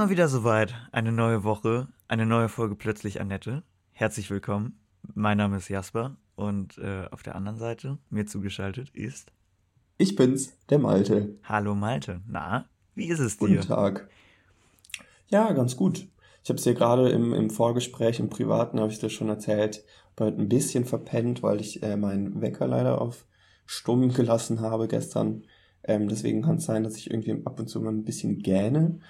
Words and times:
Mal 0.00 0.08
wieder 0.08 0.28
soweit. 0.28 0.72
Eine 0.92 1.12
neue 1.12 1.44
Woche, 1.44 1.86
eine 2.08 2.24
neue 2.24 2.48
Folge 2.48 2.74
Plötzlich 2.74 3.20
Annette. 3.20 3.64
Herzlich 3.92 4.30
willkommen. 4.30 4.80
Mein 5.12 5.36
Name 5.36 5.58
ist 5.58 5.68
Jasper 5.68 6.16
und 6.36 6.78
äh, 6.78 7.04
auf 7.10 7.22
der 7.22 7.34
anderen 7.34 7.58
Seite 7.58 7.98
mir 8.08 8.24
zugeschaltet 8.24 8.88
ist. 8.94 9.30
Ich 9.98 10.16
bin's, 10.16 10.56
der 10.70 10.78
Malte. 10.78 11.36
Hallo 11.44 11.74
Malte. 11.74 12.22
Na, 12.26 12.64
wie 12.94 13.08
ist 13.10 13.18
es 13.18 13.36
dir? 13.36 13.48
Guten 13.48 13.60
Tag. 13.60 14.08
Ja, 15.28 15.52
ganz 15.52 15.76
gut. 15.76 16.08
Ich 16.42 16.48
habe 16.48 16.56
es 16.56 16.64
dir 16.64 16.72
gerade 16.72 17.10
im, 17.10 17.34
im 17.34 17.50
Vorgespräch, 17.50 18.20
im 18.20 18.30
Privaten, 18.30 18.80
habe 18.80 18.90
ich 18.90 19.00
dir 19.00 19.10
schon 19.10 19.28
erzählt, 19.28 19.84
heute 20.18 20.38
ein 20.38 20.48
bisschen 20.48 20.86
verpennt, 20.86 21.42
weil 21.42 21.60
ich 21.60 21.82
äh, 21.82 21.98
meinen 21.98 22.40
Wecker 22.40 22.66
leider 22.66 23.02
auf 23.02 23.26
stumm 23.66 24.14
gelassen 24.14 24.62
habe 24.62 24.88
gestern. 24.88 25.42
Ähm, 25.84 26.08
deswegen 26.08 26.40
kann 26.40 26.56
es 26.56 26.64
sein, 26.64 26.84
dass 26.84 26.96
ich 26.96 27.10
irgendwie 27.10 27.42
ab 27.44 27.60
und 27.60 27.68
zu 27.68 27.82
mal 27.82 27.90
ein 27.92 28.04
bisschen 28.04 28.38
gähne. 28.38 29.00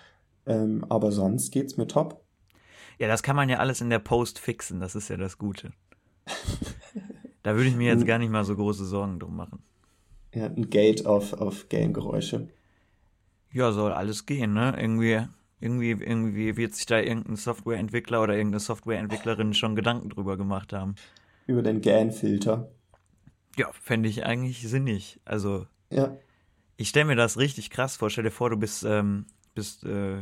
Ähm, 0.51 0.85
aber 0.89 1.13
sonst 1.13 1.53
geht's 1.53 1.77
mir 1.77 1.87
top. 1.87 2.25
Ja, 2.99 3.07
das 3.09 3.23
kann 3.23 3.37
man 3.37 3.49
ja 3.49 3.59
alles 3.59 3.81
in 3.81 3.89
der 3.89 4.01
Post 4.01 4.39
fixen, 4.39 4.81
das 4.81 4.95
ist 4.95 5.09
ja 5.09 5.17
das 5.17 5.39
Gute. 5.39 5.73
da 7.43 7.55
würde 7.55 7.69
ich 7.69 7.77
mir 7.77 7.89
jetzt 7.89 8.05
gar 8.07 8.19
nicht 8.19 8.31
mal 8.31 8.45
so 8.45 8.57
große 8.57 8.85
Sorgen 8.85 9.19
drum 9.21 9.37
machen. 9.37 9.63
Ja, 10.35 10.47
ein 10.47 10.69
Gate 10.69 11.07
auf, 11.07 11.33
auf 11.35 11.69
Gain-Geräusche. 11.69 12.49
Ja, 13.53 13.73
soll 13.73 13.93
alles 13.93 14.27
gehen, 14.27 14.53
ne? 14.53 14.75
Irgendwie, 14.79 15.27
irgendwie, 15.61 15.91
irgendwie 15.91 16.57
wird 16.57 16.75
sich 16.75 16.87
da 16.87 16.99
irgendein 17.01 17.37
Softwareentwickler 17.37 18.23
oder 18.23 18.35
irgendeine 18.37 18.61
Softwareentwicklerin 18.61 19.55
schon 19.55 19.75
Gedanken 19.77 20.09
drüber 20.09 20.37
gemacht 20.37 20.73
haben. 20.73 20.95
Über 21.47 21.63
den 21.63 21.81
GAN-Filter. 21.81 22.71
Ja, 23.57 23.71
fände 23.73 24.09
ich 24.09 24.25
eigentlich 24.25 24.69
sinnig. 24.69 25.21
Also, 25.25 25.67
Ja. 25.91 26.17
ich 26.77 26.89
stelle 26.89 27.07
mir 27.07 27.17
das 27.17 27.39
richtig 27.39 27.71
krass 27.71 27.97
vor. 27.97 28.11
Stell 28.11 28.25
dir 28.25 28.31
vor, 28.31 28.51
du 28.51 28.57
bist, 28.57 28.85
ähm, 28.85 29.27
bist, 29.55 29.85
äh, 29.85 30.19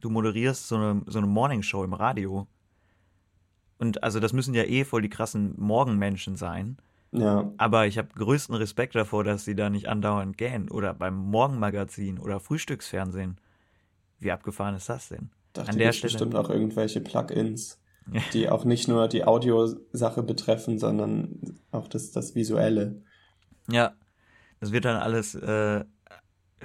du 0.00 0.10
moderierst 0.10 0.68
so 0.68 0.76
eine, 0.76 1.02
so 1.06 1.18
eine 1.18 1.26
Morningshow 1.26 1.84
im 1.84 1.92
Radio. 1.92 2.46
Und 3.78 4.02
also 4.02 4.20
das 4.20 4.32
müssen 4.32 4.54
ja 4.54 4.64
eh 4.64 4.84
voll 4.84 5.02
die 5.02 5.08
krassen 5.08 5.54
Morgenmenschen 5.56 6.36
sein. 6.36 6.78
Ja. 7.12 7.50
Aber 7.56 7.86
ich 7.86 7.96
habe 7.96 8.08
größten 8.14 8.54
Respekt 8.54 8.94
davor, 8.94 9.24
dass 9.24 9.44
sie 9.44 9.54
da 9.54 9.70
nicht 9.70 9.88
andauernd 9.88 10.36
gähnen. 10.36 10.68
Oder 10.70 10.94
beim 10.94 11.14
Morgenmagazin 11.16 12.18
oder 12.18 12.40
Frühstücksfernsehen. 12.40 13.38
Wie 14.18 14.32
abgefahren 14.32 14.74
ist 14.74 14.88
das 14.88 15.08
denn? 15.08 15.30
Dachte 15.52 15.70
An 15.70 15.78
der 15.78 15.92
Stelle- 15.92 16.12
bestimmt 16.12 16.34
auch 16.34 16.50
irgendwelche 16.50 17.00
Plugins, 17.00 17.80
die 18.32 18.48
auch 18.50 18.64
nicht 18.64 18.88
nur 18.88 19.08
die 19.08 19.24
Audiosache 19.24 20.22
betreffen, 20.22 20.78
sondern 20.78 21.40
auch 21.70 21.88
das, 21.88 22.10
das 22.10 22.34
Visuelle. 22.34 23.00
Ja, 23.70 23.92
das 24.60 24.72
wird 24.72 24.84
dann 24.84 24.96
alles, 24.96 25.34
äh, 25.34 25.84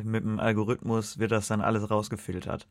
mit 0.01 0.23
dem 0.23 0.39
Algorithmus 0.39 1.19
wird 1.19 1.31
das 1.31 1.47
dann 1.47 1.61
alles 1.61 1.89
rausgefiltert. 1.89 2.67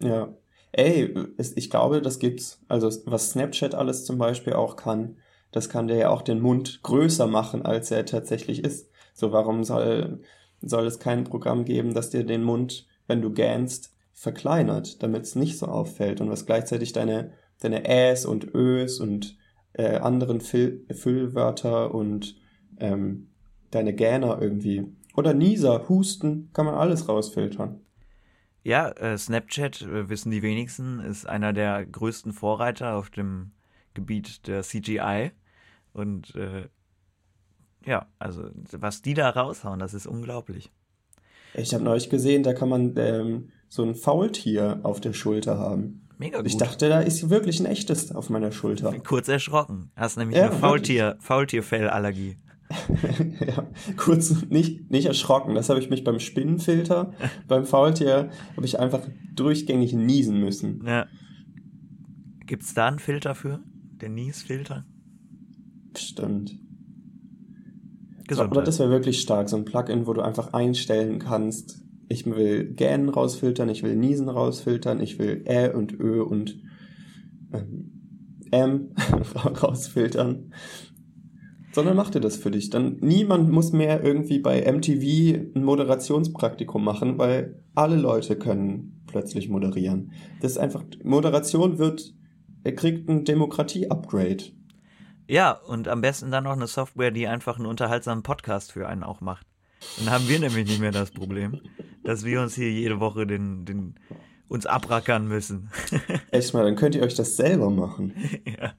Ja. 0.00 0.34
Ey, 0.72 1.14
ich 1.38 1.70
glaube, 1.70 2.02
das 2.02 2.18
gibt's. 2.18 2.60
Also, 2.68 2.90
was 3.06 3.30
Snapchat 3.30 3.74
alles 3.74 4.04
zum 4.04 4.18
Beispiel 4.18 4.52
auch 4.52 4.76
kann, 4.76 5.16
das 5.52 5.68
kann 5.68 5.88
der 5.88 5.96
ja 5.96 6.10
auch 6.10 6.22
den 6.22 6.40
Mund 6.40 6.80
größer 6.82 7.26
machen, 7.26 7.64
als 7.64 7.90
er 7.90 8.04
tatsächlich 8.04 8.62
ist. 8.62 8.90
So, 9.14 9.32
warum 9.32 9.64
soll, 9.64 10.20
soll 10.60 10.86
es 10.86 10.98
kein 10.98 11.24
Programm 11.24 11.64
geben, 11.64 11.94
das 11.94 12.10
dir 12.10 12.24
den 12.24 12.42
Mund, 12.42 12.86
wenn 13.06 13.22
du 13.22 13.32
gähnst, 13.32 13.94
verkleinert, 14.12 15.02
damit 15.02 15.22
es 15.22 15.34
nicht 15.34 15.58
so 15.58 15.66
auffällt 15.66 16.20
und 16.20 16.30
was 16.30 16.46
gleichzeitig 16.46 16.92
deine, 16.92 17.32
deine 17.60 17.86
Äs 17.86 18.26
und 18.26 18.54
Ös 18.54 19.00
und 19.00 19.36
äh, 19.74 19.96
anderen 19.96 20.40
Füll 20.40 20.84
Füllwörter 20.90 21.94
und 21.94 22.36
ähm, 22.78 23.28
deine 23.70 23.94
Gähner 23.94 24.38
irgendwie. 24.40 24.84
Oder 25.16 25.34
Nieser, 25.34 25.88
Husten, 25.88 26.50
kann 26.52 26.66
man 26.66 26.74
alles 26.74 27.08
rausfiltern. 27.08 27.80
Ja, 28.62 28.90
äh, 28.90 29.16
Snapchat, 29.16 29.82
äh, 29.82 30.08
wissen 30.08 30.30
die 30.30 30.42
wenigsten, 30.42 31.00
ist 31.00 31.26
einer 31.28 31.52
der 31.52 31.86
größten 31.86 32.32
Vorreiter 32.32 32.96
auf 32.96 33.10
dem 33.10 33.52
Gebiet 33.94 34.46
der 34.46 34.62
CGI. 34.62 35.30
Und 35.92 36.34
äh, 36.34 36.68
ja, 37.84 38.06
also 38.18 38.50
was 38.72 39.02
die 39.02 39.14
da 39.14 39.30
raushauen, 39.30 39.78
das 39.78 39.94
ist 39.94 40.06
unglaublich. 40.06 40.70
Ich 41.54 41.72
habe 41.72 41.84
neulich 41.84 42.10
gesehen, 42.10 42.42
da 42.42 42.52
kann 42.52 42.68
man 42.68 42.94
ähm, 42.96 43.48
so 43.68 43.82
ein 43.82 43.94
Faultier 43.94 44.80
auf 44.82 45.00
der 45.00 45.12
Schulter 45.12 45.58
haben. 45.58 46.06
Mega 46.18 46.38
gut. 46.38 46.46
Ich 46.46 46.56
dachte, 46.56 46.88
da 46.88 47.00
ist 47.00 47.30
wirklich 47.30 47.60
ein 47.60 47.66
echtes 47.66 48.14
auf 48.14 48.30
meiner 48.30 48.52
Schulter. 48.52 48.92
Kurz 49.00 49.28
erschrocken. 49.28 49.90
Hast 49.96 50.16
nämlich 50.16 50.36
Ja, 50.36 50.50
eine 50.50 50.56
Faultier, 50.58 51.16
Faultierfellallergie. 51.20 52.36
ja, 53.46 53.66
kurz 53.96 54.44
nicht, 54.48 54.90
nicht 54.90 55.06
erschrocken. 55.06 55.54
Das 55.54 55.68
habe 55.68 55.80
ich 55.80 55.90
mich 55.90 56.04
beim 56.04 56.18
Spinnenfilter, 56.18 57.12
beim 57.48 57.64
Faultier, 57.64 58.30
habe 58.56 58.66
ich 58.66 58.78
einfach 58.78 59.02
durchgängig 59.34 59.92
niesen 59.92 60.40
müssen. 60.40 60.84
Ja. 60.86 61.06
Gibt's 62.46 62.74
da 62.74 62.86
einen 62.86 62.98
Filter 62.98 63.34
für? 63.34 63.60
Der 64.00 64.08
Niesfilter? 64.08 64.84
Stimmt. 65.96 66.58
Gesundheit. 68.28 68.56
Aber 68.56 68.62
das 68.62 68.78
wäre 68.78 68.90
wirklich 68.90 69.20
stark, 69.20 69.48
so 69.48 69.56
ein 69.56 69.64
Plugin, 69.64 70.06
wo 70.06 70.12
du 70.12 70.20
einfach 70.20 70.52
einstellen 70.52 71.18
kannst, 71.18 71.82
ich 72.08 72.26
will 72.26 72.72
Gähnen 72.72 73.08
rausfiltern, 73.08 73.68
ich 73.68 73.82
will 73.82 73.96
Niesen 73.96 74.28
rausfiltern, 74.28 75.00
ich 75.00 75.18
will 75.18 75.42
Ä 75.46 75.72
und 75.72 75.92
Ö 75.98 76.22
und 76.22 76.56
ähm, 77.52 77.90
M 78.50 78.90
rausfiltern. 79.62 80.52
Sondern 81.76 81.94
mach 81.94 82.08
dir 82.08 82.20
das 82.20 82.36
für 82.36 82.50
dich. 82.50 82.70
Dann 82.70 82.96
niemand 83.02 83.52
muss 83.52 83.72
mehr 83.72 84.02
irgendwie 84.02 84.38
bei 84.38 84.62
MTV 84.62 85.54
ein 85.54 85.62
Moderationspraktikum 85.62 86.82
machen, 86.82 87.18
weil 87.18 87.62
alle 87.74 87.96
Leute 87.96 88.34
können 88.38 89.02
plötzlich 89.06 89.50
moderieren. 89.50 90.12
Das 90.40 90.52
ist 90.52 90.56
einfach, 90.56 90.84
Moderation 91.04 91.76
wird, 91.76 92.14
er 92.64 92.74
kriegt 92.74 93.10
ein 93.10 93.26
Demokratie-Upgrade. 93.26 94.44
Ja, 95.28 95.50
und 95.50 95.86
am 95.86 96.00
besten 96.00 96.30
dann 96.30 96.44
noch 96.44 96.54
eine 96.54 96.66
Software, 96.66 97.10
die 97.10 97.26
einfach 97.26 97.58
einen 97.58 97.66
unterhaltsamen 97.66 98.22
Podcast 98.22 98.72
für 98.72 98.88
einen 98.88 99.02
auch 99.02 99.20
macht. 99.20 99.46
Dann 99.98 100.10
haben 100.10 100.26
wir 100.30 100.40
nämlich 100.40 100.66
nicht 100.66 100.80
mehr 100.80 100.92
das 100.92 101.10
Problem, 101.10 101.60
dass 102.04 102.24
wir 102.24 102.40
uns 102.40 102.54
hier 102.54 102.72
jede 102.72 103.00
Woche 103.00 103.26
den, 103.26 103.66
den, 103.66 103.96
uns 104.48 104.64
abrackern 104.64 105.28
müssen. 105.28 105.68
Echt 106.30 106.54
mal, 106.54 106.64
dann 106.64 106.76
könnt 106.76 106.94
ihr 106.94 107.02
euch 107.02 107.16
das 107.16 107.36
selber 107.36 107.68
machen. 107.68 108.14
ja. 108.46 108.72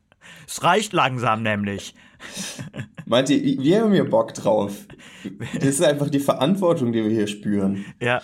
Es 0.48 0.64
reicht 0.64 0.94
langsam 0.94 1.44
nämlich. 1.44 1.94
Meint 3.06 3.30
ihr, 3.30 3.42
wir 3.62 3.82
haben 3.82 3.94
hier 3.94 4.10
Bock 4.10 4.34
drauf? 4.34 4.86
Das 5.56 5.64
ist 5.66 5.84
einfach 5.84 6.10
die 6.10 6.20
Verantwortung, 6.20 6.92
die 6.92 7.04
wir 7.04 7.12
hier 7.12 7.28
spüren. 7.28 7.86
Ja. 8.02 8.22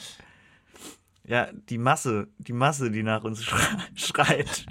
Ja, 1.26 1.48
die 1.70 1.78
Masse, 1.78 2.28
die 2.38 2.54
Masse, 2.54 2.92
die 2.92 3.04
nach 3.04 3.24
uns 3.24 3.42
schre- 3.44 3.80
schreit. 3.96 4.66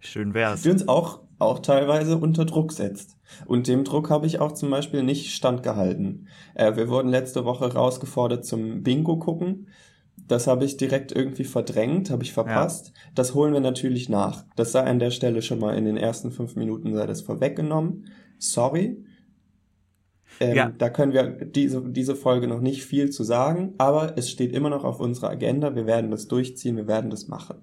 Schön 0.00 0.34
wär's. 0.34 0.62
Die 0.62 0.70
uns 0.70 0.86
auch, 0.86 1.20
auch 1.38 1.60
teilweise 1.60 2.16
unter 2.18 2.44
Druck 2.44 2.72
setzt. 2.72 3.16
Und 3.46 3.68
dem 3.68 3.84
Druck 3.84 4.10
habe 4.10 4.26
ich 4.26 4.38
auch 4.38 4.52
zum 4.52 4.70
Beispiel 4.70 5.02
nicht 5.02 5.34
standgehalten. 5.34 6.28
Äh, 6.54 6.76
wir 6.76 6.88
wurden 6.88 7.08
letzte 7.08 7.44
Woche 7.44 7.72
rausgefordert 7.72 8.44
zum 8.44 8.82
Bingo 8.82 9.18
gucken. 9.18 9.68
Das 10.28 10.46
habe 10.46 10.64
ich 10.64 10.76
direkt 10.76 11.10
irgendwie 11.10 11.44
verdrängt, 11.44 12.10
habe 12.10 12.22
ich 12.22 12.32
verpasst. 12.32 12.92
Das 13.14 13.34
holen 13.34 13.54
wir 13.54 13.60
natürlich 13.60 14.08
nach. 14.08 14.44
Das 14.56 14.72
sei 14.72 14.84
an 14.84 14.98
der 14.98 15.10
Stelle 15.10 15.42
schon 15.42 15.58
mal 15.58 15.76
in 15.76 15.86
den 15.86 15.96
ersten 15.96 16.30
fünf 16.30 16.54
Minuten 16.54 16.94
sei 16.94 17.06
das 17.06 17.22
vorweggenommen. 17.22 18.06
Sorry. 18.38 19.04
Ähm, 20.40 20.56
Ja. 20.56 20.72
Da 20.76 20.90
können 20.90 21.12
wir 21.12 21.24
diese, 21.46 21.82
diese 21.82 22.14
Folge 22.14 22.46
noch 22.46 22.60
nicht 22.60 22.84
viel 22.84 23.10
zu 23.10 23.24
sagen, 23.24 23.74
aber 23.78 24.16
es 24.16 24.30
steht 24.30 24.52
immer 24.52 24.70
noch 24.70 24.84
auf 24.84 25.00
unserer 25.00 25.30
Agenda. 25.30 25.74
Wir 25.74 25.86
werden 25.86 26.10
das 26.10 26.28
durchziehen, 26.28 26.76
wir 26.76 26.86
werden 26.86 27.10
das 27.10 27.28
machen. 27.28 27.56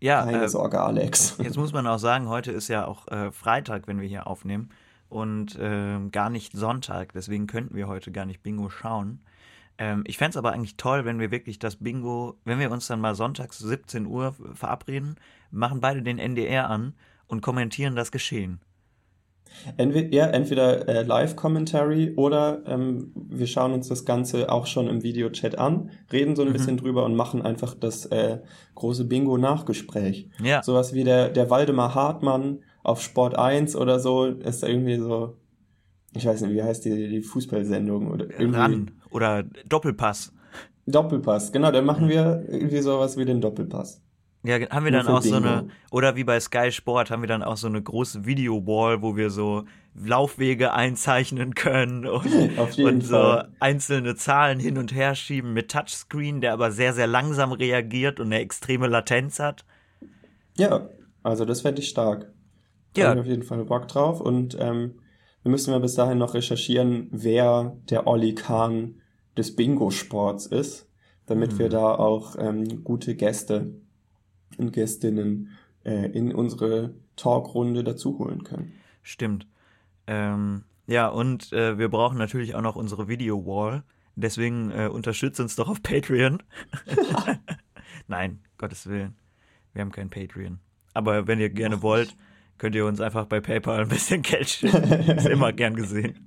Ja, 0.00 0.24
Keine 0.24 0.44
äh, 0.44 0.48
Sorge, 0.48 0.80
Alex. 0.80 1.36
Jetzt 1.42 1.56
muss 1.56 1.72
man 1.72 1.86
auch 1.86 1.98
sagen, 1.98 2.28
heute 2.28 2.52
ist 2.52 2.68
ja 2.68 2.86
auch 2.86 3.08
äh, 3.08 3.32
Freitag, 3.32 3.88
wenn 3.88 4.00
wir 4.00 4.08
hier 4.08 4.26
aufnehmen 4.26 4.70
und 5.08 5.58
ähm, 5.60 6.10
gar 6.10 6.30
nicht 6.30 6.56
Sonntag. 6.56 7.12
Deswegen 7.12 7.46
könnten 7.46 7.74
wir 7.74 7.88
heute 7.88 8.12
gar 8.12 8.26
nicht 8.26 8.42
Bingo 8.42 8.68
schauen. 8.68 9.20
Ähm, 9.78 10.04
ich 10.06 10.16
fänd's 10.18 10.36
aber 10.36 10.52
eigentlich 10.52 10.76
toll, 10.76 11.04
wenn 11.04 11.18
wir 11.18 11.30
wirklich 11.30 11.58
das 11.58 11.76
Bingo, 11.76 12.38
wenn 12.44 12.58
wir 12.58 12.70
uns 12.70 12.86
dann 12.86 13.00
mal 13.00 13.14
sonntags 13.14 13.58
17 13.58 14.06
Uhr 14.06 14.34
verabreden, 14.54 15.16
machen 15.50 15.80
beide 15.80 16.02
den 16.02 16.18
NDR 16.18 16.70
an 16.70 16.94
und 17.26 17.42
kommentieren 17.42 17.94
das 17.96 18.10
Geschehen. 18.10 18.60
Entweder, 19.76 20.14
ja, 20.14 20.26
entweder 20.26 20.86
äh, 20.88 21.02
Live-Commentary 21.02 22.12
oder 22.16 22.62
ähm, 22.66 23.12
wir 23.14 23.46
schauen 23.46 23.72
uns 23.72 23.88
das 23.88 24.04
Ganze 24.04 24.50
auch 24.50 24.66
schon 24.66 24.86
im 24.88 25.02
Videochat 25.02 25.56
an, 25.58 25.90
reden 26.12 26.36
so 26.36 26.42
ein 26.42 26.48
Mhm. 26.48 26.52
bisschen 26.52 26.76
drüber 26.76 27.04
und 27.04 27.14
machen 27.14 27.42
einfach 27.42 27.74
das 27.74 28.06
äh, 28.06 28.38
große 28.74 29.04
Bingo-Nachgespräch. 29.04 30.28
Ja, 30.42 30.62
Sowas 30.62 30.92
wie 30.94 31.04
der, 31.04 31.30
der 31.30 31.48
Waldemar 31.48 31.94
Hartmann 31.94 32.58
auf 32.82 33.00
Sport 33.02 33.38
1 33.38 33.76
oder 33.76 33.98
so, 33.98 34.26
ist 34.26 34.62
irgendwie 34.62 34.96
so, 34.96 35.36
ich 36.16 36.26
weiß 36.26 36.40
nicht, 36.42 36.52
wie 36.54 36.62
heißt 36.62 36.84
die, 36.84 37.08
die 37.08 37.22
Fußballsendung 37.22 38.10
oder 38.10 38.26
irgendwie 38.30 38.56
ran. 38.58 38.90
Oder 39.10 39.44
Doppelpass. 39.68 40.32
Doppelpass, 40.86 41.52
genau, 41.52 41.70
dann 41.72 41.84
machen 41.84 42.08
wir 42.08 42.44
irgendwie 42.48 42.78
sowas 42.80 43.16
wie 43.16 43.24
den 43.24 43.40
Doppelpass. 43.40 44.02
Ja, 44.44 44.60
haben 44.70 44.84
wir 44.84 44.92
dann 44.92 45.08
auch 45.08 45.22
so 45.22 45.34
Bingo. 45.34 45.48
eine, 45.48 45.68
oder 45.90 46.14
wie 46.14 46.22
bei 46.22 46.38
Sky 46.38 46.70
Sport, 46.70 47.10
haben 47.10 47.22
wir 47.22 47.26
dann 47.26 47.42
auch 47.42 47.56
so 47.56 47.66
eine 47.66 47.82
große 47.82 48.24
Video-Wall, 48.26 49.02
wo 49.02 49.16
wir 49.16 49.30
so 49.30 49.64
Laufwege 49.94 50.72
einzeichnen 50.72 51.54
können 51.56 52.06
und, 52.06 52.78
und 52.78 53.00
so 53.00 53.16
Fall. 53.16 53.48
einzelne 53.58 54.14
Zahlen 54.14 54.60
hin 54.60 54.78
und 54.78 54.94
her 54.94 55.16
schieben 55.16 55.52
mit 55.52 55.72
Touchscreen, 55.72 56.40
der 56.40 56.52
aber 56.52 56.70
sehr, 56.70 56.92
sehr 56.92 57.08
langsam 57.08 57.50
reagiert 57.50 58.20
und 58.20 58.26
eine 58.26 58.38
extreme 58.38 58.86
Latenz 58.86 59.40
hat. 59.40 59.64
Ja, 60.56 60.88
also 61.24 61.44
das 61.44 61.62
fände 61.62 61.80
ich 61.82 61.88
stark. 61.88 62.30
Da 62.94 63.00
Ja. 63.02 63.08
habe 63.08 63.18
ich 63.18 63.24
auf 63.26 63.30
jeden 63.30 63.42
Fall 63.42 63.64
Bock 63.64 63.88
drauf. 63.88 64.20
Und 64.20 64.56
ähm, 64.60 65.00
wir 65.46 65.50
müssen 65.52 65.70
ja 65.70 65.78
bis 65.78 65.94
dahin 65.94 66.18
noch 66.18 66.34
recherchieren, 66.34 67.06
wer 67.12 67.76
der 67.88 68.08
Olli 68.08 68.34
Kahn 68.34 68.96
des 69.36 69.54
Bingo-Sports 69.54 70.46
ist, 70.46 70.90
damit 71.26 71.52
Mhm. 71.52 71.58
wir 71.60 71.68
da 71.68 71.94
auch 71.94 72.34
ähm, 72.36 72.82
gute 72.82 73.14
Gäste 73.14 73.72
und 74.58 74.72
Gästinnen 74.72 75.50
äh, 75.84 76.10
in 76.10 76.34
unsere 76.34 76.96
Talkrunde 77.14 77.84
dazu 77.84 78.18
holen 78.18 78.42
können. 78.42 78.72
Stimmt. 79.02 79.46
Ähm, 80.08 80.64
ja, 80.88 81.06
und 81.06 81.52
äh, 81.52 81.78
wir 81.78 81.90
brauchen 81.90 82.18
natürlich 82.18 82.56
auch 82.56 82.62
noch 82.62 82.74
unsere 82.74 83.06
Video-Wall. 83.06 83.84
Deswegen 84.16 84.72
äh, 84.72 84.88
unterstützt 84.88 85.38
uns 85.38 85.54
doch 85.54 85.68
auf 85.68 85.80
Patreon. 85.80 86.42
Nein, 88.08 88.40
Gottes 88.58 88.88
Willen. 88.88 89.14
Wir 89.74 89.82
haben 89.82 89.92
kein 89.92 90.10
Patreon. 90.10 90.58
Aber 90.92 91.28
wenn 91.28 91.38
ihr 91.38 91.50
gerne 91.50 91.82
wollt, 91.82 92.16
könnt 92.58 92.74
ihr 92.74 92.86
uns 92.86 93.00
einfach 93.00 93.26
bei 93.26 93.40
PayPal 93.40 93.82
ein 93.82 93.88
bisschen 93.88 94.22
Geld 94.22 94.48
schicken. 94.48 95.16
Ist 95.16 95.26
immer 95.26 95.52
gern 95.52 95.74
gesehen. 95.74 96.18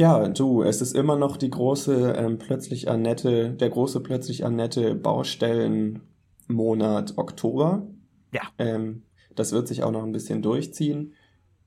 Ja, 0.00 0.26
du, 0.28 0.62
es 0.62 0.80
ist 0.80 0.94
immer 0.94 1.16
noch 1.16 1.36
die 1.36 1.50
große 1.50 2.14
ähm, 2.16 2.38
plötzlich 2.38 2.88
Annette, 2.88 3.50
der 3.50 3.68
große 3.68 4.00
plötzlich 4.00 4.46
Annette 4.46 4.94
Baustellenmonat 4.94 7.18
Oktober. 7.18 7.86
Ja. 8.32 8.40
Ähm, 8.58 9.02
das 9.34 9.52
wird 9.52 9.68
sich 9.68 9.82
auch 9.82 9.90
noch 9.90 10.02
ein 10.02 10.12
bisschen 10.12 10.40
durchziehen. 10.40 11.12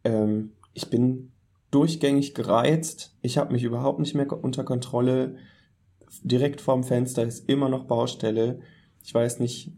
Ähm, 0.03 0.53
ich 0.73 0.89
bin 0.89 1.31
durchgängig 1.69 2.33
gereizt. 2.33 3.15
Ich 3.21 3.37
habe 3.37 3.53
mich 3.53 3.63
überhaupt 3.63 3.99
nicht 3.99 4.15
mehr 4.15 4.31
unter 4.31 4.63
Kontrolle. 4.63 5.35
Direkt 6.23 6.61
vorm 6.61 6.83
Fenster 6.83 7.23
ist 7.23 7.47
immer 7.49 7.69
noch 7.69 7.85
Baustelle. 7.85 8.61
Ich 9.03 9.13
weiß 9.13 9.39
nicht, 9.39 9.73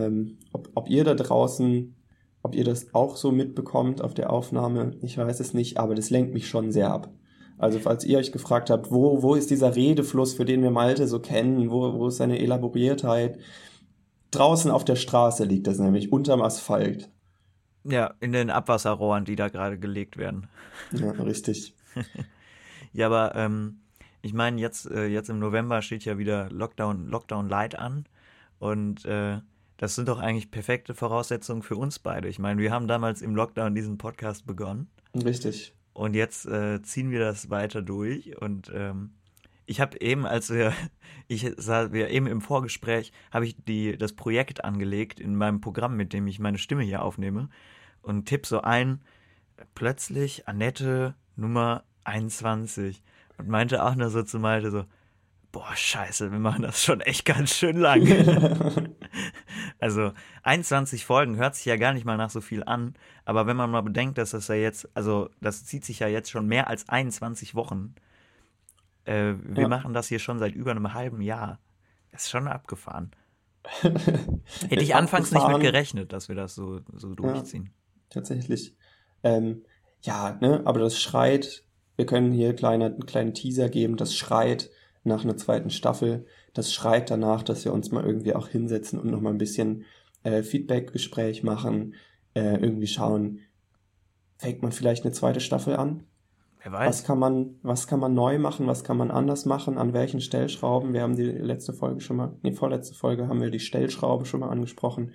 ähm, 0.00 0.38
ob, 0.52 0.70
ob 0.74 0.88
ihr 0.88 1.04
da 1.04 1.14
draußen, 1.14 1.94
ob 2.42 2.54
ihr 2.54 2.64
das 2.64 2.94
auch 2.94 3.16
so 3.16 3.32
mitbekommt 3.32 4.00
auf 4.00 4.14
der 4.14 4.30
Aufnahme. 4.30 4.96
Ich 5.02 5.18
weiß 5.18 5.40
es 5.40 5.54
nicht, 5.54 5.78
aber 5.78 5.94
das 5.94 6.10
lenkt 6.10 6.32
mich 6.32 6.48
schon 6.48 6.72
sehr 6.72 6.90
ab. 6.90 7.10
Also 7.58 7.78
falls 7.78 8.04
ihr 8.04 8.18
euch 8.18 8.32
gefragt 8.32 8.70
habt, 8.70 8.90
wo, 8.90 9.22
wo 9.22 9.34
ist 9.34 9.50
dieser 9.50 9.74
Redefluss, 9.74 10.34
für 10.34 10.44
den 10.44 10.62
wir 10.62 10.70
Malte 10.70 11.08
so 11.08 11.20
kennen, 11.20 11.70
wo, 11.70 11.94
wo 11.94 12.08
ist 12.08 12.18
seine 12.18 12.38
Elaboriertheit? 12.38 13.38
Draußen 14.30 14.70
auf 14.70 14.84
der 14.84 14.96
Straße 14.96 15.44
liegt 15.44 15.66
das 15.66 15.78
nämlich, 15.78 16.12
unterm 16.12 16.42
Asphalt. 16.42 17.10
Ja, 17.84 18.14
in 18.20 18.32
den 18.32 18.50
Abwasserrohren, 18.50 19.24
die 19.24 19.36
da 19.36 19.48
gerade 19.48 19.78
gelegt 19.78 20.16
werden. 20.16 20.48
Ja, 20.92 21.12
richtig. 21.12 21.74
Ja, 22.96 23.06
aber 23.06 23.34
ähm, 23.34 23.82
ich 24.22 24.32
meine, 24.32 24.58
jetzt, 24.58 24.90
äh, 24.90 25.06
jetzt 25.06 25.28
im 25.28 25.38
November 25.38 25.82
steht 25.82 26.06
ja 26.06 26.16
wieder 26.16 26.48
Lockdown, 26.50 27.08
Lockdown 27.08 27.46
Light 27.46 27.78
an. 27.78 28.06
Und 28.58 29.04
äh, 29.04 29.40
das 29.76 29.94
sind 29.94 30.08
doch 30.08 30.18
eigentlich 30.18 30.50
perfekte 30.50 30.94
Voraussetzungen 30.94 31.62
für 31.62 31.76
uns 31.76 31.98
beide. 31.98 32.28
Ich 32.28 32.38
meine, 32.38 32.60
wir 32.60 32.70
haben 32.70 32.88
damals 32.88 33.22
im 33.22 33.34
Lockdown 33.34 33.74
diesen 33.74 33.98
Podcast 33.98 34.46
begonnen. 34.46 34.88
Richtig. 35.14 35.74
Und 35.92 36.14
jetzt 36.14 36.46
äh, 36.46 36.82
ziehen 36.82 37.10
wir 37.10 37.20
das 37.20 37.50
weiter 37.50 37.82
durch. 37.82 38.40
Und 38.40 38.70
ähm, 38.74 39.12
ich 39.66 39.80
habe 39.80 40.00
eben, 40.00 40.26
als 40.26 40.50
wir, 40.50 40.72
ich 41.28 41.52
sah, 41.56 41.92
wir 41.92 42.10
eben 42.10 42.26
im 42.26 42.40
Vorgespräch, 42.40 43.12
habe 43.30 43.46
ich 43.46 43.56
die, 43.64 43.96
das 43.96 44.14
Projekt 44.14 44.64
angelegt 44.64 45.20
in 45.20 45.36
meinem 45.36 45.60
Programm, 45.60 45.96
mit 45.96 46.12
dem 46.12 46.26
ich 46.26 46.38
meine 46.38 46.58
Stimme 46.58 46.82
hier 46.82 47.02
aufnehme. 47.02 47.48
Und 48.00 48.26
tipp 48.26 48.46
so 48.46 48.62
ein, 48.62 49.00
plötzlich 49.74 50.48
Annette 50.48 51.14
Nummer 51.34 51.84
21. 52.04 53.02
Und 53.38 53.48
meinte 53.48 53.84
auch 53.84 53.94
nur 53.94 54.08
so 54.08 54.22
zu 54.22 54.38
Malte 54.38 54.70
so, 54.70 54.84
boah, 55.52 55.74
scheiße, 55.74 56.32
wir 56.32 56.38
machen 56.38 56.62
das 56.62 56.82
schon 56.82 57.00
echt 57.00 57.24
ganz 57.24 57.54
schön 57.54 57.76
lang. 57.76 58.02
Also 59.78 60.12
21 60.42 61.04
Folgen 61.04 61.36
hört 61.36 61.54
sich 61.54 61.64
ja 61.66 61.76
gar 61.76 61.92
nicht 61.92 62.04
mal 62.04 62.16
nach 62.16 62.30
so 62.30 62.40
viel 62.40 62.64
an, 62.64 62.94
aber 63.24 63.46
wenn 63.46 63.56
man 63.56 63.70
mal 63.70 63.82
bedenkt, 63.82 64.18
dass 64.18 64.30
das 64.30 64.48
ja 64.48 64.54
jetzt, 64.54 64.88
also 64.94 65.28
das 65.40 65.64
zieht 65.64 65.84
sich 65.84 65.98
ja 66.00 66.08
jetzt 66.08 66.30
schon 66.30 66.46
mehr 66.46 66.68
als 66.68 66.88
21 66.88 67.54
Wochen. 67.54 67.94
Äh, 69.04 69.34
wir 69.42 69.62
Ja. 69.62 69.68
machen 69.68 69.92
das 69.94 70.08
hier 70.08 70.18
schon 70.18 70.38
seit 70.38 70.54
über 70.54 70.70
einem 70.72 70.94
halben 70.94 71.20
Jahr. 71.20 71.60
Das 72.10 72.22
ist 72.24 72.30
schon 72.30 72.48
abgefahren. 72.48 73.10
Hätte 73.82 74.82
ich 74.82 74.94
anfangs 74.94 75.30
nicht 75.32 75.42
mit 75.46 75.54
Abgefahren. 75.54 75.60
gerechnet, 75.60 76.12
dass 76.12 76.28
wir 76.28 76.36
das 76.36 76.54
so, 76.54 76.80
so 76.92 77.14
durchziehen. 77.14 77.70
Tatsächlich. 78.10 78.74
Ähm, 79.22 79.64
ja, 80.02 80.36
ne, 80.40 80.62
aber 80.64 80.80
das 80.80 81.00
schreit, 81.00 81.64
wir 81.96 82.06
können 82.06 82.32
hier 82.32 82.54
kleine, 82.54 82.86
einen 82.86 83.06
kleinen 83.06 83.34
Teaser 83.34 83.68
geben, 83.68 83.96
das 83.96 84.14
schreit 84.14 84.70
nach 85.04 85.24
einer 85.24 85.36
zweiten 85.36 85.70
Staffel. 85.70 86.26
Das 86.56 86.72
schreit 86.72 87.10
danach, 87.10 87.42
dass 87.42 87.64
wir 87.66 87.72
uns 87.74 87.92
mal 87.92 88.04
irgendwie 88.04 88.34
auch 88.34 88.48
hinsetzen 88.48 88.98
und 88.98 89.10
nochmal 89.10 89.34
ein 89.34 89.38
bisschen 89.38 89.84
äh, 90.22 90.42
Feedback-Gespräch 90.42 91.42
machen, 91.42 91.94
äh, 92.34 92.56
irgendwie 92.56 92.86
schauen, 92.86 93.40
fängt 94.38 94.62
man 94.62 94.72
vielleicht 94.72 95.04
eine 95.04 95.12
zweite 95.12 95.40
Staffel 95.40 95.76
an? 95.76 96.04
Wer 96.62 96.72
Was 96.72 96.80
weiß. 96.80 97.04
kann 97.04 97.18
man, 97.18 97.56
was 97.62 97.86
kann 97.86 98.00
man 98.00 98.14
neu 98.14 98.38
machen, 98.38 98.66
was 98.66 98.84
kann 98.84 98.96
man 98.96 99.10
anders 99.10 99.44
machen, 99.44 99.76
an 99.76 99.92
welchen 99.92 100.22
Stellschrauben? 100.22 100.94
Wir 100.94 101.02
haben 101.02 101.14
die 101.14 101.24
letzte 101.24 101.74
Folge 101.74 102.00
schon 102.00 102.16
mal, 102.16 102.36
die 102.42 102.52
vorletzte 102.52 102.94
Folge 102.94 103.28
haben 103.28 103.42
wir 103.42 103.50
die 103.50 103.60
Stellschrauben 103.60 104.24
schon 104.24 104.40
mal 104.40 104.48
angesprochen. 104.48 105.12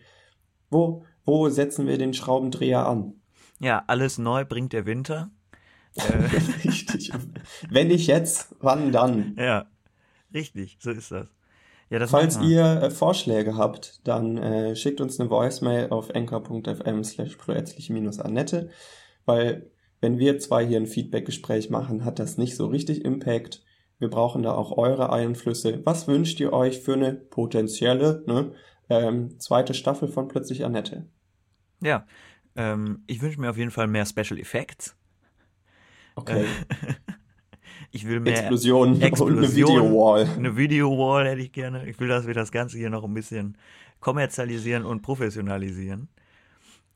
Wo, 0.70 1.04
wo 1.26 1.50
setzen 1.50 1.88
wir 1.88 1.98
den 1.98 2.14
Schraubendreher 2.14 2.88
an? 2.88 3.16
Ja, 3.60 3.84
alles 3.88 4.20
neu 4.20 4.46
bringt 4.46 4.74
der 4.74 4.86
Winter. 4.86 5.32
Äh, 5.96 6.02
Richtig. 6.64 7.12
Wenn 7.68 7.88
nicht 7.88 8.06
jetzt, 8.06 8.56
wann 8.60 8.92
dann? 8.92 9.36
ja, 9.38 9.66
richtig, 10.34 10.78
so 10.80 10.92
ist 10.92 11.12
das. 11.12 11.28
Ja, 11.90 12.00
das 12.00 12.12
Falls 12.12 12.40
ihr 12.40 12.64
äh, 12.64 12.90
Vorschläge 12.90 13.58
habt, 13.58 14.08
dann 14.08 14.38
äh, 14.38 14.76
schickt 14.78 15.02
uns 15.02 15.20
eine 15.20 15.30
Voicemail 15.30 15.90
auf 15.90 16.16
anchor.fm 16.16 17.04
slash 17.04 17.38
annette, 18.20 18.70
weil 19.26 19.70
wenn 20.00 20.18
wir 20.18 20.40
zwei 20.40 20.66
hier 20.66 20.80
ein 20.80 20.88
Feedback-Gespräch 20.88 21.70
machen, 21.70 22.06
hat 22.06 22.18
das 22.18 22.38
nicht 22.38 22.56
so 22.56 22.68
richtig 22.68 23.06
Impact. 23.06 23.64
Wir 24.00 24.10
brauchen 24.10 24.42
da 24.42 24.54
auch 24.54 24.78
eure 24.78 25.12
Einflüsse. 25.12 25.86
Was 25.86 26.08
wünscht 26.08 26.40
ihr 26.40 26.54
euch 26.54 26.80
für 26.80 26.94
eine 26.94 27.14
potenzielle 27.14 28.24
ne, 28.26 28.54
ähm, 28.90 29.40
zweite 29.40 29.74
Staffel 29.74 30.08
von 30.08 30.28
Plötzlich 30.28 30.66
Annette? 30.66 31.08
Ja, 31.84 32.08
ähm, 32.56 33.04
ich 33.06 33.22
wünsche 33.22 33.40
mir 33.40 33.50
auf 33.50 33.58
jeden 33.58 33.70
Fall 33.70 33.88
mehr 33.88 34.06
Special 34.06 34.40
Effects. 34.40 34.96
Okay, 36.16 36.46
Ich 37.92 38.08
will 38.08 38.22
mehr 38.22 38.38
Explosion, 38.38 38.94
und 38.94 39.04
eine. 39.04 39.56
Video-Wall. 39.56 40.28
Eine 40.38 40.56
Video-Wall 40.56 41.28
hätte 41.28 41.42
ich 41.42 41.52
gerne. 41.52 41.88
Ich 41.90 42.00
will, 42.00 42.08
dass 42.08 42.26
wir 42.26 42.34
das 42.34 42.52
Ganze 42.52 42.78
hier 42.78 42.90
noch 42.90 43.04
ein 43.04 43.14
bisschen 43.14 43.58
kommerzialisieren 44.00 44.86
und 44.86 45.02
professionalisieren. 45.02 46.08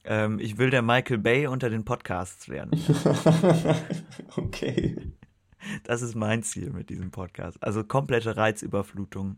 Ähm, 0.06 0.40
ich 0.40 0.58
will 0.58 0.70
der 0.70 0.82
Michael 0.82 1.18
Bay 1.18 1.48
unter 1.48 1.70
den 1.70 1.84
Podcasts 1.84 2.48
werden. 2.48 2.72
okay. 4.38 4.96
Das 5.84 6.02
ist 6.02 6.16
mein 6.16 6.44
Ziel 6.44 6.70
mit 6.72 6.90
diesem 6.90 7.12
Podcast. 7.12 7.62
Also 7.62 7.84
komplette 7.84 8.38
Reizüberflutung. 8.38 9.38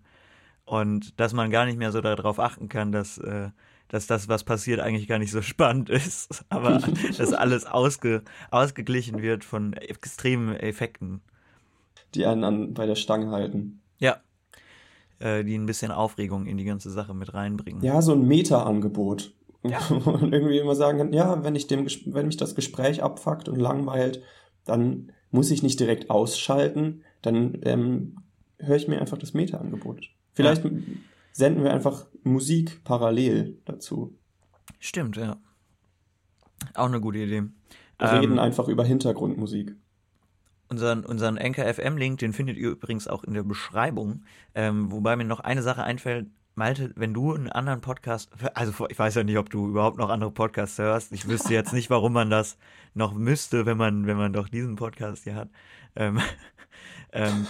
Und 0.65 1.19
dass 1.19 1.33
man 1.33 1.49
gar 1.49 1.65
nicht 1.65 1.77
mehr 1.77 1.91
so 1.91 2.01
darauf 2.01 2.39
achten 2.39 2.67
kann, 2.67 2.91
dass, 2.91 3.17
äh, 3.17 3.49
dass 3.87 4.05
das, 4.05 4.27
was 4.27 4.43
passiert, 4.43 4.81
eigentlich 4.81 5.07
gar 5.07 5.19
nicht 5.19 5.31
so 5.31 5.41
spannend 5.41 5.89
ist. 5.89 6.45
Aber 6.49 6.79
dass 7.17 7.33
alles 7.33 7.65
ausge, 7.65 8.23
ausgeglichen 8.51 9.21
wird 9.21 9.43
von 9.43 9.73
extremen 9.73 10.55
Effekten. 10.55 11.21
Die 12.15 12.25
einen 12.25 12.43
an, 12.43 12.73
bei 12.73 12.85
der 12.85 12.95
Stange 12.95 13.31
halten. 13.31 13.81
Ja. 13.99 14.17
Äh, 15.19 15.43
die 15.43 15.57
ein 15.57 15.65
bisschen 15.65 15.91
Aufregung 15.91 16.45
in 16.45 16.57
die 16.57 16.63
ganze 16.63 16.89
Sache 16.89 17.13
mit 17.13 17.33
reinbringen. 17.33 17.83
Ja, 17.83 18.01
so 18.01 18.13
ein 18.13 18.27
Meta-Angebot. 18.27 19.33
Ja. 19.63 19.79
Man 19.89 20.31
irgendwie 20.31 20.59
immer 20.59 20.75
sagen 20.75 20.97
kann, 20.99 21.13
ja, 21.13 21.43
wenn 21.43 21.55
ich 21.55 21.67
dem, 21.67 21.87
wenn 22.05 22.27
mich 22.27 22.37
das 22.37 22.55
Gespräch 22.55 23.03
abfuckt 23.03 23.49
und 23.49 23.59
langweilt, 23.59 24.21
dann 24.65 25.11
muss 25.31 25.51
ich 25.51 25.63
nicht 25.63 25.79
direkt 25.79 26.09
ausschalten, 26.09 27.03
dann 27.21 27.57
ähm, 27.63 28.17
höre 28.59 28.75
ich 28.75 28.87
mir 28.87 28.99
einfach 28.99 29.17
das 29.17 29.33
Meta-Angebot. 29.33 30.09
Vielleicht 30.33 30.63
senden 31.31 31.63
wir 31.63 31.73
einfach 31.73 32.05
Musik 32.23 32.83
parallel 32.83 33.57
dazu. 33.65 34.15
Stimmt, 34.79 35.17
ja. 35.17 35.37
Auch 36.75 36.85
eine 36.85 37.01
gute 37.01 37.19
Idee. 37.19 37.43
Reden 38.01 38.33
Ähm, 38.33 38.39
einfach 38.39 38.67
über 38.67 38.83
Hintergrundmusik. 38.83 39.75
Unseren, 40.69 41.05
unseren 41.05 41.37
Anchor 41.37 41.65
FM-Link, 41.73 42.19
den 42.19 42.33
findet 42.33 42.57
ihr 42.57 42.71
übrigens 42.71 43.07
auch 43.07 43.23
in 43.23 43.33
der 43.33 43.43
Beschreibung. 43.43 44.25
Ähm, 44.53 44.91
wobei 44.91 45.15
mir 45.15 45.23
noch 45.23 45.39
eine 45.39 45.61
Sache 45.61 45.83
einfällt. 45.83 46.27
Malte, 46.55 46.91
wenn 46.95 47.13
du 47.13 47.33
einen 47.33 47.49
anderen 47.49 47.81
Podcast, 47.81 48.31
also 48.55 48.87
ich 48.89 48.97
weiß 48.97 49.13
ja 49.13 49.23
nicht, 49.23 49.37
ob 49.37 49.51
du 49.51 49.69
überhaupt 49.69 49.97
noch 49.97 50.09
andere 50.09 50.31
Podcasts 50.31 50.79
hörst. 50.79 51.11
Ich 51.11 51.27
wüsste 51.27 51.53
jetzt 51.53 51.71
nicht, 51.71 51.91
warum 51.91 52.13
man 52.13 52.31
das 52.31 52.57
noch 52.95 53.13
müsste, 53.13 53.67
wenn 53.67 53.77
man, 53.77 54.07
wenn 54.07 54.17
man 54.17 54.33
doch 54.33 54.49
diesen 54.49 54.75
Podcast 54.75 55.23
hier 55.23 55.35
hat. 55.35 55.49
Ähm, 55.95 56.19
ähm, 57.11 57.45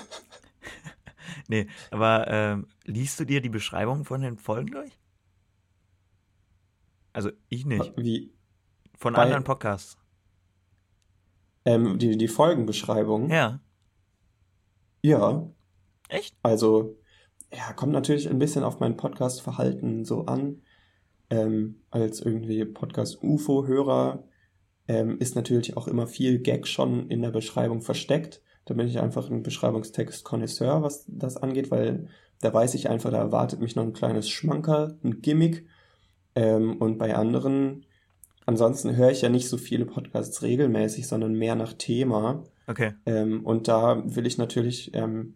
nee, 1.47 1.67
aber 1.89 2.27
ähm, 2.27 2.67
liest 2.83 3.19
du 3.19 3.25
dir 3.25 3.39
die 3.41 3.50
Beschreibung 3.50 4.03
von 4.03 4.21
den 4.21 4.38
Folgen 4.38 4.71
durch? 4.71 5.00
Also 7.13 7.31
ich 7.50 7.65
nicht. 7.65 7.93
Wie? 7.95 8.33
Von 8.97 9.13
Bei- 9.13 9.24
anderen 9.24 9.43
Podcasts. 9.43 9.97
Ähm, 11.67 12.00
die, 12.00 12.17
die 12.17 12.29
Folgenbeschreibung. 12.29 13.29
Ja. 13.29 13.59
Ja, 15.01 15.51
Echt? 16.07 16.33
also, 16.41 16.97
ja, 17.53 17.74
kommt 17.74 17.91
natürlich 17.91 18.29
ein 18.29 18.39
bisschen 18.39 18.63
auf 18.63 18.79
mein 18.79 18.95
Podcast-Verhalten 18.95 20.05
so 20.05 20.27
an. 20.27 20.62
Ähm, 21.29 21.81
als 21.91 22.21
irgendwie 22.21 22.63
Podcast-UFO-Hörer 22.63 24.24
ähm, 24.88 25.17
ist 25.19 25.36
natürlich 25.36 25.75
auch 25.75 25.89
immer 25.89 26.07
viel 26.07 26.39
Gag 26.39 26.67
schon 26.67 27.09
in 27.09 27.21
der 27.21 27.31
Beschreibung 27.31 27.81
versteckt. 27.81 28.41
Da 28.63 28.74
bin 28.74 28.88
ich 28.88 29.01
einfach 29.01 29.29
ein 29.29 29.43
Beschreibungstext-Konnoisseur, 29.43 30.81
was 30.81 31.03
das 31.09 31.36
angeht, 31.36 31.69
weil 31.69 32.07
da 32.39 32.53
weiß 32.53 32.75
ich 32.75 32.89
einfach, 32.89 33.12
da 33.12 33.17
erwartet 33.17 33.59
mich 33.59 33.75
noch 33.75 33.83
ein 33.83 33.91
kleines 33.91 34.29
Schmankerl, 34.29 34.97
ein 35.03 35.21
Gimmick. 35.21 35.67
Ähm, 36.33 36.77
und 36.77 36.97
bei 36.97 37.13
anderen, 37.13 37.86
ansonsten 38.48 38.96
höre 38.96 39.12
ich 39.12 39.22
ja 39.22 39.30
nicht 39.30 39.48
so 39.48 39.58
viele 39.58 39.86
Podcasts 39.86 40.42
regelmäßig, 40.42 41.08
sondern 41.08 41.34
mehr 41.34 41.54
nach 41.56 41.74
Thema. 41.74 42.44
Okay. 42.66 42.94
Ähm, 43.06 43.46
und 43.46 43.68
da 43.68 44.01
will 44.16 44.25
ich 44.25 44.39
natürlich, 44.39 44.92
ähm, 44.96 45.36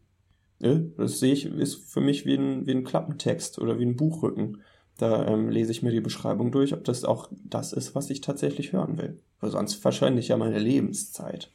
ne, 0.59 0.91
das 0.97 1.19
sehe 1.19 1.33
ich, 1.33 1.45
ist 1.45 1.75
für 1.91 2.01
mich 2.01 2.25
wie 2.25 2.33
ein, 2.35 2.65
wie 2.65 2.71
ein 2.71 2.83
Klappentext 2.83 3.59
oder 3.59 3.77
wie 3.77 3.85
ein 3.85 3.95
Buchrücken. 3.95 4.61
Da 4.97 5.27
ähm, 5.27 5.49
lese 5.49 5.71
ich 5.71 5.83
mir 5.83 5.91
die 5.91 6.01
Beschreibung 6.01 6.51
durch, 6.51 6.73
ob 6.73 6.83
das 6.83 7.05
auch 7.05 7.29
das 7.43 7.73
ist, 7.73 7.93
was 7.95 8.09
ich 8.09 8.21
tatsächlich 8.21 8.73
hören 8.73 8.97
will. 8.97 9.19
Weil 9.39 9.51
sonst 9.51 9.75
verschwende 9.75 10.19
ich 10.19 10.29
ja 10.29 10.37
meine 10.37 10.59
Lebenszeit. 10.59 11.51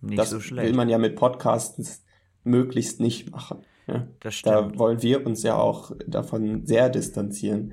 Nicht 0.00 0.18
das 0.18 0.30
so 0.30 0.36
will 0.36 0.42
schlecht. 0.42 0.74
man 0.74 0.88
ja 0.88 0.98
mit 0.98 1.16
Podcasts 1.16 2.04
möglichst 2.44 3.00
nicht 3.00 3.30
machen. 3.30 3.58
Ja? 3.86 4.06
das 4.20 4.40
Da 4.42 4.58
stimmt. 4.60 4.78
wollen 4.78 5.02
wir 5.02 5.26
uns 5.26 5.42
ja 5.42 5.56
auch 5.56 5.92
davon 6.06 6.66
sehr 6.66 6.88
distanzieren, 6.90 7.72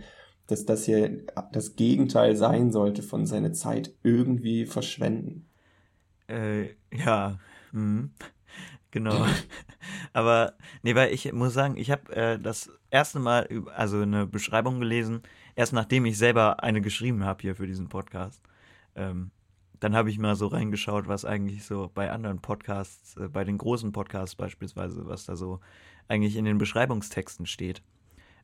dass 0.52 0.66
das 0.66 0.86
hier 0.86 1.24
das 1.52 1.76
Gegenteil 1.76 2.36
sein 2.36 2.72
sollte 2.72 3.02
von 3.04 3.26
seiner 3.26 3.54
Zeit 3.54 3.94
irgendwie 4.04 4.66
verschwenden. 4.66 5.48
Äh, 6.28 6.76
ja, 6.94 7.40
mhm. 7.72 8.12
genau. 8.92 9.26
Aber, 10.14 10.54
nee, 10.84 10.94
weil 10.96 11.14
ich 11.14 11.32
muss 11.32 11.54
sagen, 11.54 11.78
ich 11.78 11.90
habe 11.90 12.14
äh, 12.16 12.40
das 12.40 12.70
erste 12.90 13.20
Mal, 13.20 13.48
also 13.76 14.02
eine 14.02 14.28
Beschreibung 14.28 14.80
gelesen, 14.80 15.22
erst 15.56 15.74
nachdem 15.74 16.06
ich 16.06 16.18
selber 16.18 16.64
eine 16.64 16.82
geschrieben 16.82 17.24
habe 17.24 17.42
hier 17.42 17.56
für 17.56 17.68
diesen 17.68 17.90
Podcast. 17.90 18.42
Ähm, 18.96 19.32
dann 19.80 19.96
habe 19.96 20.10
ich 20.10 20.20
mal 20.20 20.36
so 20.36 20.48
reingeschaut, 20.48 21.08
was 21.08 21.26
eigentlich 21.26 21.66
so 21.66 21.90
bei 21.94 22.12
anderen 22.12 22.40
Podcasts, 22.40 23.18
äh, 23.18 23.30
bei 23.30 23.44
den 23.44 23.58
großen 23.58 23.92
Podcasts 23.92 24.36
beispielsweise, 24.36 25.08
was 25.08 25.26
da 25.26 25.36
so 25.36 25.60
eigentlich 26.08 26.36
in 26.36 26.46
den 26.46 26.58
Beschreibungstexten 26.58 27.46
steht. 27.46 27.82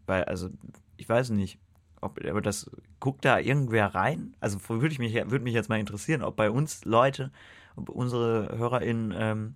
Weil, 0.05 0.23
also, 0.23 0.49
ich 0.95 1.07
weiß 1.07 1.31
nicht, 1.31 1.59
ob, 2.01 2.24
aber 2.24 2.42
das, 2.42 2.70
guckt 3.00 3.25
da 3.25 3.39
irgendwer 3.39 3.94
rein? 3.96 4.36
Also 4.39 4.60
würde 4.70 4.94
ich 4.94 5.00
mich, 5.00 5.13
würde 5.13 5.44
mich 5.44 5.54
jetzt 5.54 5.70
mal 5.70 5.80
interessieren, 5.80 6.22
ob 6.22 6.36
bei 6.36 6.50
uns 6.50 6.86
Leute, 6.86 7.32
ob 7.75 7.89
unsere 7.89 8.58
HörerInnen 8.58 9.13
ähm, 9.18 9.56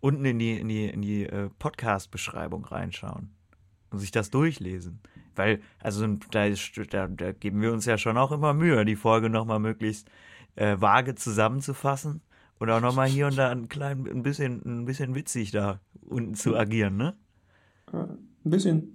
unten 0.00 0.24
in 0.24 0.38
die, 0.38 0.58
in 0.58 0.68
die, 0.68 0.86
in 0.86 1.02
die 1.02 1.24
äh, 1.24 1.50
Podcast-Beschreibung 1.58 2.64
reinschauen 2.64 3.30
und 3.90 3.98
sich 3.98 4.10
das 4.10 4.30
durchlesen. 4.30 5.00
Weil, 5.34 5.60
also 5.80 6.06
da, 6.30 6.44
ist, 6.44 6.72
da, 6.90 7.06
da 7.06 7.32
geben 7.32 7.60
wir 7.60 7.72
uns 7.72 7.84
ja 7.86 7.98
schon 7.98 8.16
auch 8.16 8.32
immer 8.32 8.54
Mühe, 8.54 8.84
die 8.84 8.96
Folge 8.96 9.30
nochmal 9.30 9.60
möglichst 9.60 10.08
äh, 10.56 10.80
vage 10.80 11.14
zusammenzufassen 11.14 12.20
und 12.58 12.70
auch 12.70 12.80
nochmal 12.80 13.08
hier 13.08 13.26
und 13.26 13.38
da 13.38 13.50
ein 13.50 13.68
klein 13.68 14.06
ein 14.06 14.22
bisschen, 14.22 14.62
ein 14.64 14.84
bisschen 14.84 15.14
witzig 15.14 15.52
da 15.52 15.80
unten 16.06 16.34
zu 16.34 16.56
agieren, 16.56 16.96
ne? 16.96 17.16
Äh, 17.92 17.96
ein 17.98 18.50
bisschen 18.50 18.94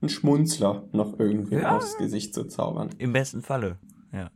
ein 0.00 0.08
Schmunzler 0.08 0.88
noch 0.92 1.18
irgendwie 1.18 1.56
Ja. 1.56 1.76
aufs 1.76 1.96
Gesicht 1.98 2.34
zu 2.34 2.44
zaubern. 2.44 2.90
Im 2.98 3.12
besten 3.12 3.42
Falle. 3.42 3.78
Ja. 4.12 4.30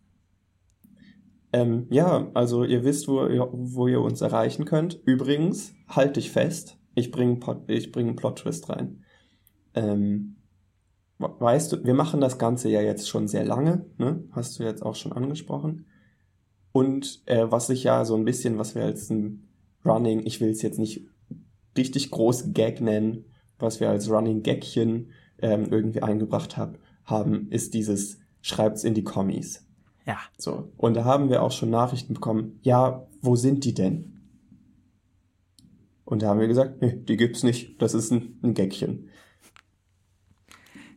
Ähm, 1.52 1.86
ja, 1.90 2.30
also 2.34 2.64
ihr 2.64 2.84
wisst, 2.84 3.08
wo 3.08 3.26
ihr, 3.26 3.46
wo 3.52 3.86
ihr 3.86 4.00
uns 4.00 4.20
erreichen 4.20 4.64
könnt. 4.64 5.00
Übrigens, 5.04 5.74
halt 5.88 6.16
dich 6.16 6.30
fest, 6.30 6.78
ich 6.94 7.10
bringe 7.10 7.38
ich 7.68 7.92
bring 7.92 8.08
einen 8.08 8.16
Plot-Twist 8.16 8.70
rein. 8.70 9.04
Ähm, 9.74 10.36
we- 11.18 11.34
weißt 11.38 11.72
du, 11.72 11.84
wir 11.84 11.94
machen 11.94 12.20
das 12.20 12.38
Ganze 12.38 12.68
ja 12.70 12.80
jetzt 12.80 13.08
schon 13.08 13.28
sehr 13.28 13.44
lange, 13.44 13.86
ne? 13.98 14.24
Hast 14.32 14.58
du 14.58 14.64
jetzt 14.64 14.82
auch 14.82 14.94
schon 14.94 15.12
angesprochen. 15.12 15.86
Und 16.72 17.22
äh, 17.26 17.50
was 17.50 17.66
sich 17.66 17.84
ja 17.84 18.04
so 18.06 18.14
ein 18.16 18.24
bisschen, 18.24 18.58
was 18.58 18.74
wir 18.74 18.82
als 18.84 19.10
ein 19.10 19.48
Running, 19.84 20.20
ich 20.24 20.40
will 20.40 20.50
es 20.50 20.62
jetzt 20.62 20.78
nicht 20.78 21.06
richtig 21.76 22.10
groß 22.10 22.52
Gag 22.54 22.80
nennen, 22.80 23.26
was 23.58 23.78
wir 23.80 23.90
als 23.90 24.10
Running 24.10 24.42
Gagchen 24.42 25.10
ähm, 25.42 25.66
irgendwie 25.70 26.02
eingebracht 26.02 26.56
hab, 26.56 26.78
haben, 27.04 27.48
ist 27.50 27.74
dieses 27.74 28.18
Schreibt's 28.40 28.84
in 28.84 28.94
die 28.94 29.04
Kommis. 29.04 29.66
Ja. 30.06 30.18
So. 30.38 30.72
Und 30.76 30.94
da 30.94 31.04
haben 31.04 31.28
wir 31.28 31.42
auch 31.42 31.52
schon 31.52 31.70
Nachrichten 31.70 32.14
bekommen, 32.14 32.58
ja, 32.62 33.06
wo 33.20 33.36
sind 33.36 33.64
die 33.64 33.74
denn? 33.74 34.20
Und 36.04 36.22
da 36.22 36.28
haben 36.28 36.40
wir 36.40 36.48
gesagt, 36.48 36.82
nee, 36.82 36.92
die 36.96 37.16
gibt's 37.16 37.42
nicht. 37.42 37.80
Das 37.80 37.94
ist 37.94 38.10
ein, 38.10 38.38
ein 38.42 38.54
Gäckchen. 38.54 39.08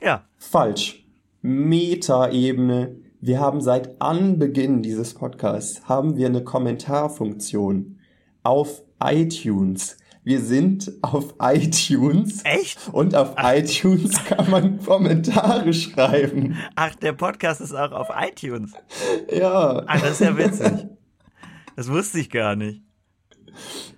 Ja. 0.02 0.25
Falsch. 0.38 1.06
Meta-Ebene. 1.42 2.98
Wir 3.22 3.40
haben 3.40 3.62
seit 3.62 4.02
Anbeginn 4.02 4.82
dieses 4.82 5.14
Podcasts 5.14 5.88
haben 5.88 6.18
wir 6.18 6.28
eine 6.28 6.44
Kommentarfunktion 6.44 8.00
auf 8.44 8.84
iTunes. 9.00 9.98
Wir 10.25 10.41
sind 10.41 10.91
auf 11.03 11.36
iTunes 11.39 12.44
Echt? 12.46 12.89
und 12.91 13.13
auf 13.13 13.36
iTunes 13.38 14.25
kann 14.25 14.50
man 14.50 14.79
Kommentare 14.84 15.72
schreiben. 15.72 16.58
Ach, 16.75 16.96
der 16.96 17.13
Podcast 17.13 17.62
ist 17.62 17.75
auch 17.75 17.91
auf 17.91 18.08
iTunes. 18.20 18.74
Ja. 19.32 19.84
Ach, 19.86 20.01
das 20.01 20.13
ist 20.13 20.22
ja 20.22 20.36
witzig. 20.36 20.88
Das 21.75 21.91
wusste 21.91 22.20
ich 22.20 22.32
gar 22.32 22.55
nicht. 22.55 22.82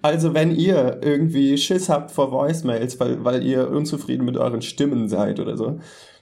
Also 0.01 0.33
wenn 0.33 0.53
ihr 0.53 0.99
irgendwie 1.01 1.57
Schiss 1.57 1.87
habt 1.87 2.11
vor 2.11 2.33
Voicemails, 2.33 2.99
weil, 2.99 3.23
weil 3.23 3.41
ihr 3.43 3.71
unzufrieden 3.71 4.25
mit 4.25 4.35
euren 4.35 4.61
Stimmen 4.61 5.07
seid 5.07 5.39
oder 5.39 5.55
so, 5.55 5.79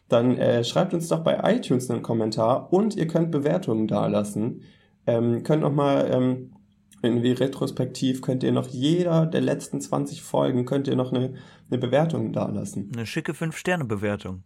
dann 0.08 0.38
äh, 0.38 0.64
schreibt 0.64 0.94
uns 0.94 1.08
doch 1.08 1.24
bei 1.24 1.40
iTunes 1.56 1.90
einen 1.90 2.04
Kommentar 2.04 2.72
und 2.72 2.96
ihr 2.96 3.08
könnt 3.08 3.32
Bewertungen 3.32 3.88
dalassen. 3.88 4.62
Ähm, 5.08 5.42
könnt 5.42 5.64
noch 5.64 5.74
mal 5.74 6.08
ähm, 6.14 6.55
irgendwie 7.02 7.32
retrospektiv 7.34 8.22
könnt 8.22 8.44
ihr 8.44 8.52
noch 8.52 8.68
jeder 8.68 9.26
der 9.26 9.42
letzten 9.42 9.80
20 9.82 10.22
Folgen 10.22 10.66
könnt 10.66 10.88
ihr 10.88 10.96
noch 10.96 11.12
eine, 11.14 11.36
eine 11.70 11.78
Bewertung 11.80 12.34
dalassen. 12.34 12.92
Eine 12.96 13.06
schicke 13.06 13.34
5-Sterne-Bewertung. 13.34 14.44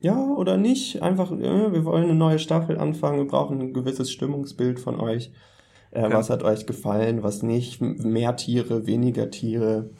Ja, 0.00 0.16
oder 0.18 0.56
nicht. 0.56 1.02
Einfach, 1.02 1.32
äh, 1.32 1.72
wir 1.72 1.84
wollen 1.84 2.04
eine 2.04 2.14
neue 2.14 2.38
Staffel 2.38 2.78
anfangen. 2.78 3.18
Wir 3.18 3.26
brauchen 3.26 3.60
ein 3.60 3.72
gewisses 3.72 4.10
Stimmungsbild 4.12 4.78
von 4.80 5.00
euch. 5.00 5.28
Äh, 5.28 6.02
Okay. 6.04 6.12
Was 6.12 6.28
hat 6.30 6.42
euch 6.42 6.66
gefallen, 6.66 7.22
was 7.22 7.42
nicht? 7.42 7.80
Mehr 7.80 8.36
Tiere, 8.36 8.86
weniger 8.86 9.30
Tiere. 9.30 9.90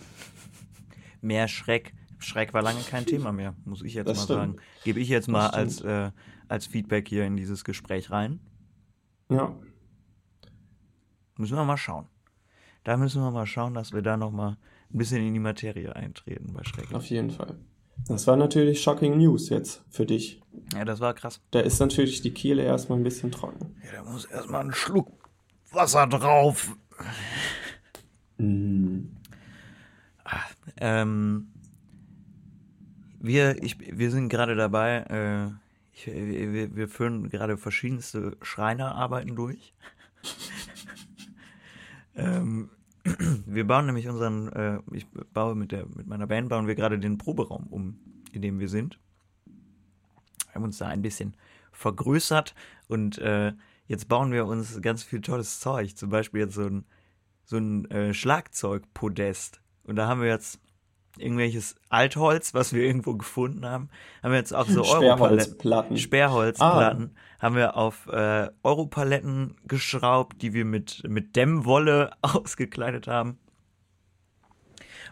Mehr 1.23 1.49
Schreck. 1.49 1.95
Schreck 2.19 2.53
war 2.53 2.61
lange 2.63 2.81
kein 2.81 3.07
Thema 3.07 3.33
mehr, 3.33 3.55
muss 3.65 3.83
ich 3.83 3.95
jetzt 3.95 4.09
Das 4.09 4.19
mal 4.19 4.25
stimmt. 4.25 4.39
sagen. 4.39 4.57
Gebe 4.85 5.01
ich 5.01 5.09
jetzt 5.09 5.29
mal 5.29 5.49
als, 5.49 5.81
äh, 5.81 6.11
als 6.49 6.67
Feedback 6.67 7.09
hier 7.09 7.25
in 7.25 7.37
dieses 7.37 7.65
Gespräch 7.65 8.11
rein. 8.11 8.41
Ja, 9.31 9.55
Müssen 11.37 11.57
wir 11.57 11.65
mal 11.65 11.77
schauen. 11.77 12.07
Da 12.85 12.97
müssen 12.97 13.23
wir 13.23 13.31
mal 13.31 13.47
schauen, 13.47 13.75
dass 13.75 13.93
wir 13.93 14.03
da 14.03 14.17
nochmal 14.17 14.57
ein 14.93 14.99
bisschen 14.99 15.27
in 15.27 15.35
die 15.35 15.41
Materie 15.41 15.95
eintreten 15.95 16.53
bei 16.53 16.63
Schreck. 16.65 16.95
auf 16.95 17.07
jeden 17.07 17.31
Fall. 17.31 17.57
Das 18.09 18.27
war 18.27 18.37
natürlich 18.37 18.83
shocking 18.83 19.17
News 19.17 19.49
jetzt 19.49 19.83
für 19.91 20.07
dich. 20.07 20.41
Ja, 20.73 20.85
das 20.85 21.01
war 21.01 21.15
krass. 21.15 21.41
Da 21.51 21.61
ist 21.61 21.81
natürlich 21.81 22.21
die 22.23 22.33
Kehle 22.33 22.63
erstmal 22.63 22.99
ein 22.99 23.05
bisschen 23.05 23.33
trocken. 23.33 23.75
Ja, 23.85 24.03
da 24.03 24.11
muss 24.11 24.27
erstmal 24.27 24.65
ein 24.65 24.73
Schluck 24.73 25.11
Wasser 25.73 26.07
drauf. 26.07 26.77
Mm. 28.39 29.01
Ähm, 30.79 31.49
wir, 33.21 33.63
ich, 33.63 33.79
wir 33.79 34.11
sind 34.11 34.29
gerade 34.29 34.55
dabei, 34.55 35.05
äh, 35.09 35.51
ich, 35.93 36.07
wir, 36.07 36.77
wir 36.77 36.89
führen 36.89 37.31
gerade 37.31 37.57
verschiedenste 37.57 38.37
Schreinerarbeiten 38.43 39.35
durch. 39.35 39.75
Ähm, 42.17 42.71
wir 43.47 43.67
bauen 43.67 43.87
nämlich 43.87 44.09
unseren, 44.09 44.49
äh, 44.53 44.79
ich 44.93 45.07
baue 45.33 45.55
mit, 45.55 45.73
der, 45.73 45.87
mit 45.87 46.07
meiner 46.07 46.27
Band, 46.27 46.49
bauen 46.49 46.67
wir 46.67 46.75
gerade 46.75 46.99
den 46.99 47.19
Proberaum 47.19 47.67
um, 47.69 47.99
in 48.33 48.43
dem 48.43 48.59
wir 48.59 48.69
sind. 48.69 48.99
Wir 50.47 50.55
haben 50.55 50.65
uns 50.65 50.79
da 50.79 50.87
ein 50.87 51.03
bisschen 51.03 51.37
vergrößert 51.73 52.55
und 52.89 53.19
äh, 53.19 53.53
jetzt 53.87 54.09
bauen 54.09 54.33
wir 54.33 54.47
uns 54.47 54.81
ganz 54.81 55.03
viel 55.03 55.21
tolles 55.21 55.61
Zeug. 55.61 55.97
Zum 55.97 56.11
Beispiel 56.11 56.41
jetzt 56.41 56.55
so 56.55 56.67
ein, 56.67 56.85
so 57.45 57.59
ein 57.59 57.91
äh, 57.91 58.15
Schlagzeugpodest. 58.15 59.61
Und 59.85 59.97
da 59.97 60.09
haben 60.09 60.21
wir 60.21 60.29
jetzt 60.29 60.61
irgendwelches 61.19 61.77
Altholz, 61.89 62.55
was 62.55 62.73
wir 62.73 62.83
irgendwo 62.83 63.15
gefunden 63.15 63.65
haben, 63.67 63.89
haben 64.23 64.33
wir 64.33 64.39
jetzt 64.39 64.55
auch 64.55 64.67
so 64.67 64.83
Europaletten, 64.83 65.17
Sperrholzplatten. 65.17 65.97
Sperrholzplatten, 65.97 67.17
haben 67.41 67.57
wir 67.57 67.77
auf 67.77 68.07
äh, 68.09 68.49
Europaletten 68.63 69.57
geschraubt, 69.67 70.43
die 70.43 70.53
wir 70.53 70.65
mit, 70.65 71.03
mit 71.09 71.37
Dämmwolle 71.37 72.11
ausgekleidet 72.23 73.07
haben. 73.07 73.39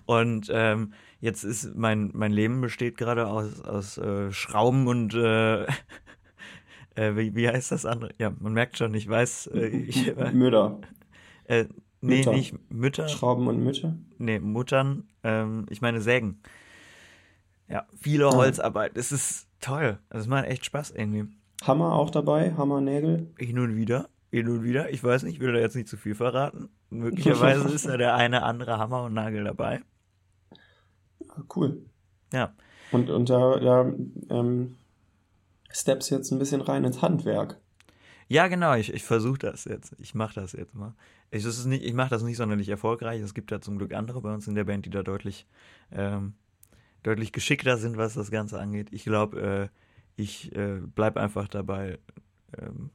Und 0.06 0.50
ähm, 0.52 0.92
jetzt 1.20 1.44
ist 1.44 1.74
mein, 1.74 2.10
mein 2.12 2.32
Leben 2.32 2.60
besteht 2.60 2.98
gerade 2.98 3.26
aus, 3.26 3.62
aus 3.62 3.98
äh, 3.98 4.30
Schrauben 4.32 4.86
und 4.86 5.14
äh, 5.14 5.64
äh, 6.94 7.16
wie, 7.16 7.34
wie 7.34 7.48
heißt 7.48 7.72
das 7.72 7.86
andere? 7.86 8.10
Ja, 8.18 8.32
man 8.38 8.52
merkt 8.52 8.76
schon, 8.76 8.94
ich 8.94 9.08
weiß. 9.08 9.48
Äh, 9.48 9.66
ich, 9.68 10.14
Mütter. 10.32 10.80
Äh, 11.46 11.66
nee, 12.04 12.18
Mütter. 12.18 12.32
nicht 12.32 12.54
Mütter. 12.70 13.08
Schrauben 13.08 13.46
und 13.48 13.62
Mütter. 13.62 13.96
Nee, 14.18 14.38
Muttern. 14.38 15.04
Ähm, 15.22 15.66
ich 15.70 15.80
meine 15.80 16.00
Sägen. 16.00 16.40
Ja, 17.68 17.86
viele 18.00 18.26
Ah. 18.28 18.34
Holzarbeit. 18.34 18.96
Es 18.96 19.10
ist 19.12 19.48
toll. 19.60 19.98
Es 20.10 20.26
macht 20.26 20.44
echt 20.46 20.64
Spaß 20.66 20.90
irgendwie. 20.92 21.24
Hammer 21.66 21.92
auch 21.94 22.10
dabei, 22.10 22.52
Hammernägel. 22.54 23.32
Hin 23.38 23.58
und 23.58 23.74
wieder, 23.76 24.08
hin 24.30 24.48
und 24.48 24.62
wieder. 24.64 24.90
Ich 24.92 25.02
weiß 25.02 25.22
nicht, 25.22 25.34
ich 25.36 25.40
will 25.40 25.52
da 25.52 25.58
jetzt 25.58 25.74
nicht 25.76 25.88
zu 25.88 25.96
viel 25.96 26.14
verraten. 26.14 26.68
Möglicherweise 26.90 27.68
ist 27.74 27.86
da 27.86 27.96
der 27.96 28.14
eine 28.14 28.42
andere 28.42 28.78
Hammer 28.78 29.04
und 29.04 29.14
Nagel 29.14 29.44
dabei. 29.44 29.80
Cool. 31.54 31.82
Ja, 32.32 32.52
Und, 32.92 33.10
und 33.10 33.30
da, 33.30 33.58
da 33.58 33.92
ähm, 34.30 34.76
steps 35.70 36.10
jetzt 36.10 36.30
ein 36.32 36.38
bisschen 36.38 36.60
rein 36.60 36.84
ins 36.84 37.00
Handwerk. 37.02 37.58
Ja 38.28 38.48
genau. 38.48 38.74
Ich, 38.74 38.92
ich 38.92 39.02
versuche 39.02 39.38
das 39.38 39.64
jetzt. 39.64 39.94
Ich 39.98 40.14
mache 40.14 40.34
das 40.34 40.52
jetzt 40.52 40.74
mal. 40.74 40.94
Ich, 41.30 41.44
ich 41.46 41.94
mache 41.94 42.10
das 42.10 42.22
nicht 42.22 42.36
sonderlich 42.36 42.68
erfolgreich. 42.68 43.20
Es 43.20 43.34
gibt 43.34 43.50
da 43.50 43.60
zum 43.60 43.78
Glück 43.78 43.92
andere 43.92 44.20
bei 44.20 44.32
uns 44.32 44.46
in 44.46 44.54
der 44.54 44.64
Band, 44.64 44.86
die 44.86 44.90
da 44.90 45.02
deutlich, 45.02 45.46
ähm, 45.92 46.34
deutlich 47.02 47.32
geschickter 47.32 47.76
sind, 47.76 47.96
was 47.96 48.14
das 48.14 48.30
Ganze 48.30 48.60
angeht. 48.60 48.88
Ich 48.92 49.04
glaube, 49.04 49.40
äh, 49.40 49.68
ich 50.16 50.54
äh, 50.54 50.80
bleib 50.94 51.16
einfach 51.16 51.48
dabei, 51.48 51.98
ähm, 52.56 52.90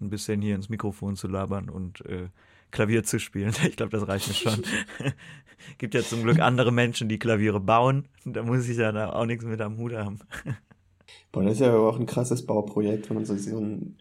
ein 0.00 0.10
bisschen 0.10 0.42
hier 0.42 0.54
ins 0.54 0.68
Mikrofon 0.68 1.16
zu 1.16 1.28
labern 1.28 1.70
und 1.70 2.04
äh, 2.06 2.28
Klavier 2.72 3.04
zu 3.04 3.20
spielen. 3.20 3.52
Ich 3.64 3.76
glaube, 3.76 3.90
das 3.90 4.08
reicht 4.08 4.28
mir 4.28 4.34
schon. 4.34 4.62
Gibt 5.78 5.94
ja 5.94 6.02
zum 6.02 6.24
Glück 6.24 6.40
andere 6.40 6.72
Menschen, 6.72 7.08
die 7.08 7.18
Klaviere 7.18 7.60
bauen. 7.60 8.08
Da 8.24 8.42
muss 8.42 8.68
ich 8.68 8.76
ja 8.76 9.12
auch 9.12 9.26
nichts 9.26 9.44
mit 9.44 9.60
am 9.60 9.78
Hut 9.78 9.92
haben. 9.92 10.18
Boah, 11.32 11.44
das 11.44 11.54
ist 11.54 11.60
ja 11.60 11.74
auch 11.74 11.98
ein 11.98 12.06
krasses 12.06 12.44
Bauprojekt, 12.44 13.08
wenn 13.08 13.16
man 13.16 13.24
so, 13.24 13.36
so 13.36 13.58
ein 13.58 13.96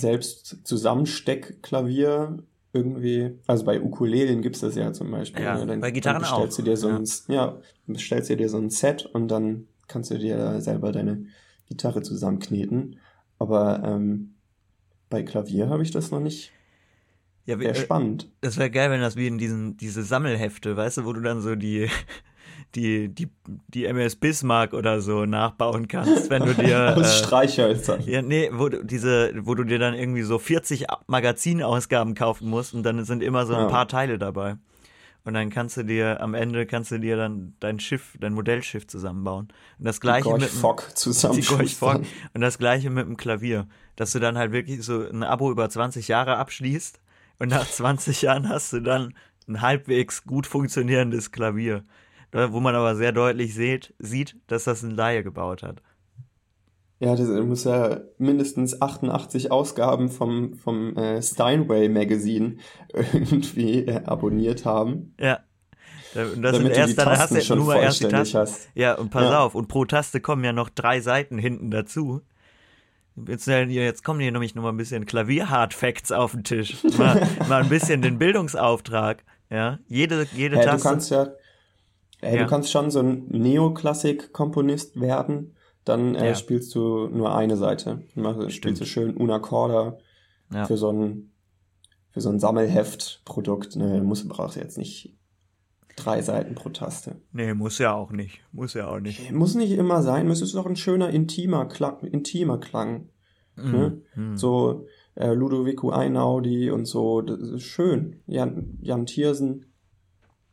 selbst 0.00 0.66
Zusammensteckklavier 0.66 2.42
irgendwie, 2.72 3.38
also 3.46 3.64
bei 3.64 3.80
Ukulelen 3.80 4.42
gibt 4.42 4.56
es 4.56 4.62
das 4.62 4.76
ja 4.76 4.92
zum 4.92 5.10
Beispiel. 5.10 5.42
Ja, 5.42 5.64
ne? 5.64 5.78
bei 5.78 5.90
Gitarren 5.90 6.22
dann 6.22 6.30
bestellst 6.30 6.54
auch, 6.54 6.64
Du 6.64 6.70
dir 6.70 6.76
so 6.76 6.88
ja. 6.88 6.96
ein, 6.96 7.08
ja, 7.28 7.46
dann 7.86 7.94
bestellst 7.94 8.30
du 8.30 8.36
dir 8.36 8.48
so 8.48 8.58
ein 8.58 8.70
Set 8.70 9.06
und 9.06 9.28
dann 9.28 9.66
kannst 9.88 10.10
du 10.10 10.18
dir 10.18 10.36
da 10.36 10.60
selber 10.60 10.92
deine 10.92 11.26
Gitarre 11.68 12.02
zusammenkneten. 12.02 12.98
Aber 13.38 13.82
ähm, 13.84 14.34
bei 15.08 15.22
Klavier 15.22 15.68
habe 15.68 15.82
ich 15.82 15.90
das 15.90 16.10
noch 16.10 16.20
nicht. 16.20 16.52
Ja, 17.46 17.58
Wäre 17.58 17.72
äh, 17.72 17.80
spannend. 17.80 18.30
Das 18.42 18.58
wäre 18.58 18.70
geil, 18.70 18.90
wenn 18.90 19.00
das 19.00 19.16
wie 19.16 19.26
in 19.26 19.38
diesen 19.38 19.76
diese 19.76 20.02
Sammelhefte, 20.04 20.76
weißt 20.76 20.98
du, 20.98 21.04
wo 21.04 21.12
du 21.12 21.20
dann 21.20 21.40
so 21.40 21.56
die 21.56 21.88
die 22.74 23.08
die 23.08 23.28
die 23.68 23.84
MS 23.86 24.16
Bismarck 24.16 24.72
oder 24.74 25.00
so 25.00 25.24
nachbauen 25.26 25.88
kannst, 25.88 26.30
wenn 26.30 26.44
du 26.44 26.54
dir 26.54 26.94
Aus 26.96 27.20
äh, 27.20 27.24
Streichhölzern. 27.24 28.02
ja, 28.06 28.22
nee, 28.22 28.50
wo 28.52 28.68
du 28.68 28.84
diese 28.84 29.32
wo 29.44 29.54
du 29.54 29.64
dir 29.64 29.78
dann 29.78 29.94
irgendwie 29.94 30.22
so 30.22 30.38
40 30.38 30.86
Magazinausgaben 31.06 32.14
kaufen 32.14 32.48
musst 32.48 32.74
und 32.74 32.82
dann 32.82 33.04
sind 33.04 33.22
immer 33.22 33.46
so 33.46 33.54
ein 33.54 33.62
Ja. 33.62 33.68
paar 33.68 33.88
Teile 33.88 34.18
dabei. 34.18 34.56
Und 35.22 35.34
dann 35.34 35.50
kannst 35.50 35.76
du 35.76 35.82
dir 35.84 36.20
am 36.22 36.32
Ende 36.32 36.64
kannst 36.64 36.90
du 36.92 36.98
dir 36.98 37.14
dann 37.16 37.54
dein 37.60 37.78
Schiff, 37.78 38.16
dein 38.18 38.32
Modellschiff 38.32 38.86
zusammenbauen. 38.86 39.48
Und 39.78 39.84
das 39.84 40.00
gleiche 40.00 40.32
mit 40.32 40.42
dem- 40.42 40.48
Fock. 40.48 40.88
Gorch 41.48 41.76
Fock. 41.76 42.02
Und 42.32 42.40
das 42.40 42.56
gleiche 42.58 42.88
mit 42.88 43.06
dem 43.06 43.18
Klavier. 43.18 43.66
Dass 43.96 44.12
du 44.12 44.18
dann 44.18 44.38
halt 44.38 44.52
wirklich 44.52 44.82
so 44.82 45.06
ein 45.06 45.22
Abo 45.22 45.50
über 45.50 45.68
20 45.68 46.08
Jahre 46.08 46.36
abschließt 46.38 47.00
und 47.38 47.48
nach 47.50 47.68
20 47.68 48.22
Jahren 48.22 48.48
hast 48.48 48.72
du 48.72 48.80
dann 48.80 49.12
ein 49.46 49.60
halbwegs 49.60 50.24
gut 50.24 50.46
funktionierendes 50.46 51.32
Klavier. 51.32 51.84
Da- 52.30 52.52
Wo 52.52 52.60
man 52.60 52.74
aber 52.74 52.94
sehr 52.96 53.12
deutlich 53.12 53.54
sieht, 53.54 53.94
sieht, 53.98 54.36
dass 54.46 54.64
das 54.64 54.82
ein 54.82 54.90
Laie 54.92 55.22
gebaut 55.24 55.62
hat. 55.62 55.82
Ja, 57.02 57.16
das 57.16 57.28
muss 57.28 57.64
ja 57.64 58.00
mindestens 58.18 58.80
88 58.82 59.50
Ausgaben 59.50 60.10
vom, 60.10 60.54
vom 60.54 60.96
äh, 60.98 61.22
Steinway 61.22 61.88
Magazine 61.88 62.56
irgendwie 62.92 63.86
äh, 63.86 64.04
abonniert 64.04 64.64
haben, 64.64 65.14
Ja. 65.18 65.40
Und 66.12 66.42
das 66.42 66.54
damit 66.56 66.56
sind 66.56 66.64
du 66.64 66.72
die 66.74 66.78
erst, 66.80 66.98
dann 66.98 67.08
hast 67.18 67.30
du 67.30 67.40
schon 67.40 67.58
nur 67.60 67.76
erst 67.76 68.00
die 68.00 68.08
Tasten. 68.08 68.38
hast. 68.38 68.68
Ja, 68.74 68.94
und 68.94 69.10
pass 69.10 69.22
Ja. 69.30 69.44
auf, 69.44 69.54
und 69.54 69.68
pro 69.68 69.84
Taste 69.84 70.20
kommen 70.20 70.42
ja 70.42 70.52
noch 70.52 70.68
drei 70.68 71.00
Seiten 71.00 71.38
hinten 71.38 71.70
dazu. 71.70 72.22
Jetzt, 73.28 73.46
äh, 73.46 73.62
jetzt 73.66 74.02
kommen 74.02 74.18
hier 74.18 74.32
nämlich 74.32 74.56
noch 74.56 74.64
mal 74.64 74.70
ein 74.70 74.76
bisschen 74.76 75.06
Klavier-Hard-Facts 75.06 76.10
auf 76.10 76.32
den 76.32 76.42
Tisch. 76.42 76.82
Mal, 76.98 77.26
mal 77.48 77.62
ein 77.62 77.68
bisschen 77.68 78.02
den 78.02 78.18
Bildungsauftrag. 78.18 79.22
Ja, 79.50 79.78
jede, 79.86 80.26
jede 80.34 80.56
du 80.56 80.62
Taste. 80.64 80.88
kannst 80.88 81.10
ja, 81.12 81.28
hey, 82.20 82.36
Ja. 82.36 82.42
du 82.44 82.48
kannst 82.48 82.70
schon 82.70 82.90
so 82.90 83.00
ein 83.00 83.26
Neoklassik-Komponist 83.28 85.00
werden, 85.00 85.54
dann 85.84 86.14
äh, 86.14 86.28
Ja. 86.28 86.34
spielst 86.34 86.74
du 86.74 87.08
nur 87.08 87.34
eine 87.34 87.56
Seite. 87.56 88.02
Dann 88.14 88.50
spielst 88.50 88.80
du 88.80 88.84
schön 88.86 89.16
una 89.16 89.38
corda 89.38 89.98
Ja. 90.52 90.64
für 90.66 90.76
so 90.76 90.90
ein 90.92 91.26
für 92.12 92.20
so 92.20 92.28
ein 92.28 92.40
Sammelheft-Produkt. 92.40 93.76
Ne, 93.76 93.98
du 93.98 94.04
musst 94.04 94.28
brauchst 94.28 94.56
jetzt 94.56 94.76
nicht 94.78 95.16
drei 95.94 96.22
Seiten 96.22 96.56
pro 96.56 96.70
Taste. 96.70 97.20
Nee, 97.32 97.54
muss 97.54 97.78
ja 97.78 97.94
auch 97.94 98.10
nicht. 98.10 98.40
Muss 98.52 98.74
ja 98.74 98.88
auch 98.88 98.98
nicht. 98.98 99.30
Muss 99.30 99.54
nicht 99.54 99.70
immer 99.70 100.02
sein, 100.02 100.28
es 100.28 100.42
ist 100.42 100.54
doch 100.56 100.66
ein 100.66 100.74
schöner 100.76 101.10
intimer 101.10 101.66
Klang, 101.66 102.00
intimer 102.00 102.58
Klang. 102.58 103.10
Ne? 103.56 104.00
Mhm. 104.16 104.36
So 104.36 104.86
äh, 105.14 105.32
Ludovico 105.34 105.90
Einaudi 105.90 106.70
und 106.70 106.86
so, 106.86 107.20
das 107.20 107.38
ist 107.40 107.62
schön. 107.64 108.22
Jan, 108.26 108.78
Jan 108.80 109.06
Thiersen, 109.06 109.66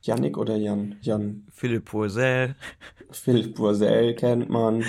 Jannik 0.02 0.38
oder 0.38 0.56
Jan? 0.56 0.96
Jan 1.02 1.46
Philipp 1.52 1.86
Purcell. 1.86 2.56
Philipp 3.12 3.56
Boisel 3.56 4.16
kennt 4.16 4.50
man. 4.50 4.84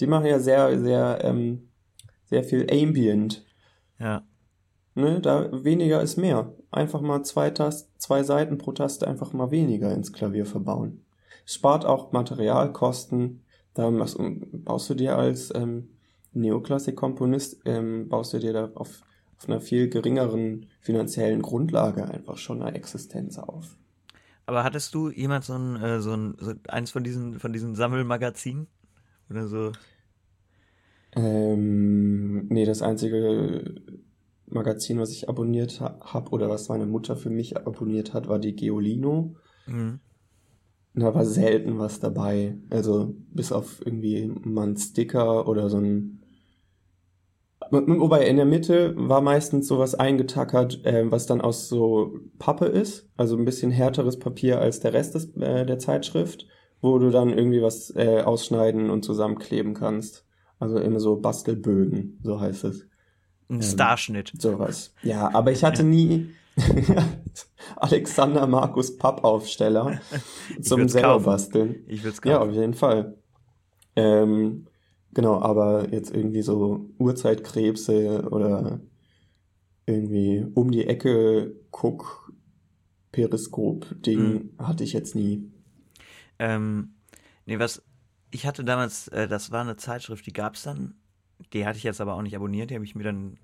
Die 0.00 0.06
machen 0.06 0.26
ja 0.26 0.38
sehr, 0.38 0.78
sehr, 0.78 1.18
ähm, 1.22 1.68
sehr 2.24 2.44
viel 2.44 2.66
Ambient. 2.70 3.44
Ja. 3.98 4.22
Ne? 4.94 5.20
Da 5.20 5.64
weniger 5.64 6.02
ist 6.02 6.16
mehr. 6.16 6.52
Einfach 6.70 7.00
mal 7.00 7.22
zwei, 7.24 7.50
Tast 7.50 7.90
zwei 8.00 8.22
Seiten 8.22 8.58
pro 8.58 8.72
Taste 8.72 9.06
einfach 9.06 9.32
mal 9.32 9.50
weniger 9.50 9.92
ins 9.92 10.12
Klavier 10.12 10.46
verbauen. 10.46 11.04
Spart 11.44 11.84
auch 11.84 12.12
Materialkosten. 12.12 13.42
Da 13.74 13.90
machst, 13.90 14.18
baust 14.52 14.90
du 14.90 14.94
dir 14.94 15.16
als 15.16 15.52
ähm, 15.54 15.88
Neoklassik-Komponist, 16.32 17.62
ähm, 17.64 18.08
baust 18.08 18.32
du 18.32 18.38
dir 18.38 18.52
da 18.52 18.70
auf, 18.74 19.02
auf 19.36 19.48
einer 19.48 19.60
viel 19.60 19.88
geringeren 19.88 20.66
finanziellen 20.80 21.42
Grundlage 21.42 22.08
einfach 22.08 22.36
schon 22.36 22.62
eine 22.62 22.76
Existenz 22.76 23.38
auf. 23.38 23.76
Aber 24.46 24.64
hattest 24.64 24.94
du 24.94 25.10
jemals 25.10 25.46
so 25.46 25.54
ein, 25.54 25.76
äh, 25.82 26.00
so 26.00 26.12
ein, 26.14 26.36
so 26.38 26.52
eins 26.68 26.90
von 26.90 27.04
diesen, 27.04 27.40
von 27.40 27.52
diesen 27.52 27.74
Sammelmagazinen? 27.74 28.66
Oder 29.30 29.48
so? 29.48 29.72
Ähm, 31.16 32.48
nee, 32.48 32.64
das 32.64 32.82
einzige 32.82 33.74
Magazin, 34.46 34.98
was 34.98 35.10
ich 35.10 35.28
abonniert 35.28 35.80
ha 35.80 35.98
habe 36.00 36.30
oder 36.30 36.48
was 36.50 36.68
meine 36.68 36.86
Mutter 36.86 37.16
für 37.16 37.30
mich 37.30 37.56
abonniert 37.56 38.12
hat, 38.14 38.28
war 38.28 38.38
die 38.38 38.56
Geolino. 38.56 39.36
Mhm. 39.66 40.00
Da 40.94 41.14
war 41.14 41.24
selten 41.24 41.78
was 41.78 41.98
dabei. 42.00 42.56
Also 42.70 43.14
bis 43.32 43.50
auf 43.52 43.84
irgendwie 43.84 44.26
mal 44.44 44.68
ein 44.68 44.76
Sticker 44.76 45.48
oder 45.48 45.68
so 45.68 45.78
ein. 45.78 46.23
Wobei 47.70 48.26
in 48.26 48.36
der 48.36 48.44
Mitte 48.44 48.94
war 48.96 49.20
meistens 49.20 49.66
sowas 49.68 49.94
eingetackert, 49.94 50.84
äh, 50.84 51.10
was 51.10 51.26
dann 51.26 51.40
aus 51.40 51.68
so 51.68 52.18
Pappe 52.38 52.66
ist, 52.66 53.08
also 53.16 53.36
ein 53.36 53.44
bisschen 53.44 53.70
härteres 53.70 54.18
Papier 54.18 54.60
als 54.60 54.80
der 54.80 54.92
Rest 54.92 55.14
des, 55.14 55.34
äh, 55.36 55.64
der 55.66 55.78
Zeitschrift, 55.78 56.46
wo 56.80 56.98
du 56.98 57.10
dann 57.10 57.30
irgendwie 57.36 57.62
was 57.62 57.90
äh, 57.96 58.20
ausschneiden 58.22 58.90
und 58.90 59.04
zusammenkleben 59.04 59.74
kannst. 59.74 60.24
Also 60.58 60.78
immer 60.78 61.00
so 61.00 61.16
Bastelbögen, 61.16 62.20
so 62.22 62.40
heißt 62.40 62.64
es. 62.64 62.82
Ein 63.48 63.56
Ähm, 63.56 63.62
Starschnitt. 63.62 64.32
Sowas. 64.38 64.94
Ja, 65.02 65.34
aber 65.34 65.52
ich 65.52 65.64
hatte 65.64 65.82
nie 65.82 66.30
Alexander 67.76 68.46
Markus 68.46 68.96
Pappaufsteller 68.96 70.00
zum 70.62 70.88
selber 70.88 71.08
kaufen. 71.14 71.24
basteln. 71.24 71.84
Ich 71.86 72.04
will's 72.04 72.20
Ja, 72.24 72.38
kaufen. 72.38 72.50
auf 72.50 72.54
jeden 72.54 72.74
Fall. 72.74 73.16
Ähm, 73.96 74.66
genau, 75.14 75.40
aber 75.40 75.92
jetzt 75.92 76.14
irgendwie 76.14 76.42
so 76.42 76.90
Urzeitkrebse 76.98 78.28
oder 78.30 78.80
irgendwie 79.86 80.46
um 80.54 80.70
die 80.70 80.86
Ecke 80.86 81.54
guck 81.70 82.32
Periskop-Ding 83.12 84.50
hatte 84.58 84.82
ich 84.82 84.92
jetzt 84.92 85.14
nie. 85.14 85.48
Ähm, 86.40 86.94
nee, 87.46 87.60
was, 87.60 87.82
ich 88.32 88.44
hatte 88.44 88.64
damals, 88.64 89.06
äh, 89.08 89.28
das 89.28 89.52
war 89.52 89.60
eine 89.60 89.76
Zeitschrift, 89.76 90.26
die 90.26 90.32
gab's 90.32 90.64
dann, 90.64 90.94
die 91.52 91.64
hatte 91.64 91.78
ich 91.78 91.84
jetzt 91.84 92.00
aber 92.00 92.14
auch 92.14 92.22
nicht 92.22 92.34
abonniert, 92.34 92.70
die 92.70 92.74
habe 92.74 92.84
ich 92.84 92.96
mir 92.96 93.04
dann, 93.04 93.38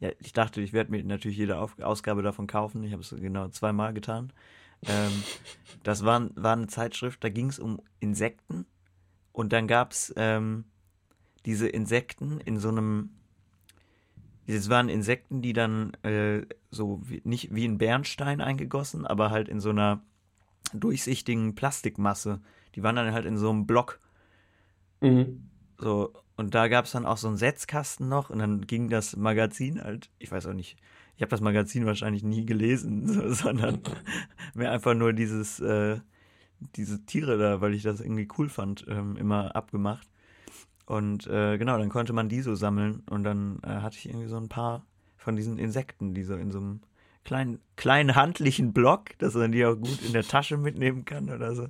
ja, 0.00 0.10
ich 0.18 0.32
dachte, 0.32 0.62
ich 0.62 0.72
werde 0.72 0.90
mir 0.90 1.04
natürlich 1.04 1.36
jede 1.36 1.58
Auf 1.58 1.78
Ausgabe 1.78 2.22
davon 2.22 2.46
kaufen, 2.46 2.82
ich 2.84 2.92
habe 2.92 3.02
es 3.02 3.10
genau 3.10 3.48
zweimal 3.48 3.92
getan. 3.92 4.32
Ähm, 4.86 5.12
das 5.82 6.04
war, 6.04 6.30
war 6.34 6.54
eine 6.54 6.68
Zeitschrift, 6.68 7.22
da 7.22 7.28
ging 7.28 7.50
es 7.50 7.58
um 7.58 7.80
Insekten 8.00 8.64
und 9.32 9.52
dann 9.52 9.66
gab's 9.66 10.12
ähm, 10.16 10.64
diese 11.46 11.68
Insekten 11.68 12.38
in 12.40 12.58
so 12.58 12.68
einem, 12.68 13.10
es 14.46 14.68
waren 14.68 14.88
Insekten, 14.88 15.42
die 15.42 15.52
dann 15.52 15.94
äh, 16.02 16.42
so 16.70 17.00
wie, 17.04 17.22
nicht 17.24 17.54
wie 17.54 17.66
ein 17.66 17.78
Bernstein 17.78 18.40
eingegossen, 18.40 19.06
aber 19.06 19.30
halt 19.30 19.48
in 19.48 19.60
so 19.60 19.70
einer 19.70 20.02
durchsichtigen 20.72 21.54
Plastikmasse. 21.54 22.40
Die 22.74 22.82
waren 22.82 22.96
dann 22.96 23.12
halt 23.12 23.26
in 23.26 23.36
so 23.36 23.50
einem 23.50 23.66
Block. 23.66 24.00
Mhm. 25.00 25.48
So, 25.78 26.12
und 26.36 26.54
da 26.54 26.68
gab 26.68 26.84
es 26.84 26.92
dann 26.92 27.06
auch 27.06 27.16
so 27.16 27.28
einen 27.28 27.36
Setzkasten 27.36 28.08
noch 28.08 28.30
und 28.30 28.38
dann 28.38 28.66
ging 28.66 28.88
das 28.88 29.16
Magazin 29.16 29.82
halt, 29.82 30.10
ich 30.18 30.30
weiß 30.30 30.46
auch 30.46 30.54
nicht, 30.54 30.76
ich 31.16 31.22
habe 31.22 31.30
das 31.30 31.40
Magazin 31.40 31.86
wahrscheinlich 31.86 32.22
nie 32.22 32.46
gelesen, 32.46 33.08
so, 33.08 33.28
sondern 33.32 33.80
mir 34.54 34.70
einfach 34.70 34.94
nur 34.94 35.12
dieses, 35.12 35.60
äh, 35.60 36.00
diese 36.76 37.04
Tiere 37.04 37.38
da, 37.38 37.60
weil 37.60 37.74
ich 37.74 37.82
das 37.82 38.00
irgendwie 38.00 38.28
cool 38.38 38.48
fand, 38.48 38.84
ähm, 38.88 39.16
immer 39.16 39.54
abgemacht. 39.56 40.08
Und 40.86 41.26
äh, 41.26 41.58
genau, 41.58 41.78
dann 41.78 41.88
konnte 41.88 42.12
man 42.12 42.28
die 42.28 42.40
so 42.40 42.54
sammeln 42.54 43.02
und 43.08 43.24
dann 43.24 43.60
äh, 43.62 43.68
hatte 43.68 43.96
ich 43.98 44.08
irgendwie 44.08 44.28
so 44.28 44.36
ein 44.36 44.48
paar 44.48 44.84
von 45.16 45.36
diesen 45.36 45.58
Insekten, 45.58 46.14
die 46.14 46.24
so 46.24 46.34
in 46.34 46.50
so 46.50 46.58
einem 46.58 46.80
kleinen, 47.24 47.60
kleinen 47.76 48.14
handlichen 48.16 48.72
Block, 48.72 49.16
dass 49.18 49.34
man 49.34 49.52
die 49.52 49.64
auch 49.64 49.76
gut 49.76 50.02
in 50.04 50.12
der 50.12 50.24
Tasche 50.24 50.56
mitnehmen 50.56 51.04
kann 51.04 51.30
oder 51.30 51.54
so. 51.54 51.68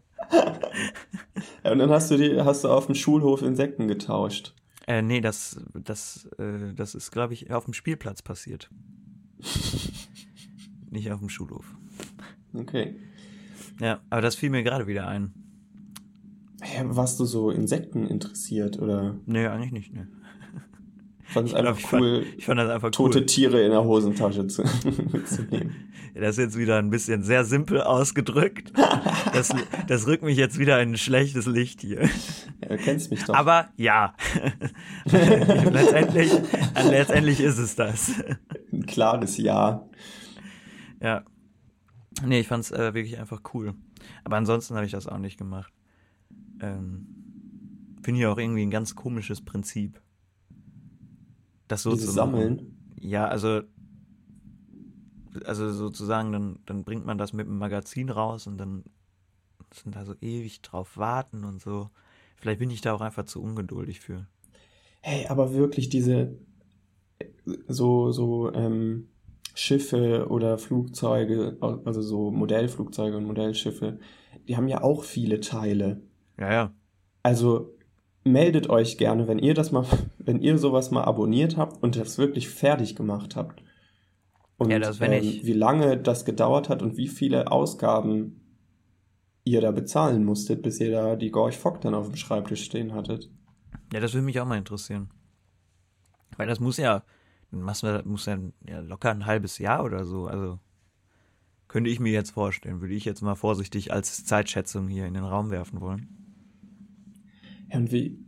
Ja, 1.65 1.73
und 1.73 1.79
dann 1.79 1.91
hast 1.91 2.11
du 2.11 2.17
die, 2.17 2.41
hast 2.41 2.65
du 2.65 2.69
auf 2.69 2.87
dem 2.87 2.95
Schulhof 2.95 3.43
Insekten 3.43 3.87
getauscht. 3.87 4.55
Äh, 4.87 5.03
nee, 5.03 5.21
das, 5.21 5.61
das, 5.75 6.29
äh, 6.39 6.75
das 6.75 6.95
ist, 6.95 7.13
glaube 7.13 7.35
ich, 7.35 7.53
auf 7.53 7.65
dem 7.67 7.75
Spielplatz 7.75 8.23
passiert. 8.23 8.69
Nicht 10.91 11.11
auf 11.13 11.21
dem 11.21 11.29
Schulhof. 11.29 11.65
Okay. 12.55 12.97
Ja, 13.81 14.01
aber 14.11 14.21
das 14.23 14.35
fiel 14.35 14.51
mir 14.51 14.63
gerade 14.63 14.87
wieder 14.87 15.07
ein. 15.09 15.33
Ja, 16.77 16.95
warst 16.97 17.19
du 17.19 17.25
so 17.25 17.51
Insekten 17.51 18.07
interessiert 18.07 18.79
oder 18.81 19.17
Nee, 19.27 19.47
eigentlich 19.47 19.73
nicht, 19.73 19.93
ne. 19.93 20.07
fand 21.25 21.49
Ich 21.49 21.55
glaub, 21.55 21.67
einfach 21.67 21.81
ich 21.81 21.87
fand- 21.87 22.03
cool, 22.03 22.27
Ich 22.37 22.45
fand 22.47 22.61
das 22.61 22.71
einfach 22.71 22.91
tote 22.93 23.19
cool. 23.21 23.27
Tiere 23.27 23.63
in 23.63 23.71
der 23.73 23.83
Hosentasche 23.85 24.47
zu, 24.47 24.63
mitzunehmen? 25.13 25.71
Ja, 25.71 25.89
Das 26.21 26.33
ist 26.37 26.45
jetzt 26.45 26.59
wieder 26.59 26.77
ein 26.79 26.91
bisschen 26.91 27.23
sehr 27.23 27.45
simpel 27.47 27.81
ausgedrückt. 27.81 28.73
Das, 29.33 29.49
das 29.89 30.07
rückt 30.07 30.23
mich 30.23 30.37
jetzt 30.37 30.59
wieder 30.59 30.81
in 30.83 30.91
ein 30.91 30.97
schlechtes 30.99 31.47
Licht 31.47 31.81
hier. 31.81 32.03
Ja, 32.61 32.69
du 32.69 32.77
kennst 32.77 33.11
mich 33.11 33.25
doch. 33.25 33.33
Aber 33.35 33.71
ja, 33.79 34.15
letztendlich, 35.07 36.31
letztendlich 36.85 37.41
ist 37.41 37.57
es 37.59 37.77
das. 37.77 38.13
Ein 38.73 38.85
klares 38.87 39.39
Ja. 39.39 39.87
Ja. 41.01 41.25
Nee, 42.25 42.41
ich 42.41 42.49
fand's 42.49 42.71
äh, 42.71 42.95
wirklich 42.95 43.19
einfach 43.19 43.43
cool. 43.55 43.75
Aber 44.25 44.37
ansonsten 44.37 44.75
habe 44.75 44.87
ich 44.87 44.93
das 44.93 45.07
auch 45.07 45.19
nicht 45.19 45.39
gemacht. 45.39 45.73
Ähm, 46.61 47.07
Finde 48.03 48.21
ich 48.21 48.27
auch 48.27 48.39
irgendwie 48.39 48.63
ein 48.63 48.71
ganz 48.71 48.95
komisches 48.95 49.41
Prinzip. 49.45 50.01
Das 51.69 51.83
so 51.83 51.93
Dieses 51.93 52.07
zu. 52.07 52.13
Sammeln. 52.13 52.77
Ja, 53.01 53.27
also, 53.27 53.63
also 55.45 55.73
sozusagen, 55.73 56.33
dann, 56.33 56.59
dann 56.67 56.85
bringt 56.85 57.07
man 57.07 57.19
das 57.19 57.33
mit 57.33 57.47
dem 57.47 57.59
Magazin 57.59 58.11
raus 58.11 58.47
und 58.47 58.59
dann 58.59 58.85
sind 59.73 59.97
da 59.97 60.05
so 60.05 60.15
ewig 60.21 60.63
drauf 60.63 60.97
warten 60.97 61.45
und 61.45 61.61
so. 61.61 61.91
Vielleicht 62.37 62.59
bin 62.59 62.71
ich 62.71 62.81
da 62.81 62.93
auch 62.93 63.01
einfach 63.01 63.25
zu 63.25 63.41
ungeduldig 63.43 64.01
für. 64.01 64.27
Hey, 65.01 65.27
aber 65.27 65.55
wirklich 65.55 65.89
diese 65.89 66.37
so, 67.69 68.13
so 68.13 68.53
ähm, 68.53 69.09
Schiffe 69.55 70.29
oder 70.29 70.59
Flugzeuge, 70.59 71.57
also 71.61 72.03
so 72.03 72.31
Modellflugzeuge 72.31 73.17
und 73.17 73.25
Modellschiffe, 73.25 73.99
die 74.49 74.57
haben 74.57 74.69
ja 74.69 74.83
auch 74.83 75.05
viele 75.05 75.41
Teile. 75.41 76.03
Ja, 76.39 76.53
ja. 76.53 76.75
Also 77.23 77.75
meldet 78.25 78.71
euch 78.71 78.99
gerne, 78.99 79.29
wenn 79.29 79.39
ihr 79.39 79.55
das 79.55 79.73
mal, 79.73 79.85
wenn 80.19 80.41
ihr 80.41 80.59
sowas 80.59 80.91
mal 80.91 81.05
abonniert 81.05 81.57
habt 81.57 81.83
und 81.83 81.97
das 81.97 82.19
wirklich 82.19 82.49
fertig 82.49 82.97
gemacht 82.97 83.37
habt. 83.37 83.63
Und 84.59 84.71
Ja, 84.71 84.79
das 84.79 85.01
wenn 85.01 85.13
ähm, 85.13 85.23
ich. 85.25 85.45
wie 85.45 85.53
lange 85.53 85.97
das 85.99 86.25
gedauert 86.25 86.69
hat 86.69 86.83
und 86.83 86.97
wie 86.97 87.09
viele 87.09 87.51
Ausgaben 87.51 88.39
ihr 89.45 89.61
da 89.61 89.73
bezahlen 89.73 90.25
musstet, 90.25 90.63
bis 90.63 90.79
ihr 90.81 90.93
da 90.93 91.17
die 91.17 91.31
Gorch 91.31 91.59
Fock 91.59 91.81
dann 91.81 91.95
auf 91.95 92.07
dem 92.07 92.17
Schreibtisch 92.17 92.63
stehen 92.65 92.95
hattet. 92.95 93.29
Ja, 93.93 94.01
das 94.01 94.15
würde 94.15 94.25
mich 94.25 94.39
auch 94.41 94.47
mal 94.47 94.57
interessieren. 94.59 95.11
Weil 96.37 96.47
das 96.47 96.61
muss 96.61 96.77
ja, 96.77 97.03
muss 97.53 97.83
ja, 97.83 98.03
muss 98.05 98.27
ja, 98.27 98.39
ja 98.69 98.81
locker 98.81 99.11
ein 99.11 99.27
halbes 99.27 99.59
Jahr 99.59 99.85
oder 99.85 100.05
so. 100.05 100.27
Also 100.27 100.59
könnte 101.69 101.91
ich 101.91 102.01
mir 102.01 102.13
jetzt 102.13 102.31
vorstellen, 102.31 102.81
würde 102.81 102.95
ich 102.95 103.05
jetzt 103.05 103.23
mal 103.23 103.35
vorsichtig 103.35 103.93
als 103.93 104.25
Zeitschätzung 104.25 104.89
hier 104.89 105.07
in 105.07 105.15
den 105.15 105.25
Raum 105.25 105.51
werfen 105.51 105.81
wollen. 105.81 106.09
Ja, 107.71 107.79
und 107.79 107.93
wie, 107.93 108.19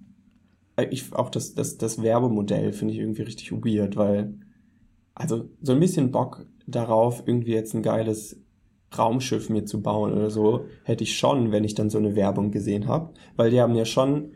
ich, 0.90 1.12
auch 1.12 1.30
das, 1.30 1.54
das, 1.54 1.76
das 1.76 2.02
Werbemodell 2.02 2.72
finde 2.72 2.94
ich 2.94 3.00
irgendwie 3.00 3.22
richtig 3.22 3.52
weird, 3.52 3.96
weil, 3.96 4.34
also 5.14 5.50
so 5.60 5.72
ein 5.72 5.80
bisschen 5.80 6.10
Bock 6.10 6.46
darauf, 6.66 7.22
irgendwie 7.26 7.52
jetzt 7.52 7.74
ein 7.74 7.82
geiles 7.82 8.40
Raumschiff 8.96 9.50
mir 9.50 9.64
zu 9.64 9.82
bauen 9.82 10.12
oder 10.12 10.30
so, 10.30 10.66
hätte 10.84 11.04
ich 11.04 11.16
schon, 11.16 11.52
wenn 11.52 11.64
ich 11.64 11.74
dann 11.74 11.90
so 11.90 11.98
eine 11.98 12.16
Werbung 12.16 12.50
gesehen 12.50 12.86
habe, 12.86 13.12
weil 13.36 13.50
die 13.50 13.60
haben 13.60 13.74
ja 13.74 13.84
schon 13.84 14.32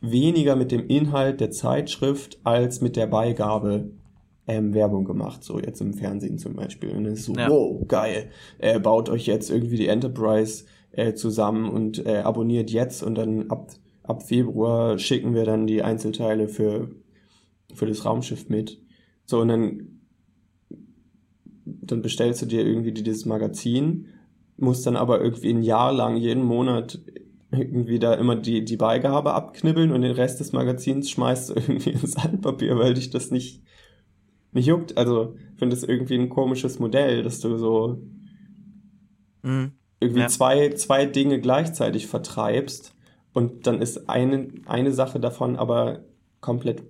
weniger 0.00 0.56
mit 0.56 0.72
dem 0.72 0.86
Inhalt 0.86 1.40
der 1.40 1.50
Zeitschrift 1.50 2.40
als 2.44 2.80
mit 2.80 2.96
der 2.96 3.06
Beigabe 3.06 3.90
ähm, 4.50 4.74
Werbung 4.74 5.04
gemacht, 5.04 5.44
so 5.44 5.60
jetzt 5.60 5.80
im 5.80 5.94
Fernsehen 5.94 6.38
zum 6.38 6.54
Beispiel. 6.54 6.90
Und 6.90 7.04
dann 7.04 7.12
ist 7.12 7.24
so, 7.24 7.34
Ja. 7.34 7.48
wow, 7.48 7.86
geil, 7.86 8.30
äh, 8.58 8.80
baut 8.80 9.08
euch 9.08 9.26
jetzt 9.26 9.48
irgendwie 9.50 9.76
die 9.76 9.86
Enterprise 9.86 10.64
äh, 10.92 11.14
zusammen 11.14 11.68
und 11.70 12.04
äh, 12.04 12.18
abonniert 12.18 12.70
jetzt 12.70 13.02
und 13.02 13.14
dann 13.14 13.48
ab, 13.50 13.70
ab 14.02 14.24
Februar 14.24 14.98
schicken 14.98 15.34
wir 15.34 15.44
dann 15.44 15.68
die 15.68 15.82
Einzelteile 15.82 16.48
für, 16.48 16.90
für 17.74 17.86
das 17.86 18.04
Raumschiff 18.04 18.48
mit. 18.48 18.80
So, 19.24 19.40
und 19.40 19.48
dann, 19.48 20.00
dann 21.64 22.02
bestellst 22.02 22.42
du 22.42 22.46
dir 22.46 22.66
irgendwie 22.66 22.92
dieses 22.92 23.26
Magazin, 23.26 24.06
musst 24.56 24.84
dann 24.84 24.96
aber 24.96 25.20
irgendwie 25.22 25.50
ein 25.50 25.62
Jahr 25.62 25.92
lang 25.92 26.16
jeden 26.16 26.42
Monat 26.44 27.00
irgendwie 27.52 27.98
da 27.98 28.14
immer 28.14 28.36
die, 28.36 28.64
die 28.64 28.76
Beigabe 28.76 29.32
abknibbeln 29.34 29.90
und 29.92 30.02
den 30.02 30.12
Rest 30.12 30.40
des 30.40 30.52
Magazins 30.52 31.08
schmeißt 31.10 31.50
du 31.50 31.54
irgendwie 31.56 31.90
ins 31.90 32.16
Altpapier, 32.16 32.76
weil 32.78 32.94
dich 32.94 33.10
das 33.10 33.30
nicht, 33.30 33.62
nicht 34.52 34.66
juckt. 34.66 34.96
Also, 34.96 35.36
ich 35.52 35.58
finde 35.58 35.76
das 35.76 35.84
irgendwie 35.84 36.16
ein 36.16 36.28
komisches 36.28 36.78
Modell, 36.78 37.22
dass 37.22 37.40
du 37.40 37.56
so 37.56 38.02
Mhm. 39.42 39.72
irgendwie 40.00 40.20
Ja. 40.20 40.28
zwei, 40.28 40.70
zwei 40.70 41.06
Dinge 41.06 41.40
gleichzeitig 41.40 42.06
vertreibst 42.06 42.94
und 43.32 43.66
dann 43.66 43.80
ist 43.80 44.08
eine, 44.08 44.48
eine 44.66 44.92
Sache 44.92 45.20
davon 45.20 45.56
aber 45.56 46.00
komplett 46.40 46.82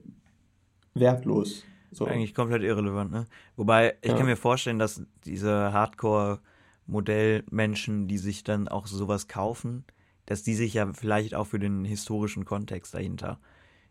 wertlos. 0.94 1.64
So. 1.92 2.06
Eigentlich 2.06 2.34
komplett 2.34 2.62
irrelevant, 2.62 3.10
ne? 3.10 3.26
Wobei, 3.56 3.96
ich 4.02 4.12
Ja. 4.12 4.16
kann 4.16 4.26
mir 4.26 4.36
vorstellen, 4.36 4.78
dass 4.78 5.02
diese 5.24 5.72
Hardcore-Modellmenschen, 5.72 8.06
die 8.06 8.18
sich 8.18 8.44
dann 8.44 8.68
auch 8.68 8.86
sowas 8.86 9.26
kaufen, 9.28 9.84
dass 10.26 10.42
die 10.44 10.54
sich 10.54 10.74
ja 10.74 10.92
vielleicht 10.92 11.34
auch 11.34 11.46
für 11.48 11.58
den 11.58 11.84
historischen 11.84 12.44
Kontext 12.44 12.94
dahinter 12.94 13.40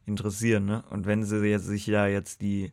interessieren, 0.06 0.66
ne? 0.66 0.84
Und 0.90 1.06
wenn 1.06 1.26
sie 1.26 1.46
jetzt 1.46 1.66
sich 1.66 1.86
ja 1.88 2.08
jetzt 2.08 2.42
die, 2.42 2.72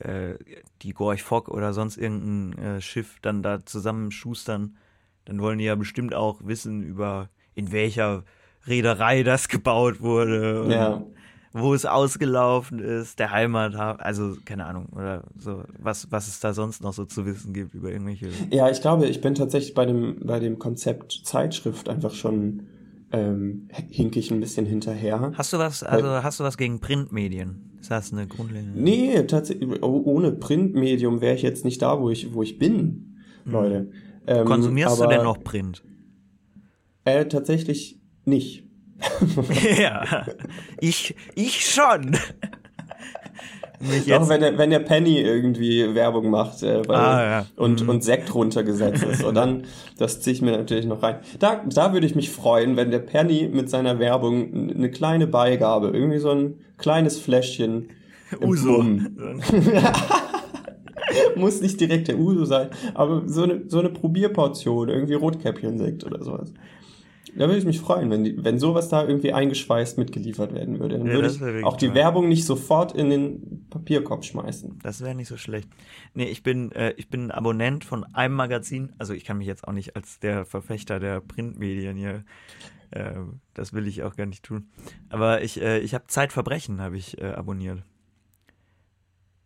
äh, 0.00 0.34
die 0.82 0.92
Gorch 0.92 1.22
Fock 1.22 1.48
oder 1.48 1.72
sonst 1.72 1.96
irgendein 1.96 2.58
äh, 2.58 2.80
Schiff 2.80 3.18
dann 3.22 3.42
da 3.42 3.64
zusammenschustern, 3.64 4.76
dann 5.24 5.40
wollen 5.40 5.58
die 5.58 5.64
ja 5.64 5.74
bestimmt 5.74 6.14
auch 6.14 6.40
wissen 6.44 6.82
über 6.82 7.28
in 7.54 7.72
welcher 7.72 8.24
Reederei 8.66 9.22
das 9.22 9.48
gebaut 9.48 10.00
wurde 10.00 10.66
Ja. 10.70 11.04
wo 11.52 11.74
es 11.74 11.84
ausgelaufen 11.84 12.78
ist, 12.78 13.18
der 13.18 13.30
Heimathafen, 13.32 14.00
also 14.00 14.36
keine 14.44 14.66
Ahnung, 14.66 14.86
oder 14.94 15.24
so, 15.36 15.64
was, 15.78 16.10
was 16.12 16.28
es 16.28 16.40
da 16.40 16.52
sonst 16.52 16.82
noch 16.82 16.92
so 16.92 17.04
zu 17.04 17.26
wissen 17.26 17.52
gibt 17.52 17.74
über 17.74 17.90
irgendwelche. 17.90 18.28
Ja, 18.50 18.70
ich 18.70 18.80
glaube, 18.80 19.06
ich 19.06 19.20
bin 19.20 19.34
tatsächlich 19.34 19.74
bei 19.74 19.86
dem, 19.86 20.20
bei 20.24 20.38
dem 20.38 20.58
Konzept 20.58 21.22
Zeitschrift 21.24 21.88
einfach 21.88 22.14
schon 22.14 22.66
ähm, 23.12 23.68
hink 23.88 24.16
ich 24.16 24.30
ein 24.30 24.40
bisschen 24.40 24.66
hinterher. 24.66 25.32
Hast 25.34 25.52
du 25.52 25.58
was, 25.58 25.82
also 25.82 26.08
hast 26.08 26.40
du 26.40 26.44
was 26.44 26.56
gegen 26.56 26.80
Printmedien? 26.80 27.70
Ist 27.80 27.90
das 27.90 28.12
eine 28.12 28.26
grundlegende? 28.26 28.80
Nee, 28.80 29.22
tatsächlich, 29.24 29.82
oh, 29.82 30.02
ohne 30.04 30.32
Printmedium 30.32 31.20
wäre 31.20 31.34
ich 31.34 31.42
jetzt 31.42 31.64
nicht 31.64 31.82
da, 31.82 32.00
wo 32.00 32.10
ich, 32.10 32.34
wo 32.34 32.42
ich 32.42 32.58
bin, 32.58 33.16
Leute. 33.44 33.90
Ähm, 34.26 34.44
Konsumierst 34.44 35.00
aber, 35.00 35.10
du 35.10 35.16
denn 35.16 35.24
noch 35.24 35.42
Print? 35.42 35.82
Äh, 37.04 37.26
tatsächlich 37.26 37.98
nicht. 38.24 38.64
ja, 39.78 40.26
ich, 40.80 41.14
ich 41.34 41.64
schon. 41.64 42.16
Auch 43.82 44.06
jetzt, 44.06 44.28
wenn 44.28 44.40
der, 44.40 44.58
wenn 44.58 44.70
der 44.70 44.80
Penny 44.80 45.20
irgendwie 45.20 45.94
Werbung 45.94 46.28
macht 46.28 46.62
äh, 46.62 46.86
weil, 46.86 46.96
Ah, 46.96 47.24
ja. 47.24 47.46
und, 47.56 47.82
Mhm. 47.82 47.88
und 47.88 48.04
Sekt 48.04 48.34
runtergesetzt 48.34 49.02
ist. 49.04 49.24
Und 49.24 49.34
dann, 49.34 49.64
das 49.98 50.20
ziehe 50.20 50.34
ich 50.34 50.42
mir 50.42 50.52
natürlich 50.52 50.84
noch 50.86 51.02
rein. 51.02 51.16
Da, 51.38 51.62
da 51.66 51.92
würde 51.94 52.06
ich 52.06 52.14
mich 52.14 52.30
freuen, 52.30 52.76
wenn 52.76 52.90
der 52.90 52.98
Penny 52.98 53.48
mit 53.52 53.70
seiner 53.70 53.98
Werbung 53.98 54.70
eine 54.76 54.90
kleine 54.90 55.26
Beigabe, 55.26 55.88
irgendwie 55.94 56.18
so 56.18 56.30
ein 56.30 56.54
kleines 56.76 57.18
Fläschchen 57.18 57.88
Uso. 58.42 58.84
Muss 61.36 61.60
nicht 61.60 61.80
direkt 61.80 62.08
der 62.08 62.18
Uso 62.18 62.44
sein, 62.44 62.68
aber 62.94 63.22
so 63.26 63.42
eine, 63.42 63.62
so 63.66 63.80
eine 63.80 63.88
Probierportion, 63.88 64.88
irgendwie 64.88 65.14
Rotkäppchen-Sekt 65.14 66.04
oder 66.04 66.22
sowas. 66.22 66.52
Da 67.36 67.46
würde 67.46 67.58
ich 67.58 67.64
mich 67.64 67.80
freuen, 67.80 68.10
wenn, 68.10 68.24
die, 68.24 68.44
wenn 68.44 68.58
sowas 68.58 68.88
da 68.88 69.06
irgendwie 69.06 69.32
eingeschweißt 69.32 69.98
mitgeliefert 69.98 70.52
werden 70.54 70.78
würde. 70.80 70.98
Dann 70.98 71.06
Ja, 71.06 71.14
würde 71.14 71.28
ich 71.58 71.64
auch 71.64 71.76
die 71.76 71.86
toll. 71.86 71.94
Werbung 71.94 72.28
nicht 72.28 72.44
sofort 72.44 72.92
in 72.94 73.10
den 73.10 73.66
Papierkorb 73.70 74.24
schmeißen. 74.24 74.78
Das 74.82 75.00
wäre 75.00 75.14
nicht 75.14 75.28
so 75.28 75.36
schlecht. 75.36 75.68
Nee, 76.14 76.24
ich 76.24 76.42
bin, 76.42 76.72
äh, 76.72 76.92
ich 76.96 77.08
bin 77.08 77.30
Abonnent 77.30 77.84
von 77.84 78.04
einem 78.14 78.34
Magazin. 78.34 78.92
Also 78.98 79.14
ich 79.14 79.24
kann 79.24 79.38
mich 79.38 79.46
jetzt 79.46 79.66
auch 79.66 79.72
nicht 79.72 79.96
als 79.96 80.18
der 80.18 80.44
Verfechter 80.44 80.98
der 81.00 81.20
Printmedien 81.20 81.96
hier, 81.96 82.24
äh, 82.90 83.12
das 83.54 83.72
will 83.72 83.86
ich 83.86 84.02
auch 84.02 84.16
gar 84.16 84.26
nicht 84.26 84.42
tun. 84.42 84.68
Aber 85.08 85.42
ich, 85.42 85.60
äh, 85.60 85.78
ich 85.78 85.94
habe 85.94 86.04
Zeitverbrechen, 86.08 86.80
habe 86.80 86.96
ich 86.96 87.20
äh, 87.20 87.26
abonniert. 87.26 87.82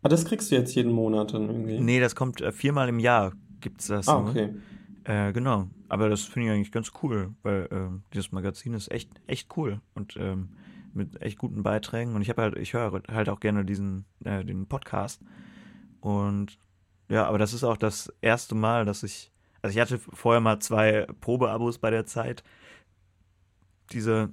Ah, 0.02 0.08
das 0.08 0.24
kriegst 0.24 0.50
du 0.50 0.56
jetzt 0.56 0.74
jeden 0.74 0.92
Monat 0.92 1.32
dann 1.32 1.48
irgendwie? 1.48 1.80
Nee, 1.80 2.00
das 2.00 2.14
kommt 2.14 2.40
äh, 2.40 2.52
viermal 2.52 2.88
im 2.88 2.98
Jahr, 2.98 3.32
gibt's 3.60 3.86
das. 3.86 4.06
Ah, 4.08 4.20
nur. 4.20 4.30
okay. 4.30 4.50
Äh, 5.04 5.32
genau. 5.32 5.68
Aber 5.88 6.08
das 6.08 6.22
finde 6.22 6.48
ich 6.48 6.54
eigentlich 6.54 6.72
ganz 6.72 6.92
cool, 7.02 7.34
weil 7.42 7.68
ähm, 7.70 8.02
dieses 8.12 8.32
Magazin 8.32 8.74
ist 8.74 8.90
echt, 8.90 9.10
echt 9.26 9.54
cool 9.56 9.80
und 9.94 10.16
ähm, 10.16 10.48
mit 10.94 11.20
echt 11.20 11.38
guten 11.38 11.62
Beiträgen. 11.62 12.14
Und 12.14 12.22
ich 12.22 12.30
habe 12.30 12.42
halt, 12.42 12.56
ich 12.56 12.72
höre 12.72 13.02
halt 13.08 13.28
auch 13.28 13.40
gerne 13.40 13.64
diesen, 13.64 14.06
äh, 14.24 14.44
den 14.44 14.66
Podcast. 14.66 15.20
Und 16.00 16.58
ja, 17.08 17.26
aber 17.26 17.38
das 17.38 17.52
ist 17.52 17.64
auch 17.64 17.76
das 17.76 18.12
erste 18.22 18.54
Mal, 18.54 18.86
dass 18.86 19.02
ich, 19.02 19.30
also 19.60 19.74
ich 19.74 19.80
hatte 19.80 19.98
vorher 19.98 20.40
mal 20.40 20.58
zwei 20.60 21.06
Probeabos 21.20 21.78
bei 21.78 21.90
der 21.90 22.06
Zeit. 22.06 22.42
Diese 23.92 24.30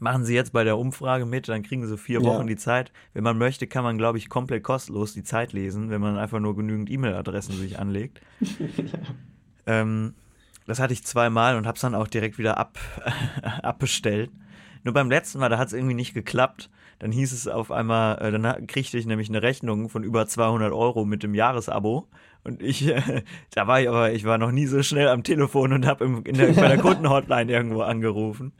machen 0.00 0.24
Sie 0.24 0.34
jetzt 0.34 0.52
bei 0.52 0.64
der 0.64 0.78
Umfrage 0.78 1.26
mit, 1.26 1.48
dann 1.48 1.62
kriegen 1.62 1.86
Sie 1.86 1.98
vier 1.98 2.20
Ja. 2.20 2.26
Wochen 2.26 2.46
die 2.46 2.56
Zeit. 2.56 2.92
Wenn 3.12 3.24
man 3.24 3.36
möchte, 3.36 3.66
kann 3.66 3.84
man, 3.84 3.98
glaube 3.98 4.18
ich, 4.18 4.28
komplett 4.28 4.62
kostenlos 4.62 5.12
die 5.12 5.24
Zeit 5.24 5.52
lesen, 5.52 5.90
wenn 5.90 6.00
man 6.00 6.16
einfach 6.16 6.40
nur 6.40 6.56
genügend 6.56 6.90
E-Mail-Adressen 6.90 7.54
sich 7.54 7.78
anlegt. 7.78 8.20
ähm, 9.68 10.14
das 10.66 10.80
hatte 10.80 10.92
ich 10.92 11.04
zweimal 11.04 11.56
und 11.56 11.66
habe 11.66 11.76
es 11.76 11.82
dann 11.82 11.94
auch 11.94 12.08
direkt 12.08 12.38
wieder 12.38 12.58
ab, 12.58 12.78
abbestellt. 13.62 14.30
Nur 14.84 14.94
beim 14.94 15.10
letzten 15.10 15.38
Mal, 15.38 15.48
da 15.48 15.58
hat 15.58 15.68
es 15.68 15.74
irgendwie 15.74 15.94
nicht 15.94 16.14
geklappt. 16.14 16.70
Dann 16.98 17.12
hieß 17.12 17.32
es 17.32 17.46
auf 17.46 17.70
einmal, 17.70 18.18
äh, 18.18 18.32
dann 18.32 18.66
kriegte 18.66 18.98
ich 18.98 19.06
nämlich 19.06 19.28
eine 19.28 19.42
Rechnung 19.42 19.88
von 19.88 20.02
über 20.02 20.26
200 20.26 20.72
Euro 20.72 21.04
mit 21.04 21.22
dem 21.22 21.34
Jahresabo. 21.34 22.08
Und 22.42 22.62
ich, 22.62 22.88
äh, 22.88 23.22
da 23.54 23.66
war 23.66 23.80
ich 23.80 23.88
aber, 23.88 24.12
ich 24.12 24.24
war 24.24 24.38
noch 24.38 24.50
nie 24.50 24.66
so 24.66 24.82
schnell 24.82 25.08
am 25.08 25.22
Telefon 25.22 25.72
und 25.72 25.86
habe 25.86 26.08
bei 26.08 26.32
der 26.32 26.78
Kundenhotline 26.78 27.52
irgendwo 27.52 27.82
angerufen. 27.82 28.52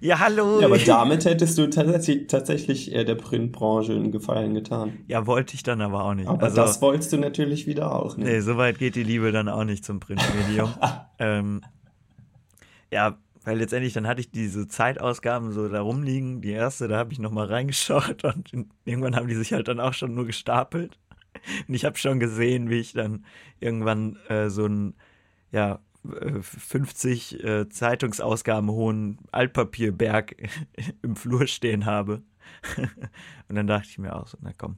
Ja, 0.00 0.20
hallo. 0.20 0.60
Ja, 0.60 0.66
aber 0.66 0.78
damit 0.86 1.24
hättest 1.24 1.58
du 1.58 1.68
tatsächlich, 1.68 2.28
tatsächlich 2.28 2.94
äh, 2.94 3.04
der 3.04 3.16
Printbranche 3.16 3.92
einen 3.92 4.12
Gefallen 4.12 4.54
getan. 4.54 4.98
Ja, 5.08 5.26
wollte 5.26 5.54
ich 5.54 5.62
dann 5.62 5.80
aber 5.80 6.04
auch 6.04 6.14
nicht. 6.14 6.28
Aber 6.28 6.44
also, 6.44 6.56
das 6.56 6.80
wolltest 6.82 7.12
du 7.12 7.16
natürlich 7.16 7.66
wieder 7.66 7.92
auch 7.92 8.16
nicht. 8.16 8.26
nee, 8.26 8.40
so 8.40 8.56
weit 8.56 8.78
geht 8.78 8.94
die 8.94 9.04
Liebe 9.04 9.32
dann 9.32 9.48
auch 9.48 9.64
nicht 9.64 9.84
zum 9.84 9.98
Printmedium. 9.98 10.72
ähm, 11.18 11.62
ja, 12.92 13.16
weil 13.44 13.58
letztendlich 13.58 13.92
dann 13.92 14.06
hatte 14.06 14.20
ich 14.20 14.30
diese 14.30 14.68
Zeitausgaben 14.68 15.52
so 15.52 15.68
da 15.68 15.80
rumliegen. 15.80 16.40
Die 16.40 16.50
erste, 16.50 16.88
da 16.88 16.98
habe 16.98 17.12
ich 17.12 17.18
nochmal 17.18 17.46
reingeschaut 17.46 18.24
und 18.52 18.52
irgendwann 18.84 19.16
haben 19.16 19.28
die 19.28 19.34
sich 19.34 19.52
halt 19.52 19.68
dann 19.68 19.80
auch 19.80 19.94
schon 19.94 20.14
nur 20.14 20.26
gestapelt. 20.26 20.98
Und 21.66 21.74
ich 21.74 21.84
habe 21.84 21.98
schon 21.98 22.20
gesehen, 22.20 22.70
wie 22.70 22.78
ich 22.78 22.92
dann 22.92 23.24
irgendwann 23.58 24.16
äh, 24.28 24.48
so 24.48 24.66
ein, 24.66 24.94
ja, 25.50 25.80
äh, 26.20 26.40
50 26.40 27.42
äh, 27.42 27.68
Zeitungsausgaben 27.68 28.70
hohen 28.70 29.18
Altpapierberg 29.32 30.36
im 31.02 31.16
Flur 31.16 31.46
stehen 31.46 31.86
habe. 31.86 32.22
und 33.48 33.56
dann 33.56 33.66
dachte 33.66 33.88
ich 33.88 33.98
mir 33.98 34.14
auch 34.14 34.26
so, 34.26 34.38
na 34.40 34.52
komm. 34.56 34.76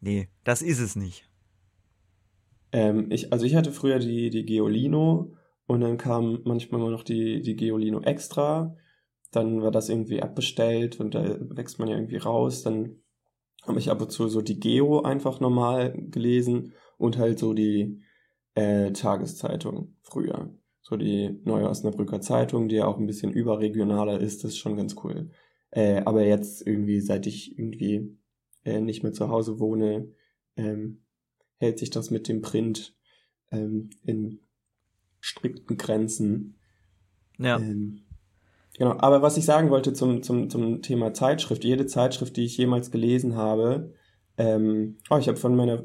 Nee, 0.00 0.28
das 0.44 0.62
ist 0.62 0.78
es 0.78 0.96
nicht. 0.96 1.28
Ähm, 2.70 3.10
ich, 3.10 3.32
also 3.32 3.46
ich 3.46 3.56
hatte 3.56 3.72
früher 3.72 3.98
die, 3.98 4.30
die 4.30 4.44
Geolino 4.44 5.34
und 5.68 5.82
dann 5.82 5.98
kam 5.98 6.40
manchmal 6.44 6.80
mal 6.80 6.90
noch 6.90 7.04
die, 7.04 7.42
die 7.42 7.54
Geolino 7.54 8.00
Extra. 8.00 8.74
Dann 9.32 9.60
war 9.60 9.70
das 9.70 9.90
irgendwie 9.90 10.22
abbestellt 10.22 10.98
und 10.98 11.14
da 11.14 11.36
wächst 11.40 11.78
man 11.78 11.88
ja 11.88 11.96
irgendwie 11.96 12.16
raus. 12.16 12.62
Dann 12.62 13.02
habe 13.66 13.78
ich 13.78 13.90
ab 13.90 14.00
und 14.00 14.10
zu 14.10 14.28
so 14.28 14.40
die 14.40 14.58
Geo 14.58 15.02
einfach 15.02 15.40
normal 15.40 15.92
gelesen 16.10 16.72
und 16.96 17.18
halt 17.18 17.38
so 17.38 17.52
die 17.52 18.00
äh, 18.54 18.92
Tageszeitung 18.92 19.94
früher. 20.00 20.50
So 20.80 20.96
die 20.96 21.38
Neue 21.44 21.68
Osnabrücker 21.68 22.22
Zeitung, 22.22 22.70
die 22.70 22.76
ja 22.76 22.86
auch 22.86 22.96
ein 22.96 23.06
bisschen 23.06 23.30
überregionaler 23.30 24.20
ist, 24.22 24.44
das 24.44 24.52
ist 24.52 24.58
schon 24.58 24.78
ganz 24.78 24.96
cool. 25.04 25.30
Äh, 25.70 26.00
aber 26.06 26.24
jetzt 26.24 26.66
irgendwie, 26.66 27.00
seit 27.00 27.26
ich 27.26 27.58
irgendwie 27.58 28.16
äh, 28.64 28.80
nicht 28.80 29.02
mehr 29.02 29.12
zu 29.12 29.28
Hause 29.28 29.60
wohne, 29.60 30.14
ähm, 30.56 31.02
hält 31.58 31.78
sich 31.78 31.90
das 31.90 32.10
mit 32.10 32.26
dem 32.26 32.40
Print 32.40 32.96
ähm, 33.50 33.90
in 34.02 34.40
strikten 35.28 35.76
Grenzen. 35.76 36.56
Ja. 37.38 37.58
Ähm, 37.58 38.02
genau, 38.76 38.96
aber 38.98 39.22
was 39.22 39.36
ich 39.36 39.44
sagen 39.44 39.70
wollte 39.70 39.92
zum, 39.92 40.22
zum, 40.22 40.50
zum 40.50 40.82
Thema 40.82 41.12
Zeitschrift, 41.14 41.64
jede 41.64 41.86
Zeitschrift, 41.86 42.36
die 42.36 42.44
ich 42.44 42.56
jemals 42.56 42.90
gelesen 42.90 43.36
habe, 43.36 43.94
ähm, 44.36 44.98
oh, 45.10 45.18
ich 45.18 45.28
habe 45.28 45.38
von 45.38 45.56
meiner 45.56 45.82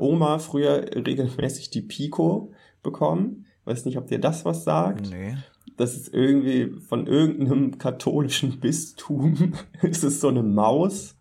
Oma 0.00 0.38
früher 0.38 0.84
regelmäßig 0.94 1.70
die 1.70 1.82
Pico 1.82 2.52
bekommen. 2.82 3.46
Weiß 3.64 3.84
nicht, 3.84 3.98
ob 3.98 4.06
dir 4.06 4.20
das 4.20 4.44
was 4.44 4.64
sagt. 4.64 5.10
Nee. 5.10 5.36
Das 5.76 5.94
ist 5.94 6.12
irgendwie 6.12 6.80
von 6.80 7.06
irgendeinem 7.06 7.78
katholischen 7.78 8.60
Bistum. 8.60 9.52
ist 9.82 10.04
es 10.04 10.20
so 10.20 10.28
eine 10.28 10.42
Maus. 10.42 11.16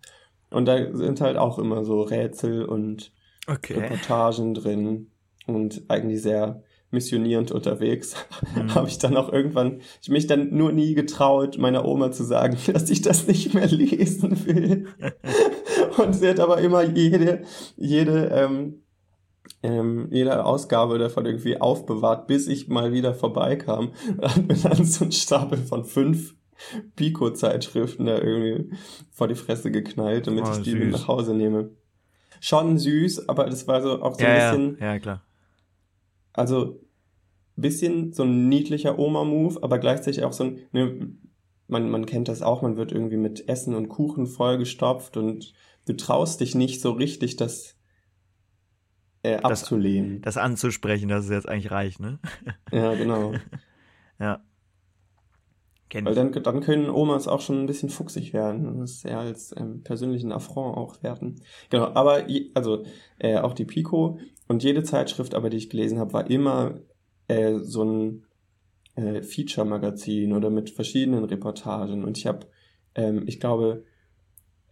Und 0.51 0.65
da 0.65 0.95
sind 0.95 1.19
halt 1.19 1.37
auch 1.37 1.59
immer 1.59 1.83
so 1.83 2.01
Rätsel 2.01 2.63
und 2.63 3.11
Okay. 3.47 3.79
Reportagen 3.79 4.53
drin 4.53 5.09
und 5.45 5.83
eigentlich 5.87 6.21
sehr 6.21 6.63
missionierend 6.91 7.51
unterwegs. 7.51 8.15
Mhm. 8.55 8.73
Habe 8.75 8.87
ich 8.87 8.97
dann 8.97 9.17
auch 9.17 9.31
irgendwann, 9.31 9.81
ich 10.01 10.09
mich 10.09 10.27
dann 10.27 10.55
nur 10.55 10.71
nie 10.71 10.93
getraut, 10.93 11.57
meiner 11.57 11.85
Oma 11.85 12.11
zu 12.11 12.23
sagen, 12.23 12.57
dass 12.73 12.89
ich 12.89 13.01
das 13.01 13.27
nicht 13.27 13.53
mehr 13.53 13.67
lesen 13.67 14.45
will. 14.45 14.87
und 15.97 16.13
sie 16.13 16.29
hat 16.29 16.39
aber 16.39 16.59
immer 16.59 16.83
jede, 16.83 17.41
jede, 17.75 18.27
ähm, 18.27 18.83
ähm, 19.63 20.07
jede 20.11 20.45
Ausgabe 20.45 20.97
davon 20.97 21.25
irgendwie 21.25 21.59
aufbewahrt, 21.59 22.27
bis 22.27 22.47
ich 22.47 22.67
mal 22.67 22.93
wieder 22.93 23.13
vorbeikam. 23.13 23.91
Und 24.17 24.35
hat 24.35 24.47
mir 24.47 24.55
dann 24.55 24.85
so 24.85 25.05
ein 25.05 25.11
Stapel 25.11 25.57
von 25.57 25.83
fünf 25.83 26.35
Pico-Zeitschriften 26.95 28.05
da 28.05 28.17
irgendwie 28.17 28.75
vor 29.11 29.27
die 29.27 29.35
Fresse 29.35 29.71
geknallt, 29.71 30.27
damit 30.27 30.45
Oh, 30.47 30.51
ich 30.51 30.61
die 30.63 30.73
mit 30.73 30.91
süß. 30.91 31.01
nach 31.01 31.07
Hause 31.07 31.33
nehme. 31.33 31.69
Schon 32.39 32.77
süß, 32.77 33.29
aber 33.29 33.45
das 33.45 33.67
war 33.67 33.81
so 33.81 34.01
auch 34.01 34.15
so 34.15 34.23
ja, 34.23 34.51
ein 34.51 34.61
bisschen, 34.61 34.77
ja, 34.79 34.93
ja, 34.93 34.99
klar. 34.99 35.23
Also 36.37 36.79
bisschen 37.55 38.13
so 38.13 38.23
ein 38.23 38.47
niedlicher 38.49 38.97
Oma-Move, 38.99 39.63
aber 39.63 39.79
gleichzeitig 39.79 40.23
auch 40.23 40.33
so 40.33 40.45
ein, 40.45 40.59
ne, 40.71 41.09
man, 41.67 41.89
man 41.89 42.05
kennt 42.05 42.27
das 42.27 42.41
auch, 42.41 42.61
man 42.61 42.77
wird 42.77 42.91
irgendwie 42.91 43.17
mit 43.17 43.49
Essen 43.49 43.73
und 43.73 43.89
Kuchen 43.89 44.27
vollgestopft 44.27 45.17
und 45.17 45.53
du 45.85 45.93
traust 45.93 46.39
dich 46.39 46.55
nicht 46.55 46.79
so 46.81 46.91
richtig, 46.91 47.35
das 47.35 47.75
äh, 49.23 49.41
Das- 49.41 49.63
abzulehnen. 49.63 50.21
Das 50.21 50.37
anzusprechen, 50.37 51.09
das 51.09 51.25
ist 51.25 51.31
jetzt 51.31 51.49
eigentlich 51.49 51.71
reich, 51.71 51.99
ne? 51.99 52.19
ja, 52.71 52.93
genau. 52.93 53.33
Ja. 54.19 54.41
Kenn 55.89 56.03
Weil 56.05 56.15
dann, 56.15 56.31
dann 56.31 56.59
können 56.59 56.89
Omas 56.89 57.27
auch 57.29 57.39
schon 57.39 57.61
ein 57.61 57.65
bisschen 57.65 57.89
fuchsig 57.89 58.33
werden 58.33 58.67
und 58.67 58.79
das 58.79 59.05
eher 59.05 59.19
als 59.19 59.55
ähm, 59.57 59.83
persönlichen 59.83 60.33
Affront 60.33 60.75
auch 60.75 61.01
werten. 61.01 61.35
Genau, 61.69 61.85
aber 61.93 62.25
also 62.55 62.83
äh, 63.19 63.37
auch 63.37 63.53
die 63.53 63.63
Pico 63.63 64.19
und 64.47 64.63
jede 64.63 64.83
Zeitschrift, 64.83 65.35
aber 65.35 65.49
die 65.49 65.57
ich 65.57 65.69
gelesen 65.69 65.99
habe, 65.99 66.13
war 66.13 66.29
immer 66.29 66.79
äh, 67.27 67.59
so 67.59 67.83
ein 67.83 68.25
äh, 68.95 69.21
Feature-Magazin 69.21 70.33
oder 70.33 70.49
mit 70.49 70.69
verschiedenen 70.69 71.23
Reportagen. 71.25 72.03
Und 72.03 72.17
ich 72.17 72.27
habe, 72.27 72.47
ähm, 72.95 73.23
ich 73.27 73.39
glaube, 73.39 73.83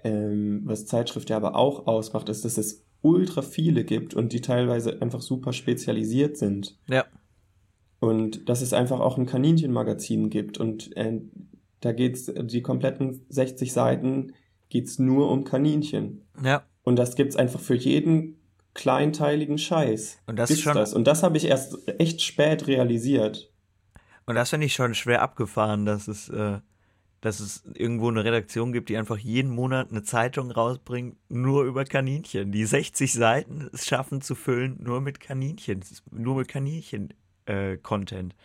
ähm, 0.03 0.61
was 0.65 0.85
Zeitschrift 0.85 1.29
ja 1.29 1.38
aber 1.38 1.55
auch 1.55 1.88
ausmacht, 1.88 2.29
ist, 2.29 2.45
dass 2.45 2.57
es 2.57 2.85
ultra 3.01 3.41
viele 3.41 3.83
gibt 3.83 4.13
und 4.13 4.33
die 4.33 4.41
teilweise 4.41 5.01
einfach 5.01 5.21
super 5.21 5.53
spezialisiert 5.53 6.38
sind. 6.38 6.79
Ja. 6.88 7.05
Und 7.99 8.49
dass 8.49 8.61
es 8.61 8.73
einfach 8.73 8.99
auch 8.99 9.17
ein 9.17 9.25
Kaninchenmagazin 9.25 10.29
gibt 10.29 10.57
und 10.59 10.95
äh, 10.97 11.21
da 11.81 11.91
geht's, 11.91 12.31
die 12.35 12.61
kompletten 12.61 13.25
60 13.29 13.71
Seiten 13.71 14.33
geht's 14.69 14.97
nur 14.97 15.29
um 15.29 15.43
Kaninchen. 15.43 16.25
Ja. 16.43 16.63
Und 16.83 16.97
das 16.97 17.15
gibt's 17.15 17.35
einfach 17.35 17.59
für 17.59 17.75
jeden 17.75 18.38
kleinteiligen 18.75 19.57
Scheiß. 19.57 20.19
Und 20.27 20.38
das 20.38 20.49
Gibt's 20.49 20.63
schon, 20.63 20.75
das. 20.75 20.93
Und 20.93 21.07
das 21.07 21.23
habe 21.23 21.38
ich 21.38 21.45
erst 21.45 21.77
echt 21.99 22.21
spät 22.21 22.67
realisiert. 22.67 23.51
und 24.27 24.35
das 24.35 24.51
finde 24.51 24.67
ich 24.67 24.73
schon 24.73 24.93
schwer 24.93 25.23
abgefahren, 25.23 25.85
dass 25.85 26.07
es, 26.07 26.29
äh, 26.29 26.59
dass 27.21 27.39
es 27.39 27.63
irgendwo 27.73 28.09
eine 28.09 28.23
Redaktion 28.23 28.71
gibt, 28.73 28.89
die 28.89 28.97
einfach 28.97 29.17
jeden 29.17 29.49
Monat 29.49 29.89
eine 29.89 30.03
Zeitung 30.03 30.51
rausbringt, 30.51 31.17
nur 31.29 31.63
über 31.63 31.85
Kaninchen. 31.85 32.51
Die 32.51 32.65
60 32.65 33.13
Seiten 33.13 33.69
es 33.73 33.88
schaffen 33.88 34.21
zu 34.21 34.35
füllen, 34.35 34.77
nur 34.83 35.01
mit 35.01 35.19
Kaninchen. 35.19 35.79
Ist 35.81 36.03
Nur 36.11 36.35
mit 36.35 36.47
Kaninchen-Content. 36.49 38.35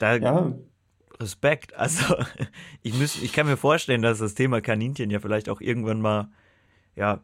da 0.00 0.16
Ja, 0.16 0.52
Respekt. 1.20 1.74
Also, 1.74 2.16
ich, 2.82 2.94
müß, 2.94 3.22
ich 3.22 3.32
kann 3.32 3.46
mir 3.46 3.56
vorstellen, 3.56 4.02
dass 4.02 4.18
das 4.18 4.34
Thema 4.34 4.60
Kaninchen 4.60 5.10
ja 5.10 5.20
vielleicht 5.20 5.48
auch 5.48 5.60
irgendwann 5.60 6.00
mal, 6.00 6.30
ja, 6.96 7.22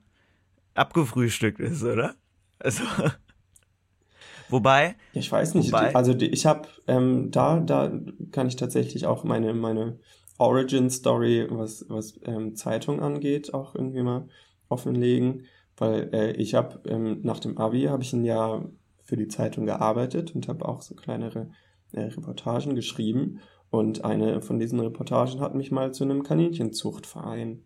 abgefrühstückt 0.75 1.61
ist, 1.61 1.83
oder? 1.83 2.15
Also, 2.59 2.85
wobei, 4.49 4.97
ich 5.13 5.31
weiß 5.31 5.55
nicht. 5.55 5.73
Wobei- 5.73 5.95
Also 5.95 6.15
ich 6.15 6.47
habe 6.47 6.69
ähm, 6.87 7.31
da, 7.31 7.61
da 7.61 7.93
kann 8.33 8.49
ich 8.49 8.57
tatsächlich 8.57 9.07
auch 9.07 9.25
meine, 9.25 9.55
meine 9.55 9.99
Origin 10.39 10.91
Story, 10.91 11.47
was, 11.51 11.85
was 11.89 12.19
ähm, 12.25 12.57
Zeitung 12.57 13.01
angeht, 13.01 13.55
auch 13.55 13.75
irgendwie 13.75 14.03
mal 14.03 14.29
offenlegen, 14.69 15.45
weil 15.77 16.11
äh, 16.13 16.33
ich 16.33 16.55
habe 16.55 16.81
ähm, 16.89 17.21
nach 17.23 17.39
dem 17.41 17.59
Abi 17.59 17.83
habe 17.85 18.03
ich 18.03 18.13
ein 18.13 18.25
Jahr 18.25 18.69
für 19.03 19.17
die 19.17 19.29
Zeitung 19.29 19.67
gearbeitet 19.67 20.35
und 20.35 20.49
habe 20.49 20.67
auch 20.67 20.83
so 20.83 20.95
kleinere 20.95 21.51
äh, 21.93 22.01
Reportagen 22.03 22.75
geschrieben 22.75 23.41
und 23.71 24.05
eine 24.05 24.41
von 24.41 24.59
diesen 24.59 24.81
Reportagen 24.81 25.41
hat 25.41 25.55
mich 25.55 25.71
mal 25.71 25.93
zu 25.93 26.05
einem 26.05 26.23
Kaninchenzuchtverein 26.23 27.65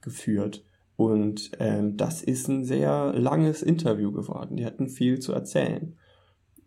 geführt 0.00 0.64
und 1.00 1.52
ähm, 1.60 1.96
das 1.96 2.20
ist 2.22 2.46
ein 2.48 2.62
sehr 2.62 3.14
langes 3.14 3.62
Interview 3.62 4.12
geworden. 4.12 4.58
Die 4.58 4.66
hatten 4.66 4.86
viel 4.90 5.18
zu 5.18 5.32
erzählen 5.32 5.96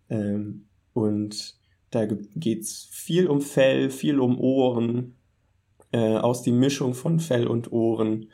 ähm, 0.09 0.69
und 0.93 1.59
da 1.91 2.07
geht's 2.07 2.87
viel 2.89 3.27
um 3.27 3.41
Fell, 3.41 3.91
viel 3.91 4.19
um 4.19 4.39
Ohren, 4.39 5.17
äh, 5.91 6.17
aus 6.17 6.41
die 6.41 6.51
Mischung 6.51 6.95
von 6.95 7.19
Fell 7.19 7.45
und 7.45 7.71
Ohren, 7.71 8.31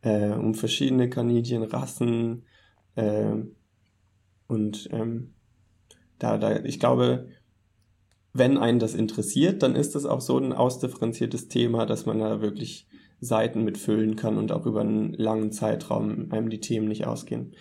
äh, 0.00 0.30
um 0.30 0.54
verschiedene 0.54 1.10
Kaninchenrassen. 1.10 2.46
Äh, 2.94 3.34
und 4.46 4.88
ähm, 4.90 5.34
da, 6.18 6.38
da, 6.38 6.64
ich 6.64 6.80
glaube, 6.80 7.28
wenn 8.32 8.56
einen 8.56 8.78
das 8.78 8.94
interessiert, 8.94 9.62
dann 9.62 9.76
ist 9.76 9.96
das 9.96 10.06
auch 10.06 10.22
so 10.22 10.38
ein 10.38 10.54
ausdifferenziertes 10.54 11.48
Thema, 11.48 11.84
dass 11.84 12.06
man 12.06 12.20
da 12.20 12.40
wirklich 12.40 12.86
Seiten 13.22 13.62
mitfüllen 13.62 14.16
kann 14.16 14.36
und 14.36 14.50
auch 14.50 14.66
über 14.66 14.80
einen 14.80 15.12
langen 15.14 15.52
Zeitraum 15.52 16.26
einem 16.32 16.50
die 16.50 16.58
Themen 16.58 16.88
nicht 16.88 17.06
ausgehen. 17.06 17.54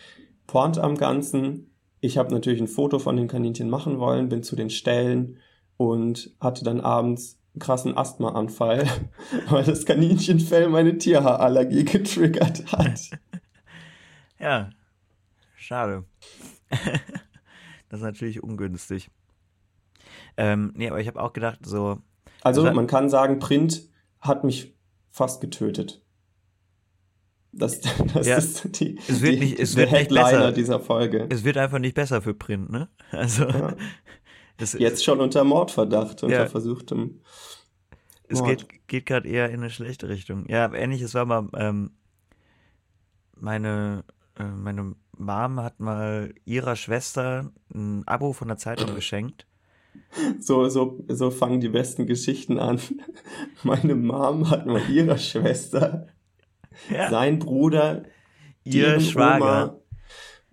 Point 0.48 0.80
am 0.80 0.98
Ganzen, 0.98 1.76
ich 2.00 2.18
habe 2.18 2.34
natürlich 2.34 2.60
ein 2.60 2.68
Foto 2.68 2.98
von 2.98 3.16
den 3.16 3.28
Kaninchen 3.28 3.70
machen 3.70 4.00
wollen, 4.00 4.28
bin 4.28 4.42
zu 4.42 4.56
den 4.56 4.72
Stellen 4.72 5.38
und 5.78 6.36
hatte 6.40 6.64
dann 6.64 6.82
abends 6.82 7.40
einen 7.54 7.60
krassen 7.60 7.96
Asthmaanfall, 7.96 8.88
weil 9.50 9.64
das 9.64 9.86
Kaninchenfell 9.86 10.68
meine 10.68 10.98
Tierhaarallergie 10.98 11.86
getriggert 11.86 12.72
hat. 12.72 13.12
Ja, 14.40 14.72
schade. 15.56 16.04
das 17.90 18.00
ist 18.00 18.02
natürlich 18.02 18.42
ungünstig. 18.42 19.12
Ähm, 20.36 20.74
nee, 20.76 20.90
aber 20.90 21.00
ich 21.00 21.08
habe 21.08 21.22
auch 21.22 21.32
gedacht, 21.32 21.60
so. 21.64 22.00
Also, 22.42 22.64
man 22.64 22.88
kann 22.88 23.08
sagen, 23.08 23.38
Print 23.38 23.88
hat 24.20 24.44
mich 24.44 24.74
fast 25.12 25.42
getötet. 25.42 26.02
Das, 27.52 27.82
das 28.14 28.28
Ja, 28.28 28.38
ist 28.38 28.80
die, 28.80 28.98
es 29.08 29.22
wird 29.22 29.36
die, 29.36 29.40
nicht- 29.40 29.60
es 29.60 29.76
wird 29.76 29.92
nicht 29.92 30.00
Headliner 30.00 30.24
besser. 30.24 30.52
dieser 30.54 30.80
Folge. 30.80 31.28
Es 31.30 31.44
wird 31.44 31.58
einfach 31.58 31.80
nicht 31.80 31.96
besser 31.96 32.22
für 32.22 32.34
Print, 32.34 32.72
ne? 32.72 32.90
Also, 33.12 33.46
Ja. 33.48 33.76
es, 34.58 34.74
Jetzt 34.74 35.04
schon 35.04 35.20
unter 35.20 35.44
Mordverdacht, 35.44 36.24
unter 36.24 36.36
Ja. 36.44 36.46
versuchtem 36.48 37.22
es 38.30 38.40
Mord. 38.40 38.70
geht, 38.70 38.88
geht 38.88 39.06
gerade 39.08 39.28
eher 39.28 39.50
in 39.50 39.60
eine 39.60 39.70
schlechte 39.70 40.08
Richtung. 40.08 40.46
Ja, 40.48 40.74
ähnliches 40.74 41.14
war 41.14 41.26
mal, 41.26 41.50
ähm, 41.56 41.92
meine, 43.36 44.06
äh, 44.38 44.44
meine 44.46 44.96
Mom 45.18 45.60
hat 45.60 45.80
mal 45.82 46.34
ihrer 46.46 46.76
Schwester 46.78 47.52
ein 47.74 48.08
Abo 48.08 48.32
von 48.34 48.48
der 48.48 48.58
Zeitung 48.58 48.96
geschenkt. 48.96 49.46
So, 50.40 50.68
so, 50.70 51.04
so 51.08 51.32
fangen 51.32 51.62
die 51.62 51.70
besten 51.70 52.06
Geschichten 52.06 52.60
an. 52.60 52.80
Meine 53.64 53.96
Mom 53.96 54.50
hat 54.50 54.66
mal 54.66 54.90
ihrer 54.90 55.18
Schwester, 55.18 56.08
Ja, 56.90 57.10
sein 57.10 57.40
Bruder, 57.40 58.04
ihr 58.64 59.00
Schwager. 59.00 59.80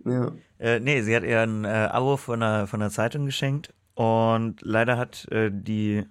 Oma, 0.05 0.11
ja, 0.11 0.31
Äh, 0.59 0.79
nee, 0.79 1.01
sie 1.01 1.15
hat 1.15 1.23
ihr 1.23 1.41
ein 1.41 1.65
äh, 1.65 1.67
Abo 1.91 2.17
von 2.17 2.39
der, 2.41 2.67
von 2.67 2.79
der 2.79 2.89
Zeitung 2.89 3.25
geschenkt 3.25 3.73
und 3.95 4.61
leider 4.61 4.97
hat 4.97 5.27
äh, 5.31 5.49
die. 5.53 6.05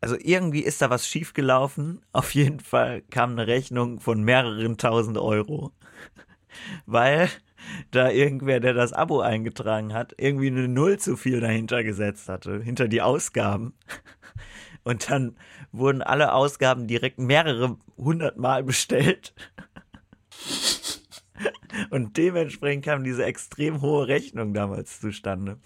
Also 0.00 0.16
irgendwie 0.18 0.60
ist 0.62 0.82
da 0.82 0.90
was 0.90 1.06
schiefgelaufen. 1.06 2.04
Auf 2.12 2.34
jeden 2.34 2.60
Fall 2.60 3.02
kam 3.10 3.32
eine 3.32 3.46
Rechnung 3.46 4.00
von 4.00 4.22
mehreren 4.22 4.76
tausend 4.78 5.18
Euro. 5.18 5.72
Weil 6.86 7.28
da 7.90 8.10
irgendwer, 8.10 8.60
der 8.60 8.74
das 8.74 8.92
Abo 8.92 9.20
eingetragen 9.20 9.92
hat, 9.92 10.14
irgendwie 10.18 10.48
eine 10.48 10.68
Null 10.68 10.98
zu 10.98 11.16
viel 11.16 11.40
dahinter 11.40 11.84
gesetzt 11.84 12.28
hatte, 12.28 12.62
hinter 12.62 12.88
die 12.88 13.02
Ausgaben. 13.02 13.74
Und 14.84 15.10
dann 15.10 15.36
wurden 15.70 16.02
alle 16.02 16.32
Ausgaben 16.32 16.88
direkt 16.88 17.18
mehrere 17.18 17.76
hundert 17.96 18.36
Mal 18.36 18.64
bestellt. 18.64 19.32
Und 21.90 22.16
dementsprechend 22.16 22.84
kam 22.84 23.04
diese 23.04 23.24
extrem 23.24 23.80
hohe 23.80 24.08
Rechnung 24.08 24.54
damals 24.54 25.00
zustande. 25.00 25.58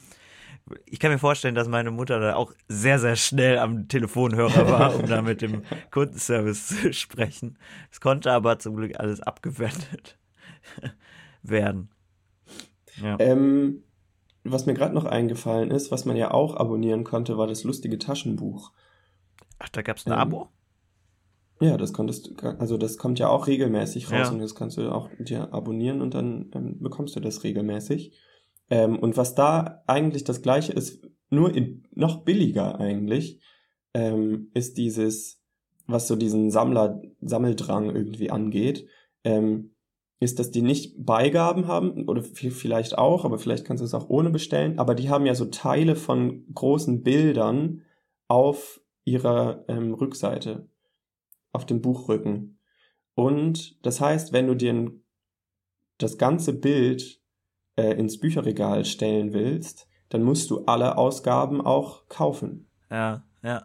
Ich 0.84 0.98
kann 0.98 1.12
mir 1.12 1.18
vorstellen, 1.18 1.54
dass 1.54 1.68
meine 1.68 1.92
Mutter 1.92 2.18
da 2.18 2.34
auch 2.34 2.52
sehr, 2.68 2.98
sehr 2.98 3.16
schnell 3.16 3.58
am 3.58 3.88
Telefonhörer 3.88 4.68
war, 4.68 4.96
um 4.96 5.06
da 5.06 5.22
mit 5.22 5.40
dem 5.40 5.62
Kundenservice 5.90 6.66
zu 6.66 6.92
sprechen. 6.92 7.56
Es 7.90 8.00
konnte 8.00 8.32
aber 8.32 8.58
zum 8.58 8.76
Glück 8.76 8.98
alles 8.98 9.20
abgewendet 9.20 10.18
werden. 11.48 11.90
Ja. 13.02 13.16
Ähm, 13.20 13.82
was 14.44 14.66
mir 14.66 14.74
gerade 14.74 14.94
noch 14.94 15.04
eingefallen 15.04 15.70
ist, 15.70 15.90
was 15.90 16.04
man 16.04 16.16
ja 16.16 16.30
auch 16.32 16.56
abonnieren 16.56 17.04
konnte, 17.04 17.36
war 17.36 17.46
das 17.46 17.64
lustige 17.64 17.98
Taschenbuch. 17.98 18.72
Ach, 19.58 19.68
da 19.68 19.82
gab 19.82 19.96
es 19.96 20.06
ein 20.06 20.12
ähm, 20.12 20.18
Abo? 20.18 20.48
Ja, 21.60 21.76
das 21.76 21.92
konntest 21.92 22.28
du, 22.28 22.48
also 22.58 22.76
das 22.76 22.98
kommt 22.98 23.18
ja 23.18 23.28
auch 23.28 23.46
regelmäßig 23.46 24.10
raus 24.10 24.28
Ja. 24.28 24.30
und 24.30 24.40
das 24.40 24.54
kannst 24.54 24.76
du 24.76 24.90
auch 24.90 25.08
dir 25.18 25.52
abonnieren 25.52 26.02
und 26.02 26.14
dann 26.14 26.50
ähm, 26.54 26.78
bekommst 26.80 27.16
du 27.16 27.20
das 27.20 27.44
regelmäßig. 27.44 28.12
Ähm, 28.68 28.98
und 28.98 29.16
was 29.16 29.34
da 29.34 29.82
eigentlich 29.86 30.24
das 30.24 30.42
gleiche 30.42 30.72
ist, 30.72 31.06
nur 31.30 31.54
in, 31.54 31.84
noch 31.92 32.24
billiger 32.24 32.78
eigentlich, 32.78 33.40
ähm, 33.94 34.50
ist 34.54 34.76
dieses, 34.76 35.42
was 35.86 36.08
so 36.08 36.16
diesen 36.16 36.50
Sammler, 36.50 37.00
Sammeldrang 37.20 37.94
irgendwie 37.94 38.30
angeht, 38.30 38.86
ähm, 39.24 39.75
ist, 40.18 40.38
dass 40.38 40.50
die 40.50 40.62
nicht 40.62 41.04
Beigaben 41.04 41.66
haben, 41.66 42.08
oder 42.08 42.22
vielleicht 42.22 42.96
auch, 42.96 43.24
aber 43.24 43.38
vielleicht 43.38 43.64
kannst 43.64 43.82
du 43.82 43.84
es 43.84 43.94
auch 43.94 44.08
ohne 44.08 44.30
bestellen, 44.30 44.78
aber 44.78 44.94
die 44.94 45.10
haben 45.10 45.26
ja 45.26 45.34
so 45.34 45.46
Teile 45.46 45.94
von 45.94 46.46
großen 46.54 47.02
Bildern 47.02 47.82
auf 48.28 48.80
ihrer 49.04 49.64
ähm, 49.68 49.94
Rückseite, 49.94 50.68
auf 51.52 51.66
dem 51.66 51.82
Buchrücken. 51.82 52.58
Und 53.14 53.84
das 53.84 54.00
heißt, 54.00 54.32
wenn 54.32 54.46
du 54.46 54.54
dir 54.54 54.92
das 55.98 56.18
ganze 56.18 56.52
Bild 56.54 57.22
äh, 57.76 57.92
ins 57.92 58.18
Bücherregal 58.18 58.84
stellen 58.84 59.32
willst, 59.32 59.88
dann 60.08 60.22
musst 60.22 60.50
du 60.50 60.64
alle 60.64 60.96
Ausgaben 60.96 61.60
auch 61.60 62.08
kaufen. 62.08 62.68
Ja, 62.90 63.24
ja. 63.42 63.64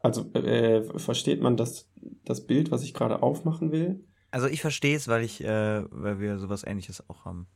Also 0.00 0.32
äh, 0.32 0.82
versteht 0.98 1.42
man 1.42 1.56
das, 1.56 1.90
das 2.24 2.46
Bild, 2.46 2.70
was 2.70 2.82
ich 2.82 2.94
gerade 2.94 3.22
aufmachen 3.22 3.72
will? 3.72 4.04
Also 4.30 4.46
ich 4.46 4.60
verstehe 4.60 4.96
es, 4.96 5.08
weil 5.08 5.24
ich, 5.24 5.42
äh, 5.42 5.82
weil 5.90 6.20
wir 6.20 6.38
sowas 6.38 6.64
ähnliches 6.64 7.08
auch 7.08 7.24
haben. 7.24 7.46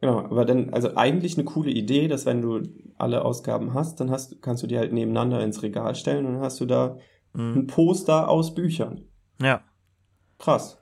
Genau, 0.00 0.18
aber 0.18 0.44
dann, 0.44 0.70
also 0.70 0.96
eigentlich 0.96 1.36
eine 1.36 1.44
coole 1.44 1.70
Idee, 1.70 2.08
dass 2.08 2.26
wenn 2.26 2.42
du 2.42 2.62
alle 2.96 3.24
Ausgaben 3.24 3.72
hast, 3.74 4.00
dann 4.00 4.10
hast, 4.10 4.42
kannst 4.42 4.62
du 4.62 4.66
die 4.66 4.78
halt 4.78 4.92
nebeneinander 4.92 5.42
ins 5.44 5.62
Regal 5.62 5.94
stellen 5.94 6.26
und 6.26 6.34
dann 6.34 6.42
hast 6.42 6.60
du 6.60 6.66
da 6.66 6.98
Mhm. 7.34 7.60
ein 7.60 7.66
Poster 7.66 8.28
aus 8.28 8.54
Büchern. 8.54 9.06
Ja. 9.40 9.62
Krass. 10.38 10.78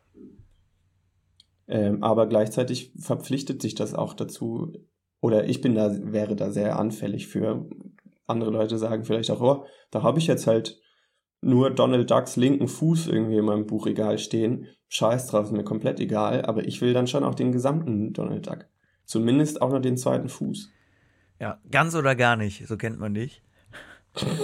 Ähm, 1.68 2.02
aber 2.02 2.26
gleichzeitig 2.26 2.92
verpflichtet 2.98 3.62
sich 3.62 3.74
das 3.74 3.94
auch 3.94 4.14
dazu, 4.14 4.72
oder 5.20 5.48
ich 5.48 5.60
bin 5.60 5.74
da, 5.74 5.90
wäre 6.12 6.34
da 6.34 6.50
sehr 6.50 6.78
anfällig 6.78 7.28
für. 7.28 7.68
Andere 8.26 8.50
Leute 8.50 8.78
sagen 8.78 9.04
vielleicht 9.04 9.30
auch, 9.30 9.40
oh, 9.40 9.64
da 9.90 10.02
habe 10.02 10.18
ich 10.18 10.26
jetzt 10.26 10.46
halt 10.46 10.80
nur 11.40 11.70
Donald 11.70 12.10
Ducks 12.10 12.36
linken 12.36 12.68
Fuß 12.68 13.06
irgendwie 13.06 13.38
in 13.38 13.44
meinem 13.44 13.66
Buchregal 13.66 14.18
stehen. 14.18 14.66
Scheiß 14.88 15.28
drauf, 15.28 15.46
ist 15.46 15.52
mir 15.52 15.64
komplett 15.64 16.00
egal, 16.00 16.44
aber 16.44 16.66
ich 16.66 16.80
will 16.80 16.92
dann 16.92 17.06
schon 17.06 17.24
auch 17.24 17.34
den 17.34 17.52
gesamten 17.52 18.12
Donald 18.12 18.46
Duck. 18.46 18.66
Zumindest 19.04 19.62
auch 19.62 19.70
noch 19.70 19.80
den 19.80 19.96
zweiten 19.96 20.28
Fuß. 20.28 20.70
Ja, 21.40 21.58
ganz 21.70 21.94
oder 21.94 22.14
gar 22.14 22.36
nicht, 22.36 22.66
so 22.66 22.76
kennt 22.76 22.98
man 22.98 23.14
dich. 23.14 23.42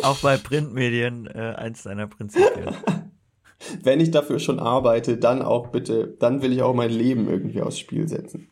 Auch 0.02 0.20
bei 0.20 0.36
Printmedien 0.36 1.26
äh, 1.26 1.54
eins 1.56 1.82
deiner 1.82 2.06
Prinzipien. 2.06 2.74
Wenn 3.82 4.00
ich 4.00 4.10
dafür 4.10 4.38
schon 4.38 4.60
arbeite, 4.60 5.16
dann 5.16 5.42
auch 5.42 5.68
bitte, 5.68 6.16
dann 6.20 6.42
will 6.42 6.52
ich 6.52 6.62
auch 6.62 6.74
mein 6.74 6.90
Leben 6.90 7.28
irgendwie 7.28 7.62
aufs 7.62 7.78
Spiel 7.78 8.08
setzen. 8.08 8.50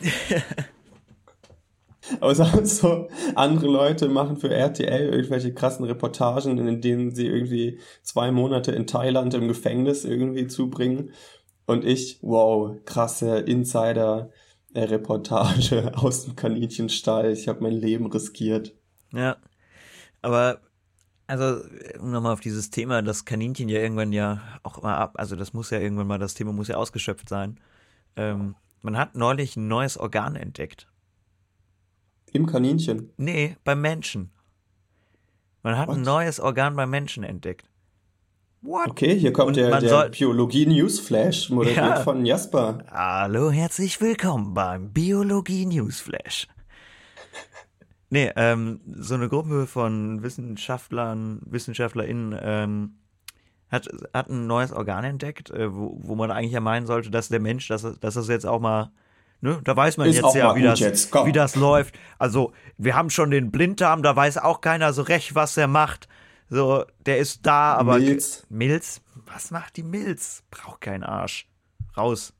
Aber 2.20 2.34
sonst 2.34 2.78
so, 2.82 3.08
andere 3.34 3.66
Leute 3.66 4.08
machen 4.08 4.36
für 4.36 4.50
RTL 4.50 5.08
irgendwelche 5.08 5.54
krassen 5.54 5.86
Reportagen, 5.86 6.58
in 6.58 6.80
denen 6.80 7.14
sie 7.14 7.26
irgendwie 7.26 7.78
zwei 8.02 8.30
Monate 8.30 8.72
in 8.72 8.86
Thailand 8.86 9.34
im 9.34 9.48
Gefängnis 9.48 10.04
irgendwie 10.04 10.46
zubringen. 10.46 11.10
Und 11.66 11.84
ich, 11.84 12.18
wow, 12.22 12.76
krasse 12.84 13.38
Insider-Reportage 13.38 15.92
aus 15.96 16.24
dem 16.24 16.36
Kaninchenstall. 16.36 17.32
Ich 17.32 17.48
habe 17.48 17.62
mein 17.62 17.72
Leben 17.72 18.06
riskiert. 18.06 18.74
Ja. 19.12 19.38
Aber, 20.20 20.60
also, 21.26 21.62
um 22.00 22.10
nochmal 22.10 22.34
auf 22.34 22.40
dieses 22.40 22.68
Thema, 22.70 23.00
das 23.02 23.24
Kaninchen 23.24 23.70
ja 23.70 23.80
irgendwann 23.80 24.12
ja 24.12 24.42
auch 24.62 24.82
mal 24.82 24.96
ab, 24.96 25.14
also 25.16 25.36
das 25.36 25.54
muss 25.54 25.70
ja 25.70 25.78
irgendwann 25.78 26.06
mal, 26.06 26.18
das 26.18 26.34
Thema 26.34 26.52
muss 26.52 26.68
ja 26.68 26.76
ausgeschöpft 26.76 27.28
sein. 27.28 27.58
Ähm, 28.16 28.56
man 28.82 28.98
hat 28.98 29.16
neulich 29.16 29.56
ein 29.56 29.68
neues 29.68 29.96
Organ 29.96 30.36
entdeckt. 30.36 30.86
Im 32.34 32.46
Kaninchen. 32.46 33.12
Nee, 33.16 33.56
beim 33.62 33.80
Menschen. 33.80 34.32
Man 35.62 35.78
hat 35.78 35.86
What? 35.86 35.98
ein 35.98 36.02
neues 36.02 36.40
Organ 36.40 36.74
beim 36.74 36.90
Menschen 36.90 37.22
entdeckt. 37.22 37.70
What? 38.60 38.88
Okay, 38.88 39.16
hier 39.16 39.32
kommt 39.32 39.50
Und 39.50 39.56
der, 39.56 39.78
der 39.78 40.08
Biologie-Newsflash, 40.08 41.50
moderiert 41.50 41.76
ja. 41.76 42.00
von 42.00 42.26
Jasper. 42.26 42.78
Hallo, 42.90 43.52
herzlich 43.52 44.00
willkommen 44.00 44.52
beim 44.52 44.92
Biologie-Newsflash. 44.92 46.48
nee, 48.10 48.32
ähm, 48.34 48.80
so 48.84 49.14
eine 49.14 49.28
Gruppe 49.28 49.68
von 49.68 50.24
Wissenschaftlern, 50.24 51.40
WissenschaftlerInnen 51.46 52.36
ähm, 52.42 52.94
hat, 53.70 53.88
hat 54.12 54.28
ein 54.28 54.48
neues 54.48 54.72
Organ 54.72 55.04
entdeckt, 55.04 55.50
äh, 55.50 55.72
wo, 55.72 56.00
wo 56.02 56.16
man 56.16 56.32
eigentlich 56.32 56.52
ja 56.52 56.60
meinen 56.60 56.86
sollte, 56.86 57.12
dass 57.12 57.28
der 57.28 57.38
Mensch, 57.38 57.68
dass, 57.68 57.82
dass 58.00 58.14
das 58.14 58.26
jetzt 58.26 58.44
auch 58.44 58.58
mal 58.58 58.90
Ne? 59.44 59.60
Da 59.62 59.76
weiß 59.76 59.98
man 59.98 60.08
Ist 60.08 60.16
jetzt 60.16 60.34
ja, 60.34 60.56
wie 60.56 60.62
das, 60.62 60.80
wie 60.80 61.32
das 61.32 61.54
läuft. 61.54 61.94
Also, 62.18 62.54
wir 62.78 62.96
haben 62.96 63.10
schon 63.10 63.30
den 63.30 63.50
Blinddarm, 63.50 64.02
da 64.02 64.16
weiß 64.16 64.38
auch 64.38 64.62
keiner 64.62 64.94
so 64.94 65.02
recht, 65.02 65.34
was 65.34 65.58
er 65.58 65.66
macht. 65.66 66.08
So, 66.48 66.86
der 67.04 67.18
ist 67.18 67.44
da, 67.44 67.74
aber. 67.74 67.98
Milz. 67.98 68.46
Milz? 68.48 69.02
Was 69.26 69.50
macht 69.50 69.76
die 69.76 69.82
Milz? 69.82 70.44
Braucht 70.50 70.80
keinen 70.80 71.02
Arsch. 71.02 71.46
Raus. 71.94 72.32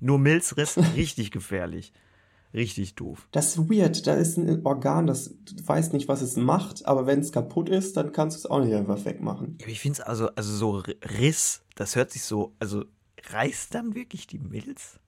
Nur 0.00 0.18
Milzriss, 0.18 0.76
richtig 0.96 1.30
gefährlich. 1.30 1.92
Richtig 2.52 2.96
doof. 2.96 3.28
Das 3.30 3.54
ist 3.54 3.70
weird. 3.70 4.08
Da 4.08 4.14
ist 4.14 4.36
ein 4.36 4.66
Organ, 4.66 5.06
das 5.06 5.36
du 5.44 5.54
weißt 5.64 5.92
nicht, 5.92 6.08
was 6.08 6.22
es 6.22 6.34
macht, 6.34 6.86
aber 6.86 7.06
wenn 7.06 7.20
es 7.20 7.30
kaputt 7.30 7.68
ist, 7.68 7.96
dann 7.96 8.10
kannst 8.10 8.36
du 8.36 8.38
es 8.38 8.46
auch 8.46 8.64
nicht 8.64 8.74
einfach 8.74 9.04
wegmachen. 9.04 9.58
Ich 9.64 9.78
finde 9.78 10.00
es 10.00 10.04
also, 10.04 10.28
also 10.34 10.52
so 10.52 10.82
Riss, 11.20 11.62
das 11.76 11.94
hört 11.94 12.10
sich 12.10 12.24
so, 12.24 12.56
also 12.58 12.84
reißt 13.30 13.76
dann 13.76 13.94
wirklich 13.94 14.26
die 14.26 14.40
Milz? 14.40 14.98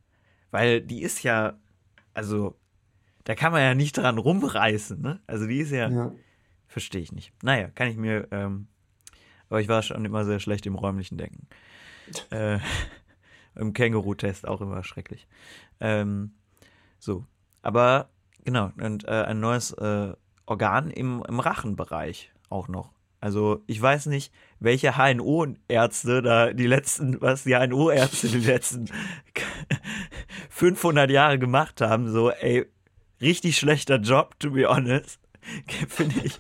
Weil 0.51 0.81
die 0.81 1.03
ist 1.03 1.23
ja, 1.23 1.55
also, 2.15 2.57
da 3.25 3.35
kann 3.35 3.53
man 3.53 3.63
ja 3.63 3.75
nicht 3.75 3.97
dran 3.97 4.19
rumreißen, 4.19 5.01
ne? 5.01 5.21
Also 5.27 5.47
die 5.47 5.59
ist 5.59 5.71
ja, 5.71 5.89
ja. 5.89 6.13
verstehe 6.67 7.03
ich 7.03 7.13
nicht. 7.13 7.33
Naja, 7.43 7.69
kann 7.69 7.89
ich 7.89 7.97
mir, 7.97 8.29
ähm, 8.31 8.69
aber 9.49 9.61
ich 9.61 9.69
war 9.69 9.83
schon 9.83 10.05
immer 10.05 10.25
sehr 10.25 10.41
schlecht 10.41 10.67
im 10.67 10.75
räumlichen 10.75 11.19
Denken. 11.19 11.47
äh, 12.31 12.59
Im 13.55 13.73
Känguru-Test 13.73 14.47
auch 14.47 14.61
immer 14.61 14.83
schrecklich. 14.85 15.27
Ähm, 15.81 16.33
so, 16.99 17.27
aber 17.63 18.11
genau, 18.45 18.73
und 18.81 19.05
äh, 19.05 19.25
ein 19.25 19.41
neues 19.41 19.73
äh, 19.73 20.15
Organ 20.47 20.91
im, 20.91 21.23
im 21.29 21.41
Rachenbereich 21.41 22.33
auch 22.49 22.69
noch. 22.69 22.93
Also 23.21 23.63
ich 23.67 23.81
weiß 23.81 24.07
nicht, 24.07 24.33
welche 24.61 24.97
HNO-Ärzte 24.97 26.23
da 26.23 26.53
die 26.53 26.67
letzten, 26.67 27.21
was 27.21 27.45
die 27.45 27.55
HNO-Ärzte 27.55 28.29
die 28.29 28.39
letzten 28.41 28.87
500 30.61 31.11
Jahre 31.11 31.39
gemacht 31.39 31.81
haben. 31.81 32.13
So, 32.13 32.31
ey, 32.31 32.67
richtig 33.23 33.57
schlechter 33.57 33.97
Job, 33.97 34.39
to 34.41 34.51
be 34.51 34.69
honest. 34.69 35.19
Finde 35.89 36.21
ich. 36.23 36.39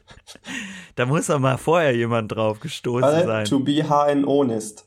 Da 0.95 1.07
muss 1.07 1.29
doch 1.29 1.39
mal 1.39 1.57
vorher 1.57 1.97
jemand 1.97 2.31
drauf 2.31 2.61
gestoßen 2.61 3.03
also, 3.03 3.27
sein. 3.27 3.45
To 3.47 3.61
be 3.61 3.83
HNO-nist. 3.83 4.87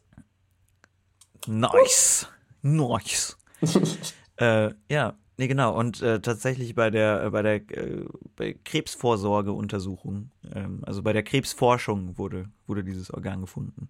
Nice. 1.48 2.28
Nice. 2.62 3.36
äh, 4.38 4.70
ja, 4.90 5.16
Nee, 5.36 5.48
genau. 5.48 5.76
Und 5.76 6.00
äh, 6.04 6.22
tatsächlich 6.22 6.76
bei 6.76 6.92
der, 6.92 7.24
äh, 7.24 7.30
bei 7.32 7.42
der 7.42 7.56
äh, 7.56 8.06
bei 8.36 8.54
Krebsvorsorgeuntersuchung, 8.64 10.30
ähm, 10.54 10.84
also 10.84 11.02
bei 11.02 11.12
der 11.12 11.24
Krebsforschung 11.24 12.20
wurde, 12.20 12.50
wurde 12.68 12.84
dieses 12.84 13.12
Organ 13.12 13.42
gefunden. 13.42 13.90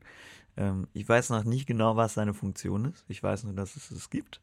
Ähm, 0.55 0.87
ich 0.93 1.07
weiß 1.07 1.31
noch 1.31 1.43
nicht 1.43 1.65
genau, 1.65 1.97
was 1.97 2.13
seine 2.13 2.33
Funktion 2.33 2.85
ist. 2.85 3.03
Ich 3.09 3.21
weiß 3.21 3.43
nur, 3.43 3.53
dass 3.53 3.75
es 3.75 3.91
es 3.91 4.09
gibt. 4.09 4.39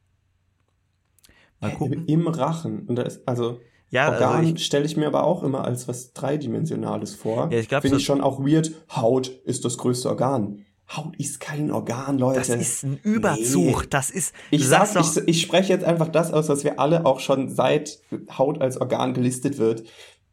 Mal 1.61 1.73
gucken. 1.73 2.07
Im 2.07 2.27
Rachen. 2.27 2.87
Und 2.87 2.97
da 2.97 3.03
ist, 3.03 3.27
also 3.27 3.61
ja, 3.91 4.09
also 4.09 4.25
Organ 4.25 4.45
also 4.45 4.57
stelle 4.57 4.85
ich 4.87 4.97
mir 4.97 5.07
aber 5.07 5.25
auch 5.25 5.43
immer 5.43 5.65
als 5.65 5.89
was 5.89 6.13
Dreidimensionales 6.13 7.15
vor. 7.15 7.49
Ja, 7.51 7.59
ich 7.59 7.69
glaube, 7.69 7.83
Finde 7.83 7.99
ich 7.99 8.05
schon 8.05 8.21
auch 8.21 8.41
weird. 8.41 8.73
Haut 8.91 9.29
ist 9.45 9.65
das 9.65 9.79
größte 9.79 10.09
Organ. 10.09 10.65
Haut 10.97 11.17
ist 11.19 11.39
kein 11.39 11.71
Organ, 11.71 12.19
Leute. 12.19 12.39
Das 12.39 12.49
ist 12.49 12.83
ein 12.83 12.99
Überzug. 13.03 13.83
Nee. 13.83 13.87
Das 13.91 14.11
ist. 14.11 14.35
Ich 14.51 14.67
sag, 14.67 14.89
ich, 14.97 15.17
ich 15.29 15.41
spreche 15.41 15.73
jetzt 15.73 15.85
einfach 15.85 16.09
das 16.09 16.33
aus, 16.33 16.49
was 16.49 16.65
wir 16.65 16.81
alle 16.81 17.07
auch 17.07 17.21
schon 17.21 17.49
seit 17.49 18.01
Haut 18.37 18.61
als 18.61 18.81
Organ 18.81 19.15
gelistet 19.15 19.59
wird, 19.59 19.85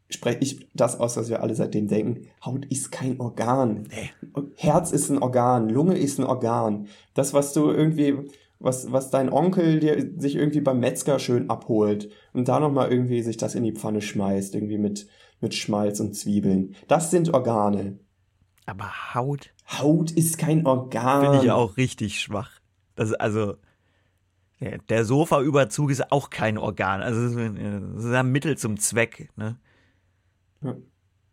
spreche 0.09 0.39
ich 0.39 0.67
das 0.73 0.99
aus, 0.99 1.17
was 1.17 1.30
wir 1.30 1.41
alle 1.43 1.53
seitdem 1.53 1.88
denken. 1.88 2.28
Haut 2.43 2.65
ist 2.65 2.91
kein 2.91 3.19
Organ. 3.19 3.88
Nee. 3.89 4.43
Herz 4.55 4.91
ist 4.91 5.09
ein 5.09 5.19
Organ, 5.19 5.69
Lunge 5.69 5.97
ist 5.97 6.19
ein 6.19 6.25
Organ. 6.25 6.88
Das, 7.13 7.34
was 7.34 7.53
du 7.53 7.69
irgendwie, 7.69 8.15
was, 8.60 8.91
was 8.91 9.10
dein 9.10 9.32
Onkel 9.32 9.80
dir 9.80 10.14
sich 10.18 10.36
irgendwie 10.36 10.62
beim 10.62 10.80
Metzger 10.80 11.20
schön 11.20 11.49
abholt 11.49 12.10
und 12.34 12.47
da 12.47 12.60
nochmal 12.60 12.91
irgendwie 12.91 13.22
sich 13.22 13.38
das 13.38 13.55
in 13.55 13.64
die 13.64 13.74
Pfanne 13.74 14.01
schmeißt, 14.01 14.55
irgendwie 14.55 14.78
mit, 14.78 15.08
mit 15.41 15.53
Schmalz 15.53 15.99
und 15.99 16.16
Zwiebeln. 16.16 16.76
Das 16.88 17.12
sind 17.12 17.34
Organe. 17.34 17.99
Aber 18.66 19.14
Haut? 19.14 19.53
Haut 19.68 20.12
ist 20.12 20.38
kein 20.38 20.66
Organ. 20.66 21.24
Finde 21.24 21.45
ich 21.45 21.51
auch 21.51 21.78
richtig 21.78 22.20
schwach. 22.20 22.51
Das, 22.95 23.14
also, 23.14 23.55
ja, 24.60 24.78
der 24.89 25.05
Sofaüberzug 25.05 25.91
ist 25.91 26.12
auch 26.12 26.30
kein 26.30 26.58
Organ. 26.58 27.01
Also, 27.01 27.22
das 27.22 28.05
ist 28.05 28.14
ein 28.14 28.32
Mittel 28.32 28.58
zum 28.58 28.78
Zweck, 28.78 29.30
ne? 29.36 29.58
Ja. 30.62 30.76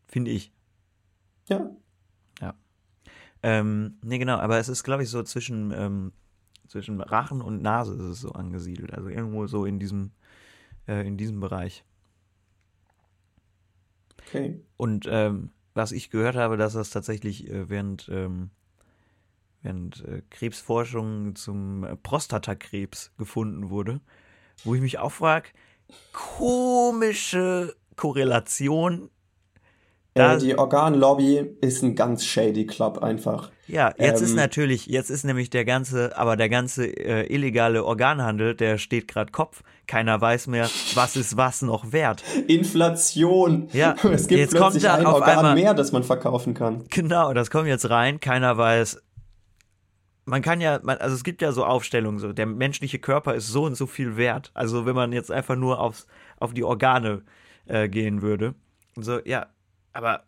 Finde 0.06 0.30
ich. 0.30 0.52
Ja. 1.48 1.70
Ja. 2.40 2.54
Ähm, 3.42 3.98
nee, 4.02 4.18
genau, 4.18 4.36
aber 4.36 4.58
es 4.58 4.68
ist, 4.68 4.84
glaube 4.84 5.02
ich, 5.02 5.08
so 5.08 5.22
zwischen, 5.22 5.72
ähm, 5.72 6.12
zwischen 6.74 7.00
Rachen 7.00 7.40
und 7.40 7.62
Nase 7.62 7.94
ist 7.94 8.00
es 8.00 8.20
so 8.20 8.32
angesiedelt. 8.32 8.92
Also 8.92 9.08
irgendwo 9.08 9.46
so 9.46 9.64
in 9.64 9.78
diesem, 9.78 10.10
äh, 10.88 11.06
in 11.06 11.16
diesem 11.16 11.38
Bereich. 11.38 11.84
Okay. 14.26 14.60
Und 14.76 15.06
ähm, 15.08 15.52
was 15.74 15.92
ich 15.92 16.10
gehört 16.10 16.34
habe, 16.34 16.56
dass 16.56 16.72
das 16.72 16.90
tatsächlich 16.90 17.48
äh, 17.48 17.68
während, 17.68 18.08
ähm, 18.12 18.50
während 19.62 20.04
äh, 20.04 20.22
Krebsforschung 20.30 21.36
zum 21.36 21.84
äh, 21.84 21.94
Prostatakrebs 21.94 23.12
gefunden 23.18 23.70
wurde, 23.70 24.00
wo 24.64 24.74
ich 24.74 24.80
mich 24.80 24.98
auch 24.98 25.12
frage, 25.12 25.50
komische 26.12 27.76
Korrelation. 27.94 29.10
Da, 30.14 30.36
die 30.36 30.56
Organlobby 30.56 31.56
ist 31.60 31.82
ein 31.82 31.96
ganz 31.96 32.24
shady 32.24 32.66
Club 32.66 33.02
einfach. 33.02 33.50
Ja, 33.66 33.92
jetzt 33.98 34.20
ähm, 34.20 34.26
ist 34.26 34.36
natürlich, 34.36 34.86
jetzt 34.86 35.10
ist 35.10 35.24
nämlich 35.24 35.50
der 35.50 35.64
ganze, 35.64 36.16
aber 36.16 36.36
der 36.36 36.48
ganze 36.48 36.86
äh, 36.86 37.26
illegale 37.26 37.84
Organhandel, 37.84 38.54
der 38.54 38.78
steht 38.78 39.08
gerade 39.08 39.32
Kopf. 39.32 39.64
Keiner 39.88 40.20
weiß 40.20 40.46
mehr, 40.46 40.70
was 40.94 41.16
ist 41.16 41.36
was 41.36 41.62
noch 41.62 41.90
wert. 41.90 42.22
Inflation. 42.46 43.68
Ja, 43.72 43.96
es 44.04 44.28
gibt 44.28 44.38
jetzt 44.38 44.54
plötzlich 44.54 44.84
kommt 44.84 44.98
ein 45.00 45.06
Organ 45.06 45.38
einmal, 45.38 45.54
mehr, 45.56 45.74
das 45.74 45.90
man 45.90 46.04
verkaufen 46.04 46.54
kann. 46.54 46.84
Genau, 46.90 47.34
das 47.34 47.50
kommt 47.50 47.66
jetzt 47.66 47.90
rein. 47.90 48.20
Keiner 48.20 48.56
weiß. 48.56 49.02
Man 50.26 50.42
kann 50.42 50.60
ja, 50.60 50.78
man, 50.84 50.98
also 50.98 51.16
es 51.16 51.24
gibt 51.24 51.42
ja 51.42 51.50
so 51.50 51.64
Aufstellungen, 51.64 52.20
so 52.20 52.32
der 52.32 52.46
menschliche 52.46 53.00
Körper 53.00 53.34
ist 53.34 53.48
so 53.48 53.64
und 53.64 53.74
so 53.74 53.88
viel 53.88 54.16
wert. 54.16 54.52
Also 54.54 54.86
wenn 54.86 54.94
man 54.94 55.12
jetzt 55.12 55.32
einfach 55.32 55.56
nur 55.56 55.80
aufs, 55.80 56.06
auf 56.38 56.54
die 56.54 56.62
Organe 56.62 57.22
äh, 57.66 57.88
gehen 57.88 58.22
würde. 58.22 58.54
So, 58.96 59.18
ja, 59.24 59.48
aber 59.94 60.24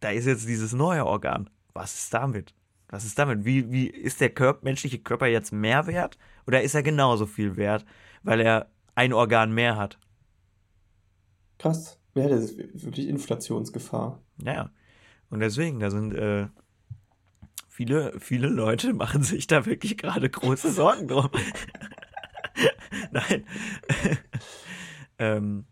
da 0.00 0.10
ist 0.10 0.26
jetzt 0.26 0.48
dieses 0.48 0.72
neue 0.72 1.04
Organ. 1.04 1.50
Was 1.74 1.94
ist 1.94 2.14
damit? 2.14 2.54
Was 2.88 3.04
ist 3.04 3.18
damit? 3.18 3.44
Wie, 3.44 3.70
wie 3.70 3.86
ist 3.86 4.20
der 4.20 4.30
Körper, 4.30 4.60
menschliche 4.64 4.98
Körper 4.98 5.26
jetzt 5.26 5.52
mehr 5.52 5.86
wert 5.86 6.18
oder 6.46 6.62
ist 6.62 6.74
er 6.74 6.82
genauso 6.82 7.26
viel 7.26 7.56
wert, 7.56 7.84
weil 8.22 8.40
er 8.40 8.70
ein 8.94 9.12
Organ 9.12 9.52
mehr 9.52 9.76
hat? 9.76 9.98
Krass. 11.58 12.00
Ja, 12.14 12.28
das 12.28 12.44
ist 12.44 12.84
wirklich 12.84 13.08
Inflationsgefahr. 13.08 14.22
Ja. 14.42 14.70
Und 15.30 15.40
deswegen, 15.40 15.80
da 15.80 15.90
sind 15.90 16.14
äh, 16.14 16.48
viele, 17.68 18.18
viele 18.18 18.48
Leute 18.48 18.92
machen 18.94 19.22
sich 19.22 19.46
da 19.46 19.66
wirklich 19.66 19.98
gerade 19.98 20.30
große 20.30 20.72
Sorgen 20.72 21.08
drum. 21.08 21.30
Nein. 23.10 23.44
ähm, 25.18 25.66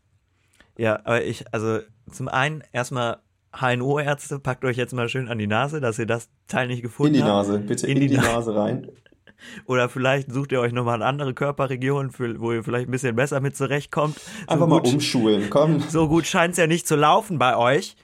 ja, 0.77 1.01
aber 1.05 1.25
ich, 1.25 1.53
also 1.55 1.81
zum 2.11 2.29
einen 2.29 2.63
erstmal 2.73 3.23
HNO-Ärzte, 3.61 4.39
packt 4.39 4.65
euch 4.65 4.77
jetzt 4.77 4.93
mal 4.93 5.09
schön 5.09 5.29
an 5.29 5.39
die 5.39 5.47
Nase, 5.47 5.81
dass 5.81 5.99
ihr 5.99 6.07
das 6.07 6.29
Teil 6.49 6.69
nicht 6.69 6.83
gefunden 6.83 7.15
habt. 7.15 7.21
In 7.21 7.25
die 7.25 7.31
Nase, 7.31 7.53
habt. 7.55 7.67
bitte 7.67 7.87
in, 7.87 7.97
in 7.97 8.01
die, 8.01 8.09
die, 8.09 8.17
Nase 8.17 8.55
rein. 8.55 8.89
Oder 9.67 9.89
vielleicht 9.89 10.33
sucht 10.33 10.53
ihr 10.53 10.61
euch 10.61 10.73
nochmal 10.73 10.97
eine 10.97 11.07
andere 11.07 11.35
Körperregion, 11.35 12.11
für, 12.11 12.41
wo 12.41 12.53
ihr 12.53 12.65
vielleicht 12.65 12.89
ein 12.89 12.91
bisschen 12.91 13.17
besser 13.17 13.41
mit 13.41 13.57
zurechtkommt. 13.57 14.19
So 14.19 14.31
Einfach 14.47 14.69
gut, 14.69 14.85
mal 14.85 14.93
umschulen, 14.93 15.51
komm. 15.51 15.81
So 15.89 16.09
gut 16.09 16.27
scheint 16.27 16.53
es 16.53 16.59
ja 16.59 16.67
nicht 16.67 16.87
zu 16.87 16.97
laufen 16.97 17.39
bei 17.39 17.57
euch. 17.57 17.97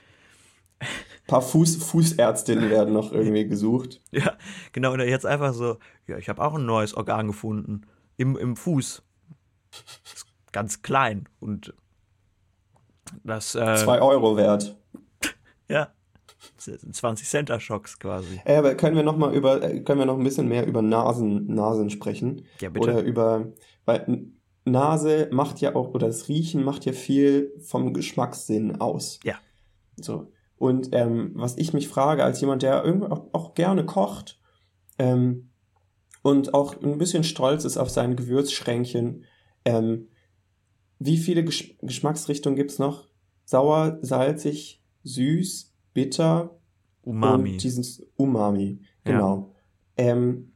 Ein 0.79 0.87
paar 1.27 1.41
Fuß, 1.41 1.77
Fußärztinnen 1.77 2.69
werden 2.69 2.93
noch 2.93 3.11
irgendwie 3.11 3.47
gesucht. 3.47 4.01
Ja, 4.11 4.33
genau. 4.73 4.93
Und 4.93 4.99
jetzt 4.99 5.25
einfach 5.25 5.53
so, 5.53 5.77
ja, 6.07 6.17
ich 6.17 6.29
habe 6.29 6.43
auch 6.43 6.55
ein 6.55 6.65
neues 6.65 6.93
Organ 6.93 7.27
gefunden. 7.27 7.81
Im, 8.17 8.37
im 8.37 8.55
Fuß. 8.55 9.01
Ist 10.13 10.27
ganz 10.51 10.83
klein 10.83 11.27
und 11.39 11.73
das. 13.23 13.55
Äh, 13.55 13.75
Zwei 13.77 14.01
Euro 14.01 14.37
wert. 14.37 14.77
Ja. 15.69 15.93
20 16.57 17.27
Center 17.27 17.59
Schocks 17.59 17.99
quasi. 17.99 18.41
Äh, 18.45 18.57
aber 18.57 18.75
können 18.75 18.95
wir 18.95 19.03
noch 19.03 19.17
mal 19.17 19.33
über, 19.33 19.61
äh, 19.61 19.79
können 19.81 19.99
wir 19.99 20.05
noch 20.05 20.17
ein 20.17 20.23
bisschen 20.23 20.47
mehr 20.47 20.65
über 20.67 20.81
Nasen, 20.81 21.47
Nasen 21.47 21.89
sprechen? 21.89 22.45
Ja, 22.59 22.69
bitte. 22.69 22.91
Oder 22.91 23.01
über, 23.01 23.53
weil 23.85 24.27
Nase 24.65 25.29
macht 25.31 25.61
ja 25.61 25.75
auch, 25.75 25.93
oder 25.93 26.07
das 26.07 26.27
Riechen 26.27 26.63
macht 26.63 26.85
ja 26.85 26.93
viel 26.93 27.53
vom 27.59 27.93
Geschmackssinn 27.93 28.79
aus. 28.79 29.19
Ja. 29.23 29.35
So. 29.97 30.31
Und 30.57 30.89
ähm, 30.93 31.31
was 31.35 31.57
ich 31.57 31.73
mich 31.73 31.87
frage, 31.87 32.23
als 32.23 32.39
jemand, 32.39 32.61
der 32.63 32.83
irgendwie 32.83 33.11
auch, 33.11 33.27
auch 33.33 33.53
gerne 33.53 33.85
kocht 33.85 34.39
ähm, 34.97 35.49
und 36.21 36.53
auch 36.53 36.81
ein 36.81 36.97
bisschen 36.97 37.23
stolz 37.23 37.65
ist 37.65 37.77
auf 37.77 37.89
sein 37.89 38.15
Gewürzschränkchen, 38.15 39.25
ähm, 39.65 40.07
wie 40.99 41.17
viele 41.17 41.43
Gesch 41.43 41.75
Geschmacksrichtungen 41.81 42.55
gibt's 42.55 42.79
noch? 42.79 43.09
Sauer, 43.43 43.97
salzig, 44.01 44.81
süß, 45.03 45.73
bitter 45.93 46.59
Umami. 47.03 47.53
und 47.53 47.63
dieses 47.63 48.05
Umami. 48.15 48.81
Genau. 49.03 49.53
Ähm, 49.97 50.53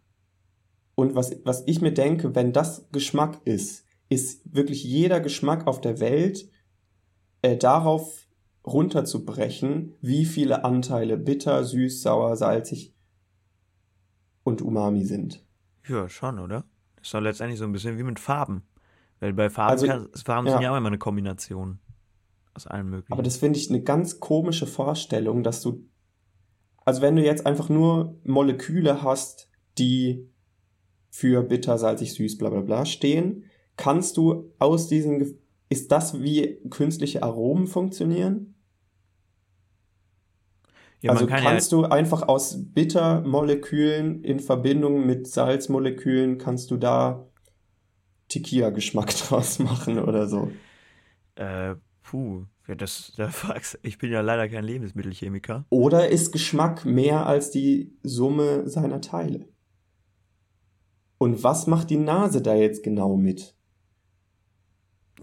und 0.95 1.13
was, 1.15 1.35
was 1.43 1.63
ich 1.67 1.81
mir 1.81 1.93
denke, 1.93 2.33
wenn 2.35 2.53
das 2.53 2.87
Geschmack 2.91 3.39
ist, 3.45 3.85
ist 4.09 4.41
wirklich 4.53 4.83
jeder 4.83 5.19
Geschmack 5.19 5.67
auf 5.67 5.81
der 5.81 5.99
Welt 5.99 6.49
äh, 7.41 7.57
darauf 7.57 8.27
runterzubrechen, 8.65 9.93
wie 10.01 10.25
viele 10.25 10.63
Anteile 10.65 11.17
bitter, 11.17 11.63
süß, 11.63 12.01
sauer, 12.01 12.35
salzig 12.35 12.93
und 14.43 14.61
Umami 14.61 15.05
sind. 15.05 15.45
Ja, 15.87 16.09
schon, 16.09 16.39
oder? 16.39 16.65
Ist 17.01 17.13
doch 17.13 17.21
letztendlich 17.21 17.59
so 17.59 17.65
ein 17.65 17.71
bisschen 17.71 17.97
wie 17.97 18.03
mit 18.03 18.19
Farben. 18.19 18.63
Weil 19.19 19.33
bei 19.33 19.49
Farben, 19.49 19.71
Also, 19.71 19.87
kann, 19.87 20.09
Farben 20.13 20.47
ja. 20.47 20.53
sind 20.53 20.61
ja 20.63 20.71
auch 20.73 20.77
immer 20.77 20.87
eine 20.87 20.97
Kombination 20.97 21.79
aus 22.57 22.67
allen 22.67 22.89
möglichen. 22.89 23.13
Aber 23.13 23.23
das 23.23 23.37
finde 23.37 23.57
ich 23.57 23.69
eine 23.69 23.81
ganz 23.81 24.19
komische 24.19 24.67
Vorstellung, 24.67 25.43
dass 25.43 25.61
du, 25.61 25.85
also 26.83 27.01
wenn 27.01 27.15
du 27.15 27.23
jetzt 27.23 27.45
einfach 27.45 27.69
nur 27.69 28.19
Moleküle 28.25 29.01
hast, 29.01 29.49
die 29.77 30.29
für 31.09 31.43
bitter, 31.43 31.77
salzig, 31.77 32.13
süß, 32.13 32.37
bla 32.37 32.49
bla 32.49 32.61
bla 32.61 32.85
stehen, 32.85 33.45
kannst 33.77 34.17
du 34.17 34.53
aus 34.59 34.87
diesen, 34.87 35.39
ist 35.69 35.91
das 35.91 36.21
wie 36.21 36.59
künstliche 36.69 37.23
Aromen 37.23 37.67
funktionieren? 37.67 38.55
ja, 41.01 41.11
also 41.11 41.27
kann 41.27 41.43
ja, 41.43 41.49
kannst 41.51 41.71
du 41.71 41.83
einfach 41.83 42.27
aus 42.27 42.57
Bittermolekülen 42.73 44.23
in 44.23 44.39
Verbindung 44.39 45.05
mit 45.05 45.27
Salzmolekülen, 45.27 46.37
kannst 46.39 46.71
du 46.71 46.77
da 46.77 47.27
Tequila-Geschmack 48.29 49.15
draus 49.27 49.59
machen 49.59 49.99
oder 49.99 50.27
so? 50.27 50.51
äh, 51.37 51.75
puh, 52.09 52.45
ja, 52.67 52.75
das, 52.75 53.13
da 53.17 53.29
fragst, 53.29 53.79
ich 53.83 53.97
bin 53.97 54.11
ja 54.11 54.21
leider 54.21 54.47
kein 54.49 54.63
Lebensmittelchemiker. 54.63 55.65
Oder 55.69 56.09
ist 56.09 56.31
Geschmack 56.31 56.85
mehr 56.85 57.25
als 57.27 57.51
die 57.51 57.97
Summe 58.03 58.67
seiner 58.67 59.01
Teile? 59.01 59.47
Und 61.17 61.43
was 61.43 61.67
macht 61.67 61.89
die 61.89 61.97
Nase 61.97 62.41
da 62.41 62.55
jetzt 62.55 62.83
genau 62.83 63.17
mit? 63.17 63.55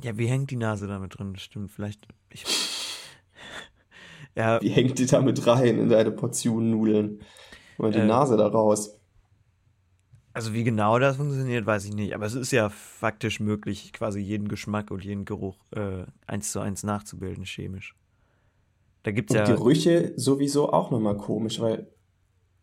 Ja, 0.02 0.18
wie 0.18 0.26
hängt 0.26 0.50
die 0.50 0.56
Nase 0.56 0.86
damit 0.88 1.16
drin? 1.18 1.36
Stimmt, 1.36 1.70
vielleicht, 1.70 2.06
ich, 2.30 2.44
ja, 4.36 4.60
Wie 4.60 4.70
hängt 4.70 4.98
die 4.98 5.06
da 5.06 5.22
mit 5.22 5.46
rein 5.46 5.78
in 5.78 5.88
deine 5.88 6.10
Portion 6.10 6.70
Nudeln? 6.70 7.20
Und 7.78 7.94
die 7.94 8.00
Äh, 8.00 8.06
Nase 8.06 8.36
da 8.36 8.46
raus. 8.48 9.00
Also 10.34 10.52
wie 10.52 10.64
genau 10.64 10.98
das 10.98 11.16
funktioniert, 11.16 11.64
weiß 11.64 11.84
ich 11.84 11.94
nicht. 11.94 12.14
Aber 12.14 12.26
es 12.26 12.34
ist 12.34 12.50
ja 12.50 12.68
faktisch 12.68 13.38
möglich, 13.38 13.92
quasi 13.92 14.18
jeden 14.18 14.48
Geschmack 14.48 14.90
und 14.90 15.04
jeden 15.04 15.24
Geruch 15.24 15.56
äh, 15.70 16.04
eins 16.26 16.50
zu 16.50 16.58
eins 16.58 16.82
nachzubilden, 16.82 17.44
chemisch. 17.44 17.94
Da 19.04 19.12
gibt's 19.12 19.32
Und 19.32 19.38
ja. 19.38 19.44
Gerüche 19.44 20.12
sowieso 20.16 20.72
auch 20.72 20.90
nochmal 20.90 21.16
komisch, 21.16 21.60
weil 21.60 21.86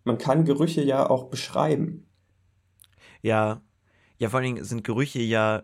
man 0.04 0.18
kann 0.18 0.44
Gerüche 0.44 0.84
ja 0.84 1.10
auch 1.10 1.30
beschreiben. 1.30 2.08
Ja, 3.22 3.62
ja, 4.18 4.30
vor 4.30 4.40
allen 4.40 4.56
Dingen 4.56 4.66
sind 4.66 4.84
Gerüche 4.84 5.20
ja 5.20 5.64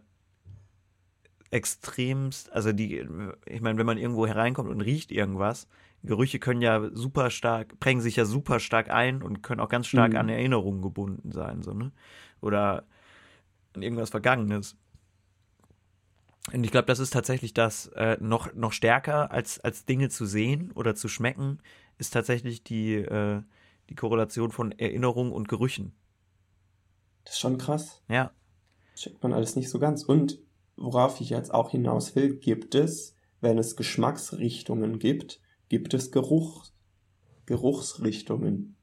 extremst, 1.49 2.51
also 2.53 2.71
die, 2.71 3.05
ich 3.45 3.61
meine, 3.61 3.77
wenn 3.79 3.85
man 3.85 3.97
irgendwo 3.97 4.27
hereinkommt 4.27 4.69
und 4.69 4.81
riecht 4.81 5.11
irgendwas, 5.11 5.67
Gerüche 6.03 6.39
können 6.39 6.61
ja 6.61 6.89
super 6.93 7.29
stark, 7.29 7.79
prägen 7.79 8.01
sich 8.01 8.15
ja 8.15 8.25
super 8.25 8.59
stark 8.59 8.89
ein 8.89 9.21
und 9.21 9.41
können 9.43 9.61
auch 9.61 9.69
ganz 9.69 9.87
stark 9.87 10.13
Mhm. 10.13 10.17
an 10.17 10.29
Erinnerungen 10.29 10.81
gebunden 10.81 11.31
sein, 11.31 11.61
so, 11.63 11.73
ne? 11.73 11.91
Oder 12.41 12.85
an 13.73 13.81
irgendwas 13.83 14.09
Vergangenes. 14.11 14.77
Und 16.53 16.63
ich 16.63 16.71
glaube, 16.71 16.85
das 16.85 16.99
ist 16.99 17.11
tatsächlich 17.11 17.53
das 17.53 17.87
äh, 17.95 18.17
noch, 18.21 18.53
noch 18.53 18.71
stärker 18.71 19.31
als, 19.31 19.59
als 19.59 19.85
Dinge 19.85 20.09
zu 20.09 20.25
sehen 20.25 20.71
oder 20.73 20.95
zu 20.95 21.09
schmecken, 21.09 21.59
ist 21.97 22.13
tatsächlich 22.13 22.63
die, 22.63 22.95
äh, 22.95 23.41
die 23.89 23.95
Korrelation 23.95 24.51
von 24.51 24.71
Erinnerungen 24.71 25.33
und 25.33 25.49
Gerüchen. 25.49 25.93
Das 27.25 27.33
ist 27.35 27.39
schon 27.39 27.57
krass. 27.57 28.01
Ja, 28.07 28.31
checkt 28.95 29.21
man 29.23 29.33
alles 29.33 29.55
nicht 29.55 29.69
so 29.69 29.79
ganz. 29.79 30.03
Und 30.03 30.39
worauf 30.75 31.21
ich 31.21 31.29
jetzt 31.29 31.53
auch 31.53 31.71
hinaus 31.71 32.15
will, 32.15 32.35
gibt 32.37 32.75
es, 32.75 33.15
wenn 33.41 33.57
es 33.57 33.75
Geschmacksrichtungen 33.75 34.99
gibt, 34.99 35.39
gibt 35.69 35.93
es 35.93 36.11
Geruch, 36.11 36.65
Geruchsrichtungen. 37.45 38.75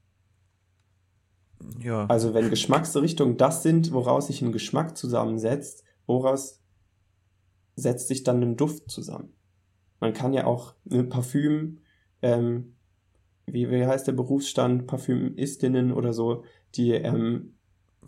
ja. 1.81 2.07
Also 2.07 2.35
wenn 2.35 2.51
Geschmacksrichtungen 2.51 3.37
das 3.37 3.63
sind, 3.63 3.93
woraus 3.93 4.29
sich 4.29 4.43
ein 4.43 4.53
Geschmack 4.53 4.97
zusammensetzt, 4.97 5.85
woraus 6.07 6.63
setzt 7.77 8.09
sich 8.09 8.23
dann 8.25 8.43
ein 8.43 8.57
Duft 8.57 8.91
zusammen? 8.91 9.33
Man 10.01 10.13
kann 10.13 10.33
ja 10.33 10.47
auch 10.47 10.75
ein 10.91 11.09
Parfüm, 11.09 11.81
ähm, 12.23 12.77
wie, 13.47 13.71
wie 13.71 13.87
heißt 13.87 14.07
der 14.07 14.13
Berufsstand, 14.13 14.87
Parfümistinnen 14.87 15.93
oder 15.93 16.13
so, 16.13 16.45
die 16.75 16.93
ähm, 16.93 17.55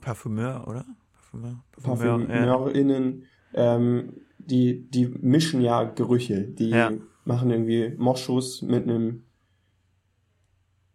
Parfümeur, 0.00 0.66
oder? 0.66 0.84
Parfümeur. 1.12 1.64
ParfümeurInnen, 1.82 3.24
ähm, 3.54 4.12
die, 4.38 4.88
die 4.90 5.06
mischen 5.06 5.60
ja 5.60 5.84
Gerüche. 5.84 6.42
Die 6.42 6.70
Ja. 6.70 6.92
Machen 7.26 7.50
irgendwie 7.50 7.94
Moschus 7.96 8.62
mit 8.62 8.84
einem 8.84 9.24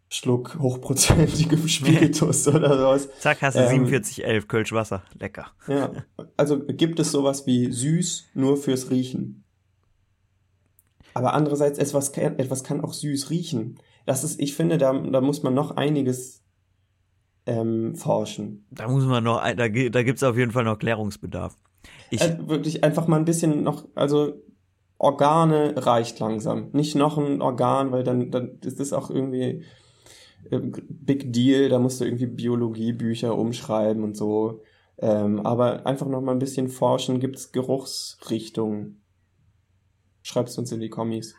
Schluck 0.09 0.57
hochprozentigem 0.59 1.67
Spiritus 1.69 2.47
oder 2.47 2.77
sowas. 2.77 3.09
Zack, 3.19 3.41
hast 3.41 3.55
du 3.55 3.61
Ähm, 3.61 3.87
4711 3.87 4.47
Kölsch 4.47 4.71
Wasser. 4.73 5.03
Lecker. 5.17 5.51
Ja. 5.67 5.91
Also 6.35 6.59
gibt 6.59 6.99
es 6.99 7.11
sowas 7.11 7.45
wie 7.45 7.71
süß 7.71 8.29
nur 8.33 8.57
fürs 8.57 8.89
Riechen. 8.89 9.43
Aber 11.13 11.33
andererseits, 11.33 11.77
etwas 11.77 12.11
kann, 12.11 12.39
etwas 12.39 12.63
kann 12.63 12.81
auch 12.81 12.93
süß 12.93 13.29
riechen. 13.29 13.79
Das 14.05 14.23
ist, 14.23 14.39
ich 14.39 14.55
finde, 14.55 14.77
da, 14.77 14.93
da 14.93 15.21
muss 15.21 15.43
man 15.43 15.53
noch 15.53 15.71
einiges 15.71 16.43
ähm, 17.45 17.95
forschen. 17.95 18.65
Da 18.71 18.87
muss 18.87 19.05
man 19.05 19.23
noch, 19.23 19.41
da, 19.41 19.53
da 19.53 20.03
gibt's 20.03 20.23
auf 20.23 20.37
jeden 20.37 20.51
Fall 20.51 20.63
noch 20.63 20.79
Klärungsbedarf. 20.79 21.55
Ich, 22.09 22.21
Äh, 22.21 22.37
wirklich 22.47 22.83
einfach 22.83 23.07
mal 23.07 23.17
ein 23.17 23.25
bisschen 23.25 23.63
noch, 23.63 23.87
also 23.95 24.33
Organe 25.01 25.73
reicht 25.77 26.19
langsam. 26.19 26.69
Nicht 26.73 26.93
noch 26.93 27.17
ein 27.17 27.41
Organ, 27.41 27.91
weil 27.91 28.03
dann, 28.03 28.29
dann 28.29 28.59
ist 28.63 28.79
das 28.79 28.93
auch 28.93 29.09
irgendwie 29.09 29.65
äh, 30.51 30.59
Big 30.59 31.33
Deal, 31.33 31.69
da 31.69 31.79
musst 31.79 31.99
du 31.99 32.05
irgendwie 32.05 32.27
Biologiebücher 32.27 33.35
umschreiben 33.35 34.03
und 34.03 34.15
so. 34.15 34.61
Ähm, 34.99 35.39
aber 35.43 35.87
einfach 35.87 36.05
noch 36.05 36.21
mal 36.21 36.33
ein 36.33 36.39
bisschen 36.39 36.69
forschen, 36.69 37.19
gibt's 37.19 37.51
Geruchsrichtungen. 37.51 39.01
Schreib's 40.21 40.59
uns 40.59 40.71
in 40.71 40.79
die 40.79 40.89
Kommis. 40.89 41.33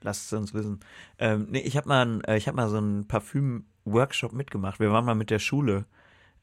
lasst 0.00 0.32
es 0.32 0.36
uns 0.36 0.52
wissen. 0.52 0.80
Ähm, 1.20 1.46
nee, 1.50 1.60
ich 1.60 1.76
habe 1.76 1.88
mal, 1.88 2.20
äh, 2.26 2.40
hab 2.40 2.56
mal 2.56 2.68
so 2.68 2.78
einen 2.78 3.06
Parfüm-Workshop 3.06 4.32
mitgemacht. 4.32 4.80
Wir 4.80 4.90
waren 4.90 5.04
mal 5.04 5.14
mit 5.14 5.30
der 5.30 5.38
Schule. 5.38 5.86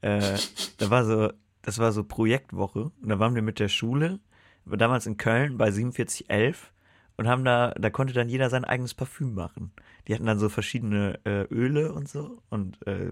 Äh, 0.00 0.38
da 0.78 0.88
war 0.88 1.04
so, 1.04 1.32
das 1.60 1.78
war 1.78 1.92
so 1.92 2.02
Projektwoche. 2.02 2.92
Und 3.02 3.08
da 3.10 3.18
waren 3.18 3.34
wir 3.34 3.42
mit 3.42 3.58
der 3.58 3.68
Schule, 3.68 4.20
damals 4.66 5.06
in 5.06 5.16
Köln 5.16 5.58
bei 5.58 5.72
4711 5.72 6.72
und 7.16 7.28
haben 7.28 7.44
da, 7.44 7.72
da 7.78 7.90
konnte 7.90 8.14
dann 8.14 8.28
jeder 8.28 8.50
sein 8.50 8.64
eigenes 8.64 8.94
Parfüm 8.94 9.34
machen. 9.34 9.72
Die 10.06 10.14
hatten 10.14 10.26
dann 10.26 10.38
so 10.38 10.48
verschiedene 10.48 11.20
äh, 11.24 11.42
Öle 11.52 11.92
und 11.92 12.08
so 12.08 12.38
und 12.48 12.84
äh, 12.86 13.10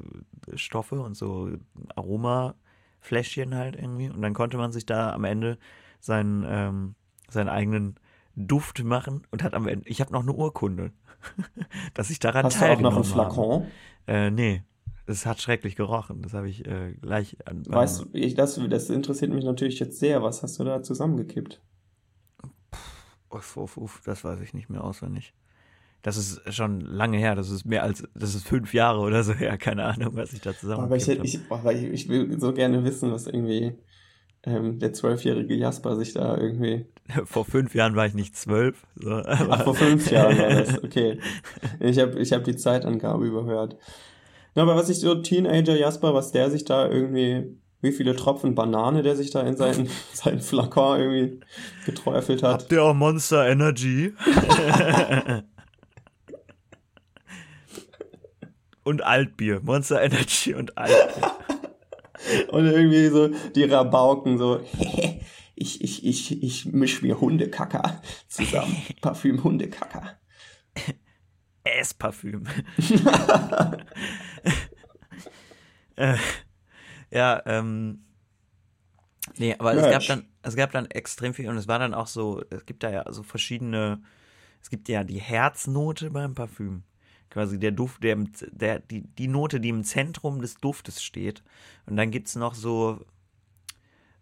Stoffe 0.54 1.00
und 1.00 1.14
so 1.16 1.50
Aromafläschchen 1.94 3.54
halt 3.54 3.76
irgendwie. 3.76 4.08
Und 4.08 4.22
dann 4.22 4.34
konnte 4.34 4.56
man 4.56 4.72
sich 4.72 4.86
da 4.86 5.12
am 5.12 5.24
Ende 5.24 5.58
seinen, 6.00 6.44
ähm, 6.48 6.94
seinen 7.28 7.48
eigenen 7.48 7.96
Duft 8.36 8.82
machen 8.82 9.26
und 9.30 9.42
hat 9.42 9.54
am 9.54 9.68
Ende, 9.68 9.88
ich 9.88 10.00
habe 10.00 10.12
noch 10.12 10.22
eine 10.22 10.32
Urkunde, 10.32 10.92
dass 11.94 12.10
ich 12.10 12.18
daran 12.18 12.44
Hast 12.46 12.60
du 12.60 12.64
auch 12.66 12.80
noch 12.80 12.92
teilgenommen 12.92 12.96
einen 12.96 13.04
Flakon? 13.04 13.62
habe. 13.62 13.70
Äh, 14.06 14.30
nee, 14.30 14.62
das 15.10 15.26
hat 15.26 15.42
schrecklich 15.42 15.74
gerochen. 15.74 16.22
Das 16.22 16.34
habe 16.34 16.48
ich 16.48 16.64
äh, 16.66 16.94
gleich 17.00 17.36
an. 17.44 17.64
Weißt 17.66 18.00
du, 18.00 18.06
ich, 18.12 18.34
das, 18.34 18.60
das 18.70 18.90
interessiert 18.90 19.32
mich 19.32 19.44
natürlich 19.44 19.80
jetzt 19.80 19.98
sehr. 19.98 20.22
Was 20.22 20.44
hast 20.44 20.60
du 20.60 20.64
da 20.64 20.84
zusammengekippt? 20.84 21.60
Uff, 23.28 23.56
uff, 23.56 23.76
uff, 23.76 24.02
das 24.04 24.22
weiß 24.22 24.40
ich 24.40 24.54
nicht 24.54 24.70
mehr 24.70 24.84
auswendig. 24.84 25.34
Das 26.02 26.16
ist 26.16 26.54
schon 26.54 26.80
lange 26.80 27.18
her. 27.18 27.34
Das 27.34 27.50
ist 27.50 27.64
mehr 27.64 27.82
als, 27.82 28.04
das 28.14 28.36
ist 28.36 28.46
fünf 28.46 28.72
Jahre 28.72 29.00
oder 29.00 29.24
so 29.24 29.34
her. 29.34 29.58
Keine 29.58 29.84
Ahnung, 29.84 30.14
was 30.14 30.32
ich 30.32 30.42
da 30.42 30.56
zusammen. 30.56 30.84
Aber 30.84 30.96
ich, 30.96 31.08
ich, 31.08 31.40
aber 31.50 31.72
ich, 31.72 31.82
ich 31.82 32.08
will 32.08 32.40
so 32.40 32.52
gerne 32.52 32.84
wissen, 32.84 33.10
was 33.10 33.26
irgendwie 33.26 33.72
ähm, 34.44 34.78
der 34.78 34.92
zwölfjährige 34.92 35.54
Jasper 35.54 35.96
sich 35.96 36.14
da 36.14 36.36
irgendwie. 36.36 36.86
Vor 37.24 37.44
fünf 37.44 37.74
Jahren 37.74 37.96
war 37.96 38.06
ich 38.06 38.14
nicht 38.14 38.36
zwölf. 38.36 38.86
So, 38.94 39.10
Ach, 39.26 39.64
vor 39.64 39.74
fünf 39.74 40.08
Jahren 40.10 40.38
war 40.38 40.50
das. 40.50 40.78
Okay. 40.84 41.18
Ich 41.80 41.98
habe 41.98 42.18
ich 42.20 42.32
hab 42.32 42.44
die 42.44 42.54
Zeitangabe 42.54 43.26
überhört. 43.26 43.76
Na, 44.54 44.62
aber 44.62 44.76
was 44.76 44.88
ich 44.88 45.00
so 45.00 45.14
Teenager 45.16 45.76
Jasper, 45.76 46.14
was 46.14 46.32
der 46.32 46.50
sich 46.50 46.64
da 46.64 46.88
irgendwie, 46.88 47.56
wie 47.80 47.92
viele 47.92 48.16
Tropfen 48.16 48.54
Banane 48.54 49.02
der 49.02 49.16
sich 49.16 49.30
da 49.30 49.42
in 49.42 49.56
seinen, 49.56 49.88
seinen 50.12 50.40
Flakon 50.40 51.00
irgendwie 51.00 51.40
geträufelt 51.86 52.42
hat. 52.42 52.62
Habt 52.62 52.72
ihr 52.72 52.82
auch 52.82 52.94
Monster 52.94 53.48
Energy? 53.48 54.12
und 58.84 59.04
Altbier. 59.04 59.60
Monster 59.62 60.02
Energy 60.02 60.54
und 60.54 60.76
Altbier. 60.76 61.32
und 62.50 62.66
irgendwie 62.66 63.08
so 63.08 63.28
die 63.54 63.64
Rabauken 63.64 64.36
so, 64.38 64.60
ich, 65.54 65.82
ich, 65.82 66.04
ich, 66.04 66.42
ich 66.42 66.66
misch 66.66 67.02
mir 67.02 67.20
Hundekacker 67.20 68.02
zusammen. 68.28 68.76
Parfüm 69.00 69.44
Hundekacker. 69.44 70.18
Essparfüm. 71.62 72.44
Äh, 76.00 76.16
ja, 77.10 77.42
ähm. 77.46 78.04
Nee, 79.36 79.54
aber 79.58 79.74
es 79.74 79.82
gab 79.82 80.02
dann, 80.06 80.26
es 80.42 80.56
gab 80.56 80.72
dann 80.72 80.86
extrem 80.86 81.34
viel 81.34 81.48
und 81.48 81.56
es 81.56 81.68
war 81.68 81.78
dann 81.78 81.94
auch 81.94 82.06
so, 82.06 82.42
es 82.50 82.66
gibt 82.66 82.82
da 82.82 82.90
ja 82.90 83.12
so 83.12 83.22
verschiedene, 83.22 84.02
es 84.60 84.70
gibt 84.70 84.88
ja 84.88 85.04
die 85.04 85.20
Herznote 85.20 86.10
beim 86.10 86.34
Parfüm. 86.34 86.82
Quasi 87.28 87.60
der 87.60 87.70
Duft, 87.70 88.02
der, 88.02 88.16
der, 88.50 88.80
die, 88.80 89.02
die 89.02 89.28
Note, 89.28 89.60
die 89.60 89.68
im 89.68 89.84
Zentrum 89.84 90.40
des 90.40 90.56
Duftes 90.56 91.00
steht. 91.00 91.44
Und 91.86 91.96
dann 91.96 92.10
gibt 92.10 92.26
es 92.26 92.34
noch 92.34 92.54
so, 92.54 93.04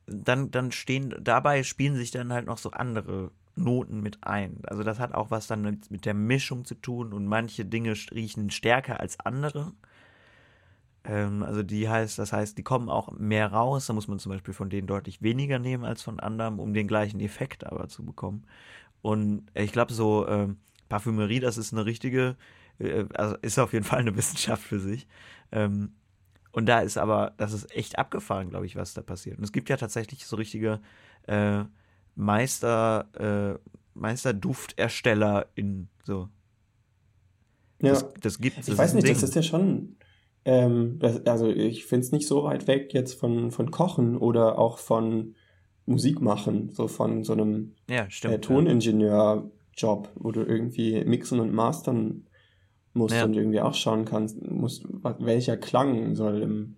dann, 0.04 0.50
dann 0.50 0.72
stehen, 0.72 1.14
dabei 1.20 1.62
spielen 1.62 1.96
sich 1.96 2.10
dann 2.10 2.32
halt 2.32 2.46
noch 2.46 2.58
so 2.58 2.70
andere 2.72 3.30
Noten 3.54 4.00
mit 4.00 4.24
ein. 4.24 4.62
Also 4.66 4.82
das 4.82 4.98
hat 4.98 5.12
auch 5.12 5.30
was 5.30 5.46
dann 5.46 5.62
mit, 5.62 5.90
mit 5.90 6.04
der 6.04 6.14
Mischung 6.14 6.64
zu 6.64 6.74
tun 6.74 7.12
und 7.12 7.26
manche 7.26 7.64
Dinge 7.64 7.94
riechen 8.12 8.50
stärker 8.50 9.00
als 9.00 9.18
andere. 9.20 9.72
Ähm, 11.08 11.42
also 11.42 11.62
die 11.62 11.88
heißt, 11.88 12.18
das 12.18 12.32
heißt, 12.32 12.56
die 12.58 12.62
kommen 12.62 12.88
auch 12.88 13.10
mehr 13.12 13.50
raus. 13.50 13.86
Da 13.86 13.94
muss 13.94 14.08
man 14.08 14.18
zum 14.18 14.30
Beispiel 14.30 14.54
von 14.54 14.70
denen 14.70 14.86
deutlich 14.86 15.22
weniger 15.22 15.58
nehmen 15.58 15.84
als 15.84 16.02
von 16.02 16.20
anderen, 16.20 16.58
um 16.58 16.74
den 16.74 16.86
gleichen 16.86 17.20
Effekt 17.20 17.66
aber 17.66 17.88
zu 17.88 18.04
bekommen. 18.04 18.44
Und 19.00 19.46
ich 19.54 19.72
glaube, 19.72 19.92
so 19.92 20.26
äh, 20.26 20.48
Parfümerie, 20.88 21.40
das 21.40 21.56
ist 21.56 21.72
eine 21.72 21.86
richtige, 21.86 22.36
äh, 22.78 23.06
also 23.14 23.36
ist 23.42 23.58
auf 23.58 23.72
jeden 23.72 23.84
Fall 23.84 24.00
eine 24.00 24.16
Wissenschaft 24.16 24.62
für 24.62 24.78
sich. 24.78 25.06
Ähm, 25.50 25.94
und 26.52 26.66
da 26.66 26.80
ist 26.80 26.98
aber, 26.98 27.32
das 27.36 27.52
ist 27.52 27.74
echt 27.74 27.98
abgefahren, 27.98 28.50
glaube 28.50 28.66
ich, 28.66 28.76
was 28.76 28.94
da 28.94 29.02
passiert. 29.02 29.38
Und 29.38 29.44
es 29.44 29.52
gibt 29.52 29.68
ja 29.70 29.76
tatsächlich 29.76 30.26
so 30.26 30.36
richtige 30.36 30.80
äh, 31.26 31.64
Meister, 32.16 33.06
äh, 33.54 33.58
Meisterduftersteller 33.94 35.46
in 35.54 35.88
so. 36.04 36.28
Ja. 37.80 37.92
Das, 37.92 38.12
das 38.20 38.38
gibt 38.40 38.58
es. 38.58 38.68
Ich 38.68 38.76
weiß 38.76 38.94
nicht, 38.94 39.06
Ding. 39.06 39.14
das 39.14 39.22
ist 39.22 39.34
ja 39.34 39.42
schon. 39.42 39.96
Ähm, 40.48 40.98
das, 40.98 41.26
also 41.26 41.46
ich 41.50 41.84
finde 41.84 42.06
es 42.06 42.10
nicht 42.10 42.26
so 42.26 42.44
weit 42.44 42.66
weg 42.68 42.94
jetzt 42.94 43.20
von, 43.20 43.50
von 43.50 43.70
Kochen 43.70 44.16
oder 44.16 44.58
auch 44.58 44.78
von 44.78 45.34
Musik 45.84 46.22
machen, 46.22 46.70
so 46.72 46.88
von 46.88 47.22
so 47.22 47.34
einem 47.34 47.74
ja, 47.86 48.08
stimmt, 48.08 48.34
äh, 48.34 48.40
Toningenieur-Job, 48.40 50.08
wo 50.14 50.32
du 50.32 50.40
irgendwie 50.40 51.04
mixen 51.04 51.38
und 51.40 51.52
mastern 51.52 52.24
musst 52.94 53.14
ja. 53.14 53.26
und 53.26 53.34
irgendwie 53.34 53.60
auch 53.60 53.74
schauen 53.74 54.06
kannst, 54.06 54.40
musst, 54.40 54.86
welcher 55.18 55.58
Klang 55.58 56.14
soll 56.14 56.40
im, 56.40 56.76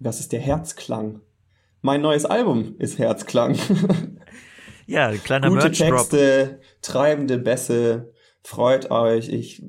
was 0.00 0.18
ist 0.18 0.32
der 0.32 0.40
Herzklang? 0.40 1.20
Mein 1.82 2.00
neues 2.00 2.24
Album 2.24 2.74
ist 2.80 2.98
Herzklang. 2.98 3.56
Ja, 4.88 5.12
kleiner 5.12 5.48
Gute 5.48 5.70
Texte, 5.70 6.60
treibende 6.82 7.38
Bässe, 7.38 8.12
freut 8.42 8.90
euch. 8.90 9.28
Ich 9.28 9.62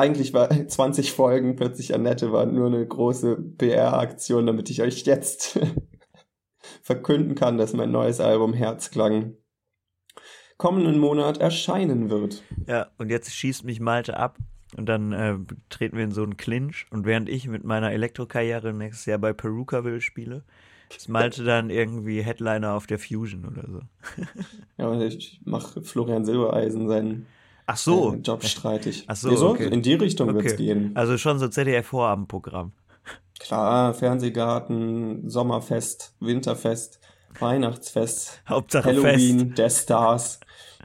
eigentlich 0.00 0.32
war 0.32 0.50
20 0.68 1.12
Folgen 1.12 1.56
plötzlich 1.56 1.94
Annette 1.94 2.32
war 2.32 2.46
nur 2.46 2.66
eine 2.66 2.86
große 2.86 3.36
PR-Aktion, 3.58 4.46
damit 4.46 4.70
ich 4.70 4.82
euch 4.82 5.02
jetzt 5.02 5.60
verkünden 6.82 7.34
kann, 7.34 7.58
dass 7.58 7.74
mein 7.74 7.92
neues 7.92 8.20
Album 8.20 8.54
Herzklang 8.54 9.36
kommenden 10.56 10.98
Monat 10.98 11.38
erscheinen 11.38 12.08
wird. 12.08 12.42
Ja, 12.66 12.88
und 12.98 13.10
jetzt 13.10 13.34
schießt 13.34 13.64
mich 13.64 13.80
Malte 13.80 14.16
ab 14.16 14.38
und 14.76 14.86
dann 14.86 15.12
äh, 15.12 15.36
treten 15.68 15.96
wir 15.96 16.04
in 16.04 16.12
so 16.12 16.22
einen 16.22 16.36
Clinch 16.36 16.86
und 16.90 17.04
während 17.04 17.28
ich 17.28 17.48
mit 17.48 17.64
meiner 17.64 17.92
Elektrokarriere 17.92 18.72
nächstes 18.72 19.06
Jahr 19.06 19.18
bei 19.18 19.32
Perukaville 19.32 20.00
spiele, 20.00 20.44
ist 20.96 21.08
Malte 21.08 21.44
dann 21.44 21.70
irgendwie 21.70 22.22
Headliner 22.22 22.74
auf 22.74 22.86
der 22.86 22.98
Fusion 22.98 23.46
oder 23.46 23.66
so. 23.68 23.80
ja, 24.78 25.00
ich 25.00 25.40
mache 25.44 25.82
Florian 25.82 26.24
Silbereisen 26.24 26.88
seinen 26.88 27.26
Ach 27.72 27.76
so. 27.76 28.14
Job 28.16 28.44
streitig. 28.44 29.04
Ach 29.08 29.16
so, 29.16 29.30
nee, 29.30 29.36
okay. 29.36 29.68
in 29.68 29.82
die 29.82 29.94
Richtung 29.94 30.28
okay. 30.28 30.44
wird's 30.44 30.56
gehen. 30.56 30.92
Also 30.94 31.16
schon 31.16 31.38
so 31.38 31.48
ZDF-Vorabendprogramm. 31.48 32.72
Klar, 33.38 33.94
Fernsehgarten, 33.94 35.28
Sommerfest, 35.28 36.14
Winterfest, 36.20 37.00
Weihnachtsfest, 37.40 38.42
Hauptsache 38.46 38.90
Halloween, 38.90 39.38
Fest. 39.38 39.58
der 39.58 39.70
Stars. 39.70 40.40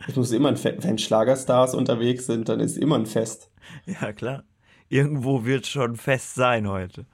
Es 0.08 0.16
muss 0.16 0.32
immer 0.32 0.50
ein 0.50 0.58
Fest. 0.58 0.84
Wenn 0.84 0.98
Schlagerstars 0.98 1.76
unterwegs 1.76 2.26
sind, 2.26 2.50
dann 2.50 2.60
ist 2.60 2.78
immer 2.78 2.96
ein 2.96 3.06
Fest. 3.06 3.52
Ja, 3.86 4.14
klar. 4.14 4.44
Irgendwo 4.90 5.44
wird 5.44 5.68
schon 5.68 5.98
Fest 5.98 6.36
sein 6.36 6.68
heute. 6.70 7.06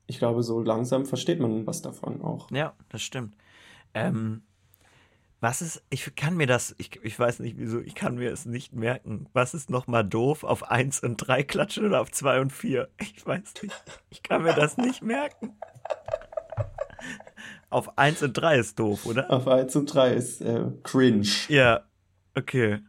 Ich 0.07 0.19
glaube, 0.19 0.43
so 0.43 0.61
langsam 0.61 1.05
versteht 1.05 1.39
man 1.39 1.67
was 1.67 1.81
davon 1.81 2.21
auch. 2.21 2.49
Ja, 2.51 2.75
das 2.89 3.01
stimmt. 3.01 3.35
Ähm, 3.93 4.43
was 5.43 5.61
ist, 5.61 5.83
ich 5.89 6.15
kann 6.15 6.37
mir 6.37 6.47
das, 6.47 6.73
ich, 6.77 7.01
ich 7.03 7.19
weiß 7.19 7.39
nicht 7.39 7.57
wieso, 7.57 7.81
ich 7.81 7.95
kann 7.95 8.15
mir 8.15 8.31
es 8.31 8.45
nicht 8.45 8.71
merken. 8.71 9.27
Was 9.33 9.53
ist 9.53 9.69
nochmal 9.69 10.05
doof? 10.05 10.45
Auf 10.45 10.71
1 10.71 11.03
und 11.03 11.17
3 11.17 11.43
klatschen 11.43 11.85
oder 11.85 11.99
auf 11.99 12.09
2 12.09 12.39
und 12.39 12.53
4? 12.53 12.87
Ich 13.01 13.27
weiß 13.27 13.53
nicht. 13.61 13.83
Ich 14.09 14.23
kann 14.23 14.43
mir 14.43 14.53
das 14.53 14.77
nicht 14.77 15.03
merken. 15.03 15.59
Auf 17.69 17.97
1 17.97 18.23
und 18.23 18.33
3 18.33 18.57
ist 18.57 18.79
doof, 18.79 19.05
oder? 19.05 19.29
Auf 19.29 19.49
1 19.49 19.75
und 19.75 19.93
3 19.93 20.13
ist 20.13 20.39
äh, 20.39 20.63
cringe. 20.81 21.27
Ja, 21.49 21.81
okay. 22.37 22.79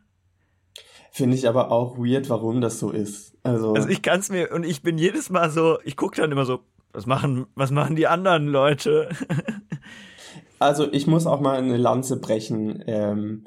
Finde 1.10 1.36
ich 1.36 1.48
aber 1.48 1.72
auch 1.72 1.98
weird, 1.98 2.30
warum 2.30 2.60
das 2.60 2.78
so 2.78 2.90
ist. 2.90 3.36
Also, 3.42 3.74
also 3.74 3.88
ich 3.88 4.00
kann 4.00 4.20
es 4.20 4.30
mir, 4.30 4.52
und 4.52 4.62
ich 4.62 4.80
bin 4.80 4.96
jedes 4.96 5.28
Mal 5.28 5.50
so, 5.50 5.80
ich 5.82 5.96
gucke 5.96 6.20
dann 6.20 6.30
immer 6.30 6.44
so, 6.44 6.60
was 6.92 7.06
machen, 7.06 7.46
was 7.56 7.72
machen 7.72 7.96
die 7.96 8.06
anderen 8.06 8.46
Leute? 8.46 9.08
Also 10.64 10.92
ich 10.92 11.06
muss 11.06 11.26
auch 11.26 11.40
mal 11.40 11.58
eine 11.58 11.76
Lanze 11.76 12.18
brechen. 12.20 12.82
Ähm, 12.86 13.46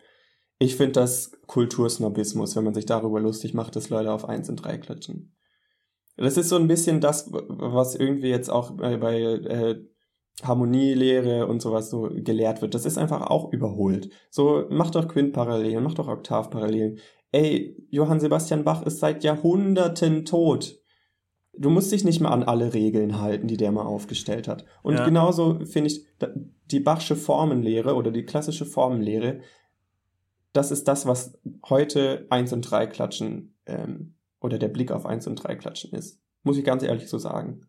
Ich 0.59 0.75
finde 0.75 0.93
das 0.93 1.31
Kultursnobismus, 1.47 2.55
wenn 2.55 2.63
man 2.63 2.73
sich 2.73 2.85
darüber 2.87 3.19
lustig 3.19 3.53
macht, 3.53 3.75
dass 3.75 3.89
Leute 3.89 4.11
auf 4.11 4.25
1 4.27 4.49
und 4.49 4.57
3 4.57 4.77
klatschen. 4.79 5.35
Das 6.17 6.37
ist 6.37 6.49
so 6.49 6.55
ein 6.57 6.67
bisschen 6.67 6.99
das, 7.01 7.29
was 7.31 7.95
irgendwie 7.95 8.29
jetzt 8.29 8.49
auch 8.49 8.71
bei, 8.71 8.97
bei 8.97 9.21
äh, 9.21 9.75
Harmonielehre 10.43 11.47
und 11.47 11.61
sowas 11.61 11.89
so 11.89 12.09
gelehrt 12.11 12.61
wird. 12.61 12.73
Das 12.73 12.85
ist 12.85 12.97
einfach 12.97 13.21
auch 13.29 13.51
überholt. 13.53 14.09
So, 14.31 14.65
mach 14.69 14.89
doch 14.91 15.07
Quintparallelen, 15.07 15.83
mach 15.83 15.93
doch 15.93 16.07
Oktavparallelen. 16.07 16.99
Ey, 17.31 17.75
Johann 17.91 18.19
Sebastian 18.19 18.63
Bach 18.63 18.83
ist 18.85 18.99
seit 18.99 19.23
Jahrhunderten 19.23 20.25
tot. 20.25 20.79
Du 21.57 21.69
musst 21.69 21.91
dich 21.91 22.03
nicht 22.03 22.19
mal 22.19 22.29
an 22.29 22.43
alle 22.43 22.73
Regeln 22.73 23.19
halten, 23.19 23.47
die 23.47 23.57
der 23.57 23.71
mal 23.71 23.85
aufgestellt 23.85 24.47
hat. 24.47 24.65
Und 24.83 24.95
ja. 24.95 25.05
genauso 25.05 25.59
finde 25.65 25.89
ich 25.89 26.05
die 26.71 26.79
Bachsche 26.79 27.15
Formenlehre 27.15 27.95
oder 27.95 28.11
die 28.11 28.23
klassische 28.23 28.65
Formenlehre, 28.65 29.39
das 30.53 30.71
ist 30.71 30.87
das, 30.87 31.05
was 31.05 31.37
heute 31.69 32.25
1 32.29 32.53
und 32.53 32.61
3 32.61 32.87
klatschen 32.87 33.55
ähm, 33.65 34.15
oder 34.41 34.57
der 34.57 34.69
Blick 34.69 34.91
auf 34.91 35.05
1 35.05 35.27
und 35.27 35.35
3 35.35 35.55
klatschen 35.55 35.91
ist. 35.91 36.19
Muss 36.43 36.57
ich 36.57 36.63
ganz 36.63 36.83
ehrlich 36.83 37.09
so 37.09 37.17
sagen. 37.17 37.67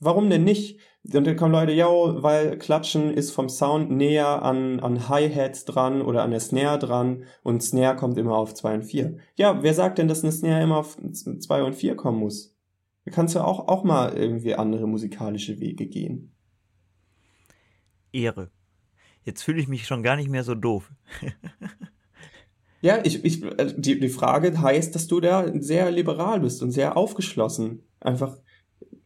Warum 0.00 0.30
denn 0.30 0.44
nicht? 0.44 0.78
Und 1.12 1.26
dann 1.26 1.36
kommen 1.36 1.52
Leute, 1.52 1.72
ja, 1.72 1.88
weil 1.88 2.56
Klatschen 2.58 3.12
ist 3.12 3.32
vom 3.32 3.48
Sound 3.48 3.90
näher 3.90 4.42
an, 4.42 4.78
an 4.78 5.08
Hi-Hats 5.08 5.64
dran 5.64 6.02
oder 6.02 6.22
an 6.22 6.30
der 6.30 6.40
Snare 6.40 6.78
dran 6.78 7.24
und 7.42 7.62
Snare 7.62 7.96
kommt 7.96 8.16
immer 8.18 8.36
auf 8.36 8.54
2 8.54 8.74
und 8.74 8.82
4. 8.82 9.16
Ja, 9.34 9.62
wer 9.62 9.74
sagt 9.74 9.98
denn, 9.98 10.06
dass 10.06 10.22
eine 10.22 10.32
Snare 10.32 10.62
immer 10.62 10.78
auf 10.78 10.96
2 10.96 11.62
und 11.62 11.74
4 11.74 11.96
kommen 11.96 12.20
muss? 12.20 12.54
Da 13.08 13.14
kannst 13.14 13.34
du 13.34 13.40
auch, 13.40 13.68
auch 13.68 13.84
mal 13.84 14.12
irgendwie 14.12 14.54
andere 14.54 14.86
musikalische 14.86 15.60
Wege 15.60 15.86
gehen. 15.86 16.30
Ehre. 18.12 18.50
Jetzt 19.24 19.42
fühle 19.42 19.62
ich 19.62 19.66
mich 19.66 19.86
schon 19.86 20.02
gar 20.02 20.14
nicht 20.14 20.28
mehr 20.28 20.44
so 20.44 20.54
doof. 20.54 20.92
Ja, 22.80 23.00
ich, 23.02 23.24
ich, 23.24 23.42
äh, 23.42 23.74
die, 23.76 23.98
die 23.98 24.08
Frage 24.10 24.60
heißt, 24.60 24.94
dass 24.94 25.06
du 25.06 25.20
da 25.20 25.50
sehr 25.58 25.90
liberal 25.90 26.40
bist 26.40 26.62
und 26.62 26.70
sehr 26.70 26.98
aufgeschlossen. 26.98 27.82
Einfach 27.98 28.36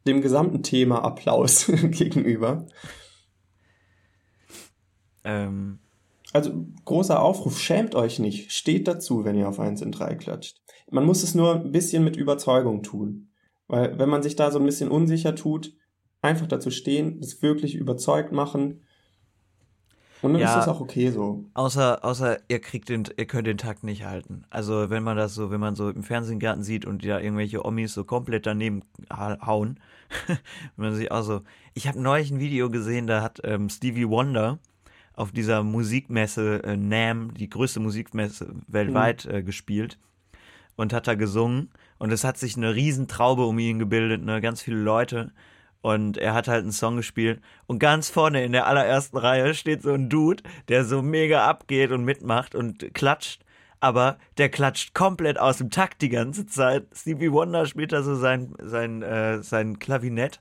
dem 0.05 0.21
gesamten 0.21 0.65
Thema 0.65 1.05
Applaus 1.05 1.67
gegenüber. 1.91 2.67
Ähm. 5.23 5.79
Also 6.33 6.67
großer 6.85 7.23
Aufruf, 7.23 7.61
schämt 7.61 7.95
euch 7.95 8.19
nicht, 8.19 8.53
steht 8.53 8.89
dazu, 8.89 9.25
wenn 9.25 9.37
ihr 9.37 9.49
auf 9.49 9.61
1 9.61 9.81
in 9.81 9.93
3 9.93 10.17
klatscht. 10.17 10.61
Man 10.91 11.07
muss 11.07 11.23
es 11.23 11.35
nur 11.35 11.55
ein 11.55 11.73
bisschen 11.73 12.05
mit 12.05 12.17
Überzeugung 12.17 12.83
tun. 12.83 13.32
Weil 13.73 13.99
wenn 13.99 14.11
man 14.11 14.23
sich 14.23 14.37
da 14.37 14.51
so 14.51 14.59
ein 14.59 14.67
bisschen 14.67 14.91
unsicher 14.91 15.35
tut, 15.35 15.73
einfach 16.21 16.47
dazu 16.47 16.71
stehen, 16.71 17.23
das 17.23 17.41
wirklich 17.41 17.75
überzeugt 17.75 18.31
machen 18.31 18.83
und 20.21 20.35
dann 20.35 20.43
ja, 20.43 20.49
ist 20.49 20.55
das 20.57 20.69
auch 20.69 20.83
okay 20.83 21.11
so. 21.11 21.47
Außer, 21.55 22.05
außer 22.05 22.39
ihr 22.49 22.61
kriegt 22.61 22.91
den, 22.91 23.05
ihr 23.17 23.25
könnt 23.25 23.47
den 23.47 23.57
Takt 23.57 23.83
nicht 23.83 24.05
halten. 24.05 24.45
Also 24.51 24.91
wenn 24.91 25.03
man 25.03 25.17
das 25.17 25.35
so, 25.35 25.51
wenn 25.51 25.59
man 25.59 25.75
so 25.75 25.89
im 25.89 26.03
Fernsehgarten 26.03 26.63
sieht 26.63 26.85
und 26.85 27.03
da 27.03 27.19
irgendwelche 27.19 27.65
Omis 27.65 27.95
so 27.95 28.05
komplett 28.05 28.45
daneben 28.45 28.83
hauen, 29.11 29.81
wenn 30.77 30.91
man 30.91 30.95
sich 30.95 31.11
auch 31.11 31.23
so. 31.23 31.41
Ich 31.73 31.89
habe 31.89 31.99
neulich 31.99 32.31
ein 32.31 32.41
Video 32.41 32.69
gesehen, 32.69 33.07
da 33.07 33.23
hat 33.23 33.41
ähm, 33.43 33.71
Stevie 33.71 34.07
Wonder 34.07 34.59
auf 35.15 35.33
dieser 35.33 35.63
Musikmesse 35.63 36.63
äh, 36.63 36.77
NAM, 36.77 37.33
die 37.33 37.49
größte 37.49 37.81
Musikmesse 37.81 38.55
weltweit, 38.69 39.25
mhm. 39.25 39.35
äh, 39.35 39.43
gespielt 39.43 39.99
und 40.77 40.93
hat 40.93 41.09
da 41.09 41.15
gesungen 41.15 41.71
und 42.03 42.11
es 42.11 42.25
hat 42.25 42.37
sich 42.37 42.57
eine 42.57 42.75
Riesentraube 42.75 43.47
um 43.47 43.61
ihn 43.61 43.79
gebildet, 43.79 44.25
ne, 44.25 44.41
ganz 44.41 44.61
viele 44.61 44.79
Leute 44.79 45.31
und 45.83 46.17
er 46.17 46.35
hat 46.35 46.49
halt 46.49 46.65
einen 46.65 46.73
Song 46.73 46.97
gespielt. 46.97 47.41
Und 47.69 47.79
ganz 47.79 48.11
vorne 48.11 48.43
in 48.43 48.51
der 48.51 48.67
allerersten 48.67 49.17
Reihe 49.19 49.55
steht 49.55 49.83
so 49.83 49.93
ein 49.93 50.09
Dude, 50.09 50.43
der 50.67 50.85
so 50.85 51.01
mega 51.01 51.47
abgeht 51.47 51.93
und 51.93 52.05
mitmacht 52.05 52.57
und 52.57 52.93
klatscht. 52.93 53.45
Aber 53.79 54.19
der 54.37 54.49
klatscht 54.49 54.95
komplett 54.95 55.39
aus 55.39 55.59
dem 55.59 55.71
Takt 55.71 56.03
die 56.03 56.09
ganze 56.09 56.45
Zeit. 56.45 56.89
Stevie 56.93 57.31
Wonder 57.31 57.67
spielt 57.67 57.93
da 57.93 58.03
so 58.03 58.17
sein, 58.17 58.53
sein, 58.61 59.03
äh, 59.03 59.41
sein 59.45 59.79
Klavinett. 59.79 60.41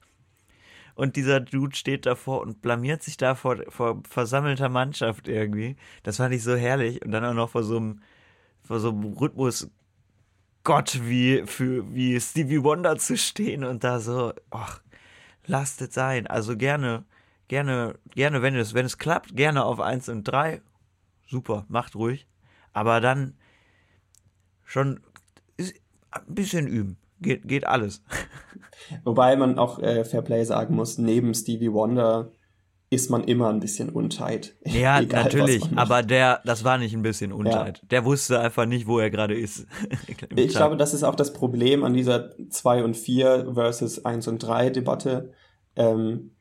Und 0.95 1.15
dieser 1.15 1.41
Dude 1.41 1.75
steht 1.75 2.07
davor 2.07 2.41
und 2.41 2.63
blamiert 2.63 3.03
sich 3.03 3.17
da 3.17 3.35
vor, 3.35 3.57
vor 3.69 4.01
versammelter 4.09 4.69
Mannschaft 4.69 5.27
irgendwie. 5.27 5.75
Das 6.01 6.17
fand 6.17 6.33
ich 6.33 6.41
so 6.41 6.55
herrlich. 6.55 7.05
Und 7.05 7.11
dann 7.11 7.23
auch 7.23 7.35
noch 7.35 7.51
vor 7.51 7.61
so 7.61 7.77
einem, 7.77 8.01
vor 8.63 8.79
so 8.79 8.89
einem 8.89 9.13
Rhythmus 9.13 9.69
Gott 10.63 10.99
wie 11.03 11.43
für 11.45 11.93
wie 11.93 12.19
Stevie 12.19 12.63
Wonder 12.63 12.97
zu 12.97 13.17
stehen 13.17 13.63
und 13.63 13.83
da 13.83 13.99
so, 13.99 14.33
ach, 14.51 14.81
lasst 15.45 15.81
es 15.81 15.93
sein. 15.93 16.27
Also 16.27 16.55
gerne, 16.55 17.05
gerne, 17.47 17.95
gerne, 18.13 18.41
wenn 18.41 18.55
es, 18.55 18.73
wenn 18.73 18.85
es 18.85 18.97
klappt, 18.97 19.35
gerne 19.35 19.65
auf 19.65 19.79
1 19.79 20.09
und 20.09 20.23
3. 20.23 20.61
Super, 21.27 21.65
macht 21.67 21.95
ruhig. 21.95 22.27
Aber 22.73 23.01
dann 23.01 23.35
schon 24.63 25.01
ein 25.57 25.71
bisschen 26.27 26.67
üben. 26.67 26.97
Geht, 27.19 27.47
geht 27.47 27.67
alles. 27.67 28.03
Wobei 29.03 29.35
man 29.35 29.59
auch 29.59 29.79
äh, 29.79 30.03
Fairplay 30.03 30.43
sagen 30.43 30.75
muss, 30.75 30.97
neben 30.97 31.33
Stevie 31.33 31.71
Wonder 31.71 32.31
ist 32.91 33.09
man 33.09 33.23
immer 33.23 33.49
ein 33.49 33.61
bisschen 33.61 33.89
untight. 33.89 34.53
Ja, 34.65 34.99
Egal, 34.99 35.23
natürlich, 35.23 35.63
aber 35.75 36.03
der, 36.03 36.41
das 36.43 36.65
war 36.65 36.77
nicht 36.77 36.93
ein 36.93 37.01
bisschen 37.01 37.31
untight. 37.31 37.79
Ja. 37.79 37.87
Der 37.89 38.05
wusste 38.05 38.39
einfach 38.39 38.65
nicht, 38.65 38.85
wo 38.85 38.99
er 38.99 39.09
gerade 39.09 39.33
ist. 39.33 39.65
ich 40.35 40.49
glaube, 40.49 40.75
das 40.75 40.93
ist 40.93 41.03
auch 41.03 41.15
das 41.15 41.31
Problem 41.33 41.85
an 41.85 41.93
dieser 41.93 42.31
2 42.49 42.83
und 42.83 42.97
4 42.97 43.51
versus 43.53 44.03
1 44.03 44.27
und 44.27 44.39
3 44.39 44.71
Debatte. 44.71 45.31
Ähm, 45.77 46.31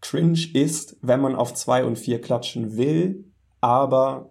cringe 0.00 0.38
ist, 0.54 0.96
wenn 1.02 1.20
man 1.20 1.34
auf 1.34 1.52
2 1.52 1.84
und 1.84 1.98
4 1.98 2.20
klatschen 2.20 2.76
will, 2.76 3.24
aber 3.60 4.30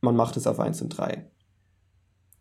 man 0.00 0.14
macht 0.14 0.36
es 0.36 0.46
auf 0.46 0.60
1 0.60 0.82
und 0.82 0.90
3. 0.90 1.28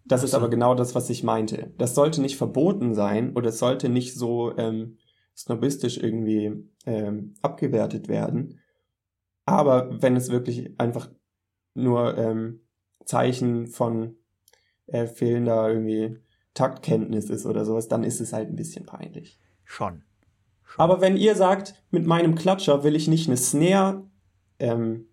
Das 0.05 0.21
also. 0.21 0.25
ist 0.27 0.33
aber 0.35 0.49
genau 0.49 0.75
das, 0.75 0.93
was 0.93 1.09
ich 1.09 1.23
meinte. 1.23 1.73
Das 1.79 1.95
sollte 1.95 2.21
nicht 2.21 2.37
verboten 2.37 2.93
sein 2.93 3.33
oder 3.35 3.49
es 3.49 3.57
sollte 3.57 3.89
nicht 3.89 4.13
so 4.13 4.55
ähm, 4.55 4.97
snobistisch 5.35 5.97
irgendwie 5.97 6.69
ähm, 6.85 7.33
abgewertet 7.41 8.07
werden. 8.07 8.59
Aber 9.45 10.01
wenn 10.01 10.15
es 10.15 10.29
wirklich 10.29 10.79
einfach 10.79 11.09
nur 11.73 12.17
ähm, 12.17 12.61
Zeichen 13.05 13.67
von 13.67 14.15
äh, 14.87 15.05
fehlender 15.05 15.69
irgendwie 15.69 16.19
Taktkenntnis 16.53 17.29
ist 17.29 17.45
oder 17.45 17.65
sowas, 17.65 17.87
dann 17.87 18.03
ist 18.03 18.21
es 18.21 18.33
halt 18.33 18.49
ein 18.49 18.55
bisschen 18.55 18.85
peinlich. 18.85 19.39
Schon. 19.63 20.03
Schon. 20.63 20.83
Aber 20.83 21.01
wenn 21.01 21.17
ihr 21.17 21.35
sagt, 21.35 21.83
mit 21.91 22.05
meinem 22.05 22.35
Klatscher 22.35 22.83
will 22.83 22.95
ich 22.95 23.07
nicht 23.07 23.27
eine 23.27 23.37
Snare 23.37 24.09
ähm, 24.59 25.07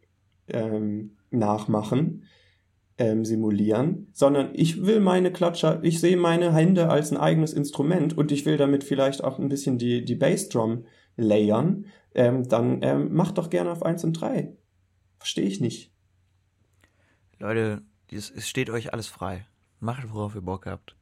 ähm, 0.48 1.18
nachmachen, 1.30 2.24
ähm, 2.98 3.24
simulieren, 3.24 4.08
sondern 4.12 4.50
ich 4.54 4.84
will 4.84 5.00
meine 5.00 5.32
Klatscher, 5.32 5.82
ich 5.82 6.00
sehe 6.00 6.16
meine 6.16 6.52
Hände 6.52 6.90
als 6.90 7.10
ein 7.10 7.16
eigenes 7.16 7.52
Instrument 7.52 8.16
und 8.16 8.32
ich 8.32 8.44
will 8.44 8.56
damit 8.56 8.84
vielleicht 8.84 9.24
auch 9.24 9.38
ein 9.38 9.48
bisschen 9.48 9.78
die, 9.78 10.04
die 10.04 10.14
Bassdrum 10.14 10.84
layern, 11.16 11.86
ähm, 12.14 12.48
dann 12.48 12.82
ähm, 12.82 13.14
macht 13.14 13.38
doch 13.38 13.50
gerne 13.50 13.70
auf 13.70 13.82
1 13.82 14.04
und 14.04 14.14
3. 14.14 14.56
Verstehe 15.18 15.46
ich 15.46 15.60
nicht. 15.60 15.92
Leute, 17.38 17.82
es 18.10 18.32
steht 18.48 18.70
euch 18.70 18.92
alles 18.92 19.06
frei. 19.06 19.46
Macht, 19.80 20.12
worauf 20.12 20.34
ihr 20.34 20.42
Bock 20.42 20.66
habt. 20.66 20.96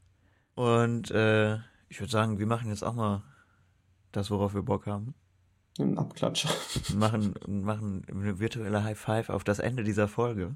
Und 0.54 1.10
äh, 1.10 1.56
ich 1.88 2.00
würde 2.00 2.10
sagen, 2.10 2.38
wir 2.38 2.46
machen 2.46 2.68
jetzt 2.68 2.84
auch 2.84 2.94
mal 2.94 3.22
das, 4.12 4.30
worauf 4.30 4.54
wir 4.54 4.62
Bock 4.62 4.86
haben. 4.86 5.14
Ein 5.78 5.98
Abklatscher. 5.98 6.50
Machen, 6.94 7.34
machen 7.46 8.02
eine 8.10 8.38
virtuelle 8.38 8.84
High 8.84 8.98
Five 8.98 9.30
auf 9.30 9.44
das 9.44 9.58
Ende 9.58 9.84
dieser 9.84 10.08
Folge. 10.08 10.54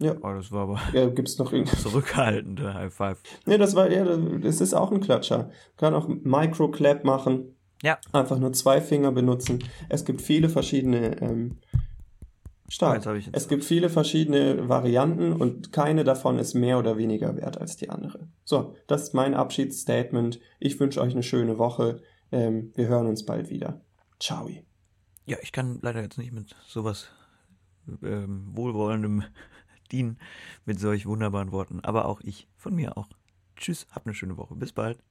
Ja. 0.00 0.16
Oh, 0.22 0.32
das 0.32 0.50
war 0.50 0.62
aber. 0.62 0.80
Ja, 0.92 1.08
gibt's 1.08 1.38
noch? 1.38 1.52
Zurückhaltende 1.82 2.74
High 2.74 2.92
Five. 2.92 3.22
Nee, 3.46 3.58
das 3.58 3.74
war, 3.74 3.90
ja, 3.90 4.04
das 4.04 4.60
ist 4.60 4.74
auch 4.74 4.90
ein 4.90 5.00
Klatscher. 5.00 5.50
Kann 5.76 5.94
auch 5.94 6.08
Microclap 6.08 7.04
machen. 7.04 7.56
Ja. 7.82 7.98
Einfach 8.12 8.38
nur 8.38 8.52
zwei 8.52 8.80
Finger 8.80 9.12
benutzen. 9.12 9.64
Es 9.88 10.04
gibt 10.04 10.20
viele 10.20 10.48
verschiedene, 10.48 11.20
ähm, 11.20 11.58
stark. 12.70 13.04
Es 13.32 13.48
gibt 13.48 13.64
viele 13.64 13.90
verschiedene 13.90 14.68
Varianten 14.68 15.32
und 15.32 15.72
keine 15.72 16.04
davon 16.04 16.38
ist 16.38 16.54
mehr 16.54 16.78
oder 16.78 16.96
weniger 16.96 17.36
wert 17.36 17.58
als 17.58 17.76
die 17.76 17.90
andere. 17.90 18.28
So, 18.44 18.74
das 18.86 19.04
ist 19.04 19.14
mein 19.14 19.34
Abschiedsstatement. 19.34 20.40
Ich 20.60 20.78
wünsche 20.78 21.00
euch 21.00 21.12
eine 21.12 21.22
schöne 21.22 21.58
Woche. 21.58 22.00
Ähm, 22.32 22.72
wir 22.74 22.88
hören 22.88 23.06
uns 23.06 23.26
bald 23.26 23.50
wieder. 23.50 23.80
Ciao. 24.18 24.48
Ja, 25.26 25.36
ich 25.42 25.52
kann 25.52 25.78
leider 25.82 26.00
jetzt 26.00 26.18
nicht 26.18 26.32
mit 26.32 26.54
sowas 26.66 27.10
ähm, 28.02 28.48
wohlwollendem 28.52 29.24
dienen 29.92 30.18
mit 30.64 30.80
solch 30.80 31.06
wunderbaren 31.06 31.52
Worten. 31.52 31.80
Aber 31.80 32.06
auch 32.06 32.20
ich, 32.20 32.48
von 32.56 32.74
mir 32.74 32.96
auch. 32.96 33.08
Tschüss, 33.56 33.86
habt 33.90 34.06
eine 34.06 34.14
schöne 34.14 34.36
Woche. 34.36 34.54
Bis 34.54 34.72
bald. 34.72 35.02